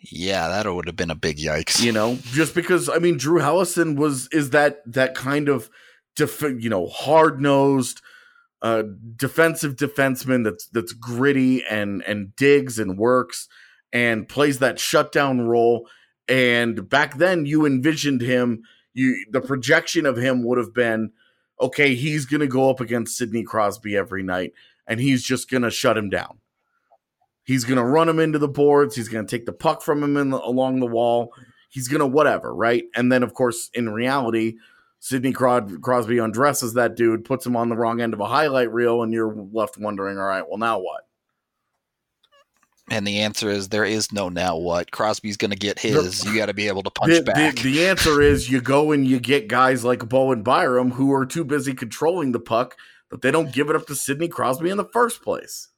Yeah, 0.00 0.48
that 0.48 0.72
would 0.72 0.86
have 0.86 0.96
been 0.96 1.10
a 1.10 1.16
big 1.16 1.38
yikes. 1.38 1.82
You 1.82 1.92
know, 1.92 2.18
just 2.32 2.54
because 2.54 2.88
I 2.88 2.98
mean 2.98 3.16
Drew 3.16 3.40
Helleson 3.40 3.96
was 3.96 4.28
is 4.32 4.50
that 4.50 4.80
that 4.86 5.14
kind 5.14 5.48
of 5.48 5.70
def- 6.14 6.42
you 6.42 6.70
know 6.70 6.86
hard 6.86 7.40
nosed 7.40 8.02
a 8.62 8.66
uh, 8.66 8.82
defensive 9.16 9.76
defenseman 9.76 10.42
that's 10.42 10.66
that's 10.68 10.92
gritty 10.92 11.62
and 11.64 12.02
and 12.04 12.34
digs 12.36 12.78
and 12.78 12.98
works 12.98 13.48
and 13.92 14.28
plays 14.28 14.58
that 14.58 14.80
shutdown 14.80 15.42
role. 15.42 15.88
And 16.28 16.88
back 16.88 17.18
then, 17.18 17.46
you 17.46 17.66
envisioned 17.66 18.22
him. 18.22 18.62
You 18.94 19.24
the 19.30 19.40
projection 19.40 20.06
of 20.06 20.16
him 20.16 20.42
would 20.44 20.58
have 20.58 20.72
been, 20.72 21.12
okay, 21.60 21.94
he's 21.94 22.24
going 22.24 22.40
to 22.40 22.46
go 22.46 22.70
up 22.70 22.80
against 22.80 23.16
Sidney 23.16 23.42
Crosby 23.42 23.96
every 23.96 24.22
night, 24.22 24.52
and 24.86 25.00
he's 25.00 25.22
just 25.22 25.50
going 25.50 25.62
to 25.62 25.70
shut 25.70 25.98
him 25.98 26.08
down. 26.08 26.38
He's 27.46 27.64
going 27.64 27.78
to 27.78 27.84
run 27.84 28.08
him 28.08 28.18
into 28.18 28.40
the 28.40 28.48
boards. 28.48 28.96
He's 28.96 29.08
going 29.08 29.24
to 29.24 29.30
take 29.30 29.46
the 29.46 29.52
puck 29.52 29.80
from 29.80 30.02
him 30.02 30.16
in 30.16 30.30
the, 30.30 30.38
along 30.38 30.80
the 30.80 30.86
wall. 30.86 31.32
He's 31.68 31.86
going 31.86 32.00
to 32.00 32.06
whatever, 32.06 32.52
right? 32.52 32.82
And 32.96 33.10
then, 33.10 33.22
of 33.22 33.34
course, 33.34 33.70
in 33.72 33.88
reality, 33.88 34.56
Sidney 34.98 35.32
Crosby 35.32 36.18
undresses 36.18 36.74
that 36.74 36.96
dude, 36.96 37.24
puts 37.24 37.46
him 37.46 37.54
on 37.54 37.68
the 37.68 37.76
wrong 37.76 38.00
end 38.00 38.14
of 38.14 38.20
a 38.20 38.26
highlight 38.26 38.72
reel, 38.72 39.04
and 39.04 39.12
you're 39.12 39.32
left 39.52 39.78
wondering, 39.78 40.18
all 40.18 40.24
right, 40.24 40.42
well, 40.48 40.58
now 40.58 40.80
what? 40.80 41.06
And 42.90 43.06
the 43.06 43.20
answer 43.20 43.48
is 43.48 43.68
there 43.68 43.84
is 43.84 44.12
no 44.12 44.28
now 44.28 44.56
what. 44.56 44.90
Crosby's 44.90 45.36
going 45.36 45.52
to 45.52 45.56
get 45.56 45.78
his. 45.78 46.24
you 46.24 46.36
got 46.36 46.46
to 46.46 46.54
be 46.54 46.66
able 46.66 46.82
to 46.82 46.90
punch 46.90 47.14
the, 47.14 47.22
back. 47.22 47.54
The, 47.56 47.62
the, 47.62 47.86
answer 47.86 48.20
is 48.20 48.50
you 48.50 48.60
go 48.60 48.90
and 48.90 49.06
you 49.06 49.20
get 49.20 49.46
guys 49.46 49.84
like 49.84 50.08
Bowen 50.08 50.42
Byram 50.42 50.90
who 50.90 51.12
are 51.12 51.26
too 51.26 51.44
busy 51.44 51.74
controlling 51.74 52.32
the 52.32 52.40
puck 52.40 52.76
that 53.10 53.22
they 53.22 53.30
don't 53.30 53.52
give 53.52 53.70
it 53.70 53.76
up 53.76 53.86
to 53.86 53.94
Sidney 53.94 54.26
Crosby 54.26 54.70
in 54.70 54.76
the 54.76 54.84
first 54.84 55.22
place. 55.22 55.68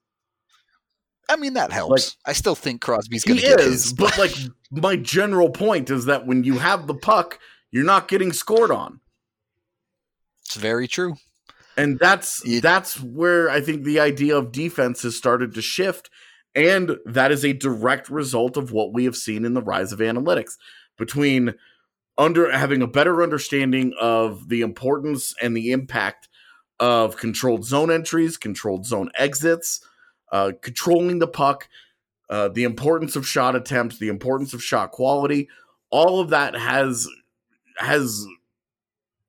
I 1.29 1.37
mean 1.37 1.55
that 1.55 1.73
helps. 1.73 1.91
Like, 1.91 2.31
I 2.31 2.33
still 2.33 2.55
think 2.55 2.81
Crosby's 2.81 3.25
going 3.25 3.39
to 3.39 3.45
get 3.45 3.61
is, 3.61 3.85
his, 3.85 3.93
but 3.93 4.17
like 4.19 4.35
my 4.71 4.97
general 4.97 5.51
point 5.51 5.91
is 5.91 6.07
that 6.07 6.27
when 6.27 6.45
you 6.45 6.59
have 6.59 6.87
the 6.87 6.95
puck, 6.95 7.39
you're 7.71 7.85
not 7.85 8.09
getting 8.09 8.33
scored 8.33 8.71
on. 8.71 9.01
It's 10.45 10.57
very 10.57 10.89
true. 10.89 11.17
And 11.77 11.99
that's 11.99 12.43
it, 12.47 12.63
that's 12.63 13.01
where 13.01 13.51
I 13.51 13.61
think 13.61 13.85
the 13.85 14.01
idea 14.01 14.37
of 14.37 14.51
defense 14.51 15.03
has 15.03 15.17
started 15.17 15.55
to 15.55 15.63
shift. 15.63 16.11
And 16.55 16.97
that 17.05 17.31
is 17.31 17.45
a 17.45 17.53
direct 17.53 18.09
result 18.09 18.57
of 18.57 18.73
what 18.73 18.93
we 18.93 19.05
have 19.05 19.15
seen 19.15 19.45
in 19.45 19.55
the 19.55 19.63
rise 19.63 19.93
of 19.93 20.01
analytics 20.01 20.57
between 20.97 21.55
under 22.17 22.51
having 22.51 22.83
a 22.83 22.89
better 22.89 23.23
understanding 23.23 23.93
of 24.01 24.49
the 24.49 24.63
importance 24.63 25.35
and 25.41 25.57
the 25.57 25.71
impact 25.71 26.29
of 26.81 27.17
controlled 27.17 27.65
zone 27.65 27.93
entries, 27.93 28.37
controlled 28.37 28.87
zone 28.87 29.11
exits, 29.17 29.87
uh, 30.33 30.53
controlling 30.61 31.19
the 31.19 31.29
puck, 31.29 31.69
uh, 32.31 32.49
the 32.49 32.65
importance 32.65 33.17
of 33.17 33.27
shot 33.27 33.57
attempts, 33.57 33.99
the 33.99 34.09
importance 34.09 34.55
of 34.55 34.63
shot 34.63 34.91
quality. 34.91 35.49
All 35.91 36.21
of 36.21 36.31
that 36.31 36.55
has 36.55 37.09
has 37.79 38.27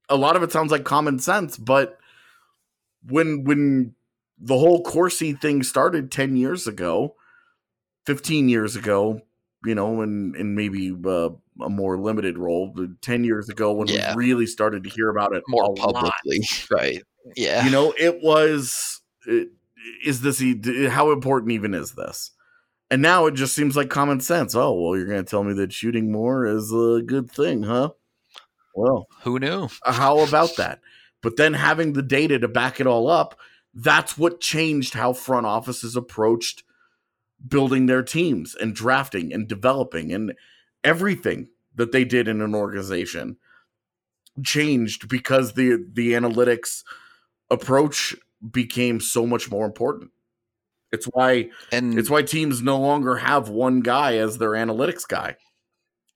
a 0.10 0.18
lot 0.18 0.36
of 0.36 0.44
it 0.44 0.52
sounds 0.52 0.72
like 0.72 0.84
common 0.84 1.20
sense, 1.20 1.58
but 1.58 1.98
when 3.08 3.44
when 3.44 3.96
the 4.38 4.58
whole 4.58 4.84
Corsi 4.84 5.34
thing 5.34 5.64
started 5.64 6.12
10 6.12 6.36
years 6.36 6.68
ago, 6.68 7.16
15 8.06 8.50
years 8.50 8.76
ago, 8.76 9.22
you 9.66 9.76
know, 9.76 10.02
and 10.02 10.36
and 10.36 10.56
maybe 10.56 10.96
uh, 11.06 11.30
a 11.62 11.70
more 11.70 11.98
limited 11.98 12.38
role, 12.38 12.74
10 13.02 13.24
years 13.24 13.50
ago 13.50 13.74
when 13.74 13.88
yeah. 13.88 14.16
we 14.16 14.26
really 14.26 14.46
started 14.46 14.84
to 14.84 14.90
hear 14.90 15.10
about 15.10 15.36
it 15.36 15.44
more 15.48 15.74
publicly, 15.76 16.40
lot. 16.40 16.72
right? 16.72 17.04
Yeah. 17.36 17.66
You 17.66 17.72
know, 17.72 17.94
it 17.98 18.22
was 18.22 19.02
it, 19.26 19.50
is 20.06 20.22
this 20.22 20.42
how 20.90 21.12
important 21.12 21.52
even 21.52 21.74
is 21.74 21.94
this? 21.94 22.32
And 22.92 23.02
now 23.02 23.28
it 23.28 23.36
just 23.36 23.54
seems 23.54 23.76
like 23.76 23.90
common 23.90 24.20
sense. 24.20 24.56
Oh, 24.56 24.74
well, 24.74 24.98
you're 24.98 25.08
going 25.08 25.24
to 25.24 25.30
tell 25.30 25.44
me 25.44 25.54
that 25.54 25.72
shooting 25.72 26.12
more 26.12 26.46
is 26.46 26.72
a 26.72 27.02
good 27.06 27.30
thing, 27.30 27.64
huh? 27.64 27.92
Well, 28.74 29.08
who 29.24 29.40
knew? 29.40 29.70
Uh, 29.84 29.92
how 29.92 30.20
about 30.20 30.56
that? 30.58 30.80
But 31.22 31.38
then 31.38 31.54
having 31.54 31.94
the 31.94 32.02
data 32.02 32.40
to 32.40 32.48
back 32.48 32.80
it 32.80 32.88
all 32.88 33.10
up, 33.10 33.38
that's 33.74 34.18
what 34.18 34.42
changed 34.42 34.94
how 34.94 35.14
front 35.14 35.46
offices 35.46 35.96
approached 35.96 36.64
building 37.48 37.86
their 37.86 38.04
teams 38.04 38.56
and 38.56 38.76
drafting 38.76 39.34
and 39.34 39.48
developing 39.48 40.12
and 40.12 40.34
everything 40.84 41.50
that 41.76 41.92
they 41.92 42.04
did 42.04 42.28
in 42.28 42.42
an 42.42 42.56
organization 42.56 43.38
changed 44.44 45.08
because 45.08 45.54
the 45.54 45.86
the 45.94 46.14
analytics 46.14 46.84
approach 47.50 48.16
became 48.52 49.00
so 49.00 49.26
much 49.26 49.50
more 49.50 49.66
important. 49.66 50.12
It's 50.92 51.06
why 51.06 51.50
and 51.72 52.00
it's 52.00 52.10
why 52.10 52.24
teams 52.24 52.62
no 52.62 52.80
longer 52.80 53.18
have 53.18 53.50
one 53.50 53.82
guy 53.82 54.18
as 54.18 54.38
their 54.38 54.52
analytics 54.52 55.08
guy. 55.08 55.36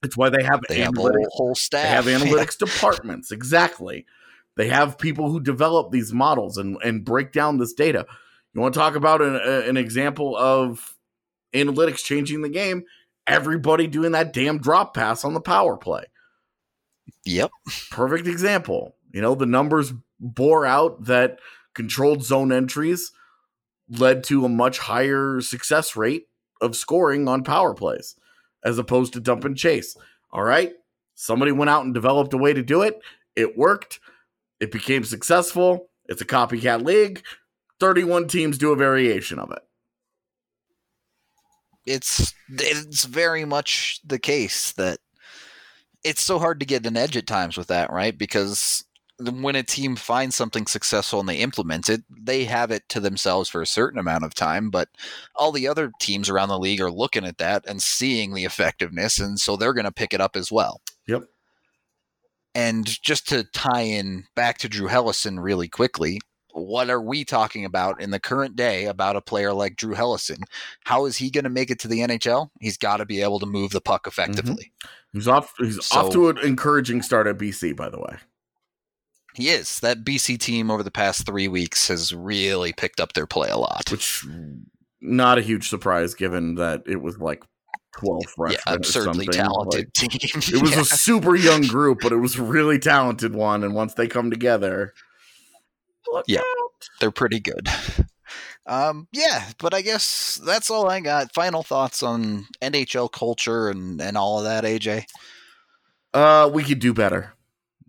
It's 0.02 0.16
why 0.16 0.30
they 0.30 0.42
have 0.42 0.60
they 0.68 0.80
have 0.80 0.96
whole, 0.96 1.12
whole 1.30 1.54
staff. 1.54 2.04
They 2.04 2.12
have 2.12 2.22
analytics 2.22 2.58
departments. 2.58 3.30
Exactly. 3.30 4.04
They 4.56 4.68
have 4.68 4.98
people 4.98 5.30
who 5.30 5.40
develop 5.40 5.92
these 5.92 6.12
models 6.12 6.58
and 6.58 6.76
and 6.82 7.04
break 7.04 7.32
down 7.32 7.58
this 7.58 7.72
data. 7.72 8.06
You 8.52 8.60
want 8.60 8.74
to 8.74 8.80
talk 8.80 8.94
about 8.94 9.22
an, 9.22 9.36
an 9.36 9.76
example 9.76 10.36
of 10.36 10.96
analytics 11.54 12.04
changing 12.04 12.42
the 12.42 12.48
game? 12.48 12.84
Everybody 13.26 13.86
doing 13.86 14.12
that 14.12 14.32
damn 14.32 14.58
drop 14.58 14.94
pass 14.94 15.24
on 15.24 15.34
the 15.34 15.40
power 15.40 15.76
play. 15.76 16.04
Yep. 17.24 17.50
Perfect 17.90 18.26
example. 18.26 18.96
You 19.12 19.22
know, 19.22 19.34
the 19.34 19.46
numbers 19.46 19.92
bore 20.20 20.66
out 20.66 21.04
that 21.04 21.38
controlled 21.74 22.24
zone 22.24 22.52
entries 22.52 23.12
led 23.88 24.24
to 24.24 24.44
a 24.44 24.48
much 24.48 24.78
higher 24.78 25.40
success 25.40 25.96
rate 25.96 26.26
of 26.60 26.76
scoring 26.76 27.28
on 27.28 27.44
power 27.44 27.74
plays 27.74 28.16
as 28.64 28.78
opposed 28.78 29.12
to 29.12 29.20
dump 29.20 29.44
and 29.44 29.56
chase. 29.56 29.96
All 30.32 30.42
right. 30.42 30.72
Somebody 31.14 31.52
went 31.52 31.70
out 31.70 31.84
and 31.84 31.94
developed 31.94 32.32
a 32.34 32.38
way 32.38 32.52
to 32.52 32.62
do 32.62 32.82
it. 32.82 32.98
It 33.36 33.56
worked. 33.56 34.00
It 34.60 34.72
became 34.72 35.04
successful. 35.04 35.90
It's 36.06 36.22
a 36.22 36.26
copycat 36.26 36.84
league. 36.84 37.22
31 37.80 38.28
teams 38.28 38.58
do 38.58 38.72
a 38.72 38.76
variation 38.76 39.38
of 39.38 39.50
it. 39.50 39.62
It's 41.86 42.34
it's 42.48 43.04
very 43.04 43.44
much 43.44 44.00
the 44.04 44.18
case 44.18 44.72
that 44.72 44.98
it's 46.02 46.22
so 46.22 46.38
hard 46.38 46.60
to 46.60 46.66
get 46.66 46.86
an 46.86 46.96
edge 46.96 47.16
at 47.16 47.26
times 47.26 47.58
with 47.58 47.66
that, 47.68 47.92
right? 47.92 48.16
Because 48.16 48.83
when 49.20 49.56
a 49.56 49.62
team 49.62 49.96
finds 49.96 50.34
something 50.34 50.66
successful 50.66 51.20
and 51.20 51.28
they 51.28 51.38
implement 51.38 51.88
it, 51.88 52.02
they 52.10 52.44
have 52.44 52.70
it 52.70 52.88
to 52.88 53.00
themselves 53.00 53.48
for 53.48 53.62
a 53.62 53.66
certain 53.66 53.98
amount 53.98 54.24
of 54.24 54.34
time. 54.34 54.70
But 54.70 54.88
all 55.36 55.52
the 55.52 55.68
other 55.68 55.92
teams 56.00 56.28
around 56.28 56.48
the 56.48 56.58
league 56.58 56.80
are 56.80 56.90
looking 56.90 57.24
at 57.24 57.38
that 57.38 57.64
and 57.66 57.82
seeing 57.82 58.34
the 58.34 58.44
effectiveness, 58.44 59.18
and 59.18 59.38
so 59.38 59.56
they're 59.56 59.74
going 59.74 59.84
to 59.84 59.92
pick 59.92 60.12
it 60.12 60.20
up 60.20 60.36
as 60.36 60.50
well. 60.50 60.80
Yep. 61.06 61.24
And 62.54 62.86
just 63.02 63.28
to 63.28 63.44
tie 63.52 63.82
in 63.82 64.24
back 64.36 64.58
to 64.58 64.68
Drew 64.68 64.88
Helleson 64.88 65.42
really 65.42 65.68
quickly, 65.68 66.20
what 66.52 66.88
are 66.88 67.00
we 67.00 67.24
talking 67.24 67.64
about 67.64 68.00
in 68.00 68.10
the 68.10 68.20
current 68.20 68.54
day 68.54 68.84
about 68.84 69.16
a 69.16 69.20
player 69.20 69.52
like 69.52 69.76
Drew 69.76 69.94
Helleson? 69.94 70.38
How 70.84 71.04
is 71.04 71.16
he 71.16 71.30
going 71.30 71.44
to 71.44 71.50
make 71.50 71.70
it 71.70 71.80
to 71.80 71.88
the 71.88 71.98
NHL? 71.98 72.50
He's 72.60 72.76
got 72.76 72.98
to 72.98 73.06
be 73.06 73.22
able 73.22 73.40
to 73.40 73.46
move 73.46 73.72
the 73.72 73.80
puck 73.80 74.06
effectively. 74.06 74.72
Mm-hmm. 74.84 75.18
He's 75.18 75.28
off. 75.28 75.52
He's 75.58 75.84
so, 75.84 75.98
off 75.98 76.12
to 76.12 76.28
an 76.28 76.38
encouraging 76.38 77.02
start 77.02 77.26
at 77.26 77.38
BC, 77.38 77.74
by 77.76 77.88
the 77.88 77.98
way. 77.98 78.16
He 79.34 79.48
is. 79.48 79.80
That 79.80 80.04
BC 80.04 80.38
team 80.38 80.70
over 80.70 80.82
the 80.82 80.90
past 80.90 81.26
three 81.26 81.48
weeks 81.48 81.88
has 81.88 82.14
really 82.14 82.72
picked 82.72 83.00
up 83.00 83.12
their 83.12 83.26
play 83.26 83.50
a 83.50 83.56
lot. 83.56 83.90
Which 83.90 84.24
not 85.00 85.38
a 85.38 85.42
huge 85.42 85.68
surprise 85.68 86.14
given 86.14 86.54
that 86.54 86.82
it 86.86 87.02
was 87.02 87.18
like 87.18 87.42
12 87.98 88.22
freshmen. 88.36 88.60
Yeah, 88.66 88.74
absurdly 88.74 89.26
talented 89.26 89.90
like, 90.00 90.10
team. 90.10 90.30
it 90.34 90.62
was 90.62 90.70
yeah. 90.72 90.80
a 90.80 90.84
super 90.84 91.34
young 91.34 91.62
group, 91.62 91.98
but 92.00 92.12
it 92.12 92.16
was 92.16 92.36
a 92.36 92.42
really 92.42 92.78
talented 92.78 93.34
one. 93.34 93.64
And 93.64 93.74
once 93.74 93.94
they 93.94 94.06
come 94.06 94.30
together, 94.30 94.94
yeah, 96.26 96.40
out. 96.40 96.88
they're 97.00 97.10
pretty 97.10 97.40
good. 97.40 97.68
Um, 98.66 99.08
yeah, 99.12 99.50
but 99.58 99.74
I 99.74 99.82
guess 99.82 100.40
that's 100.44 100.70
all 100.70 100.88
I 100.88 101.00
got. 101.00 101.34
Final 101.34 101.62
thoughts 101.62 102.02
on 102.02 102.46
NHL 102.62 103.12
culture 103.12 103.68
and, 103.68 104.00
and 104.00 104.16
all 104.16 104.38
of 104.38 104.44
that, 104.44 104.64
AJ? 104.64 105.04
Uh, 106.14 106.48
we 106.52 106.62
could 106.62 106.78
do 106.78 106.94
better. 106.94 107.34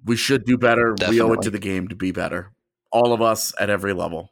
We 0.06 0.16
should 0.16 0.46
do 0.46 0.58
better. 0.58 0.94
Definitely. 0.94 1.16
We 1.16 1.22
owe 1.22 1.34
it 1.34 1.42
to 1.42 1.50
the 1.50 1.60
game 1.60 1.88
to 1.88 1.96
be 1.96 2.12
better. 2.12 2.52
All 2.92 3.12
of 3.12 3.22
us 3.22 3.54
at 3.60 3.70
every 3.70 3.94
level. 3.94 4.32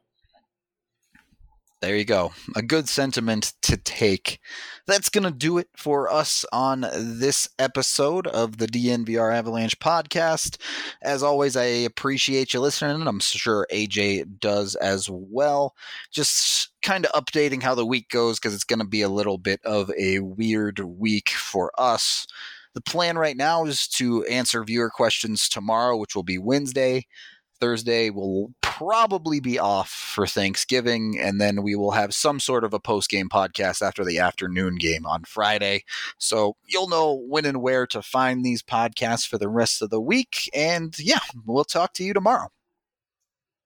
There 1.83 1.97
you 1.97 2.05
go. 2.05 2.31
A 2.55 2.61
good 2.61 2.87
sentiment 2.87 3.51
to 3.63 3.75
take. 3.75 4.39
That's 4.87 5.09
going 5.09 5.25
to 5.25 5.31
do 5.31 5.57
it 5.57 5.67
for 5.75 6.09
us 6.09 6.45
on 6.53 6.85
this 6.93 7.49
episode 7.59 8.25
of 8.25 8.55
the 8.55 8.67
DNVR 8.67 9.35
Avalanche 9.35 9.77
podcast. 9.79 10.61
As 11.01 11.23
always, 11.23 11.57
I 11.57 11.63
appreciate 11.63 12.53
you 12.53 12.61
listening. 12.61 13.05
I'm 13.05 13.19
sure 13.19 13.67
AJ 13.69 14.39
does 14.39 14.75
as 14.75 15.09
well. 15.09 15.75
Just 16.09 16.69
kind 16.81 17.05
of 17.05 17.11
updating 17.21 17.61
how 17.61 17.75
the 17.75 17.85
week 17.85 18.07
goes 18.07 18.39
because 18.39 18.55
it's 18.55 18.63
going 18.63 18.79
to 18.79 18.87
be 18.87 19.01
a 19.01 19.09
little 19.09 19.37
bit 19.37 19.59
of 19.65 19.91
a 19.99 20.19
weird 20.19 20.79
week 20.79 21.31
for 21.31 21.69
us. 21.77 22.25
The 22.73 22.81
plan 22.81 23.17
right 23.17 23.37
now 23.37 23.65
is 23.65 23.87
to 23.89 24.23
answer 24.25 24.63
viewer 24.63 24.89
questions 24.89 25.47
tomorrow, 25.47 25.97
which 25.97 26.15
will 26.15 26.23
be 26.23 26.37
Wednesday. 26.37 27.05
Thursday 27.59 28.09
will 28.09 28.53
probably 28.61 29.39
be 29.39 29.59
off 29.59 29.89
for 29.89 30.25
Thanksgiving, 30.27 31.17
and 31.19 31.39
then 31.39 31.61
we 31.61 31.75
will 31.75 31.91
have 31.91 32.13
some 32.13 32.39
sort 32.39 32.63
of 32.63 32.73
a 32.73 32.79
post 32.79 33.09
game 33.09 33.29
podcast 33.29 33.81
after 33.81 34.03
the 34.03 34.19
afternoon 34.19 34.75
game 34.75 35.05
on 35.05 35.23
Friday. 35.23 35.85
So 36.17 36.57
you'll 36.65 36.89
know 36.89 37.13
when 37.13 37.45
and 37.45 37.61
where 37.61 37.85
to 37.87 38.01
find 38.01 38.43
these 38.43 38.63
podcasts 38.63 39.27
for 39.27 39.37
the 39.37 39.47
rest 39.47 39.81
of 39.81 39.91
the 39.91 40.01
week. 40.01 40.49
And 40.53 40.97
yeah, 40.99 41.19
we'll 41.45 41.63
talk 41.63 41.93
to 41.93 42.03
you 42.03 42.13
tomorrow. 42.13 42.49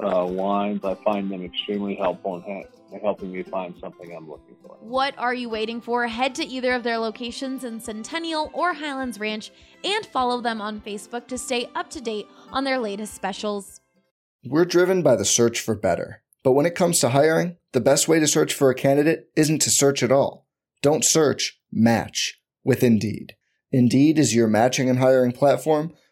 Uh, 0.00 0.26
wines, 0.26 0.84
I 0.84 0.94
find 0.96 1.30
them 1.30 1.44
extremely 1.44 1.94
helpful 1.94 2.36
in 2.36 2.42
ha- 2.42 2.98
helping 3.02 3.32
me 3.32 3.42
find 3.42 3.74
something 3.80 4.14
I'm 4.14 4.28
looking 4.28 4.56
for. 4.62 4.76
What 4.80 5.14
are 5.18 5.34
you 5.34 5.48
waiting 5.48 5.80
for? 5.80 6.06
Head 6.06 6.34
to 6.36 6.44
either 6.44 6.72
of 6.72 6.82
their 6.82 6.98
locations 6.98 7.64
in 7.64 7.80
Centennial 7.80 8.50
or 8.52 8.74
Highlands 8.74 9.18
Ranch 9.18 9.50
and 9.82 10.04
follow 10.06 10.40
them 10.40 10.60
on 10.60 10.80
Facebook 10.80 11.26
to 11.28 11.38
stay 11.38 11.68
up 11.74 11.90
to 11.90 12.00
date 12.00 12.26
on 12.52 12.64
their 12.64 12.78
latest 12.78 13.14
specials. 13.14 13.80
We're 14.44 14.64
driven 14.64 15.02
by 15.02 15.16
the 15.16 15.24
search 15.24 15.60
for 15.60 15.74
better. 15.74 16.22
But 16.42 16.52
when 16.52 16.66
it 16.66 16.74
comes 16.74 17.00
to 17.00 17.08
hiring, 17.08 17.56
the 17.72 17.80
best 17.80 18.06
way 18.06 18.20
to 18.20 18.26
search 18.26 18.52
for 18.52 18.68
a 18.70 18.74
candidate 18.74 19.30
isn't 19.34 19.62
to 19.62 19.70
search 19.70 20.02
at 20.02 20.12
all. 20.12 20.46
Don't 20.82 21.04
search 21.04 21.58
match 21.72 22.38
with 22.62 22.82
Indeed. 22.82 23.34
Indeed 23.72 24.18
is 24.18 24.34
your 24.34 24.46
matching 24.46 24.90
and 24.90 24.98
hiring 24.98 25.32
platform 25.32 25.94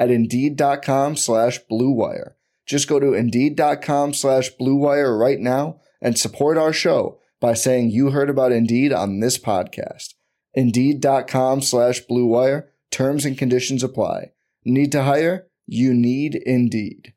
at 0.00 0.10
Indeed.com 0.10 1.14
slash 1.14 1.60
BlueWire. 1.70 2.32
Just 2.66 2.88
go 2.88 2.98
to 2.98 3.14
Indeed.com 3.14 4.14
slash 4.14 4.50
BlueWire 4.60 5.16
right 5.16 5.38
now 5.38 5.80
and 6.02 6.18
support 6.18 6.58
our 6.58 6.72
show 6.72 7.20
by 7.40 7.54
saying 7.54 7.90
you 7.90 8.10
heard 8.10 8.28
about 8.28 8.50
Indeed 8.50 8.92
on 8.92 9.20
this 9.20 9.38
podcast. 9.38 10.14
Indeed.com 10.54 11.62
slash 11.62 12.00
BlueWire. 12.10 12.66
Terms 12.90 13.24
and 13.24 13.38
conditions 13.38 13.84
apply. 13.84 14.32
Need 14.64 14.90
to 14.90 15.04
hire? 15.04 15.46
You 15.68 15.94
need 15.94 16.34
Indeed. 16.34 17.14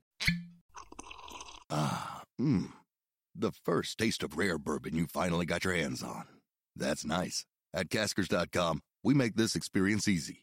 Ah, 1.71 2.21
mmm 2.39 2.69
the 3.35 3.51
first 3.51 3.97
taste 3.97 4.23
of 4.23 4.37
rare 4.37 4.57
bourbon 4.57 4.95
you 4.95 5.07
finally 5.07 5.45
got 5.45 5.63
your 5.63 5.73
hands 5.73 6.03
on. 6.03 6.25
That's 6.75 7.05
nice. 7.05 7.45
At 7.73 7.89
Caskers.com, 7.89 8.81
we 9.03 9.13
make 9.13 9.35
this 9.35 9.55
experience 9.55 10.07
easy. 10.07 10.42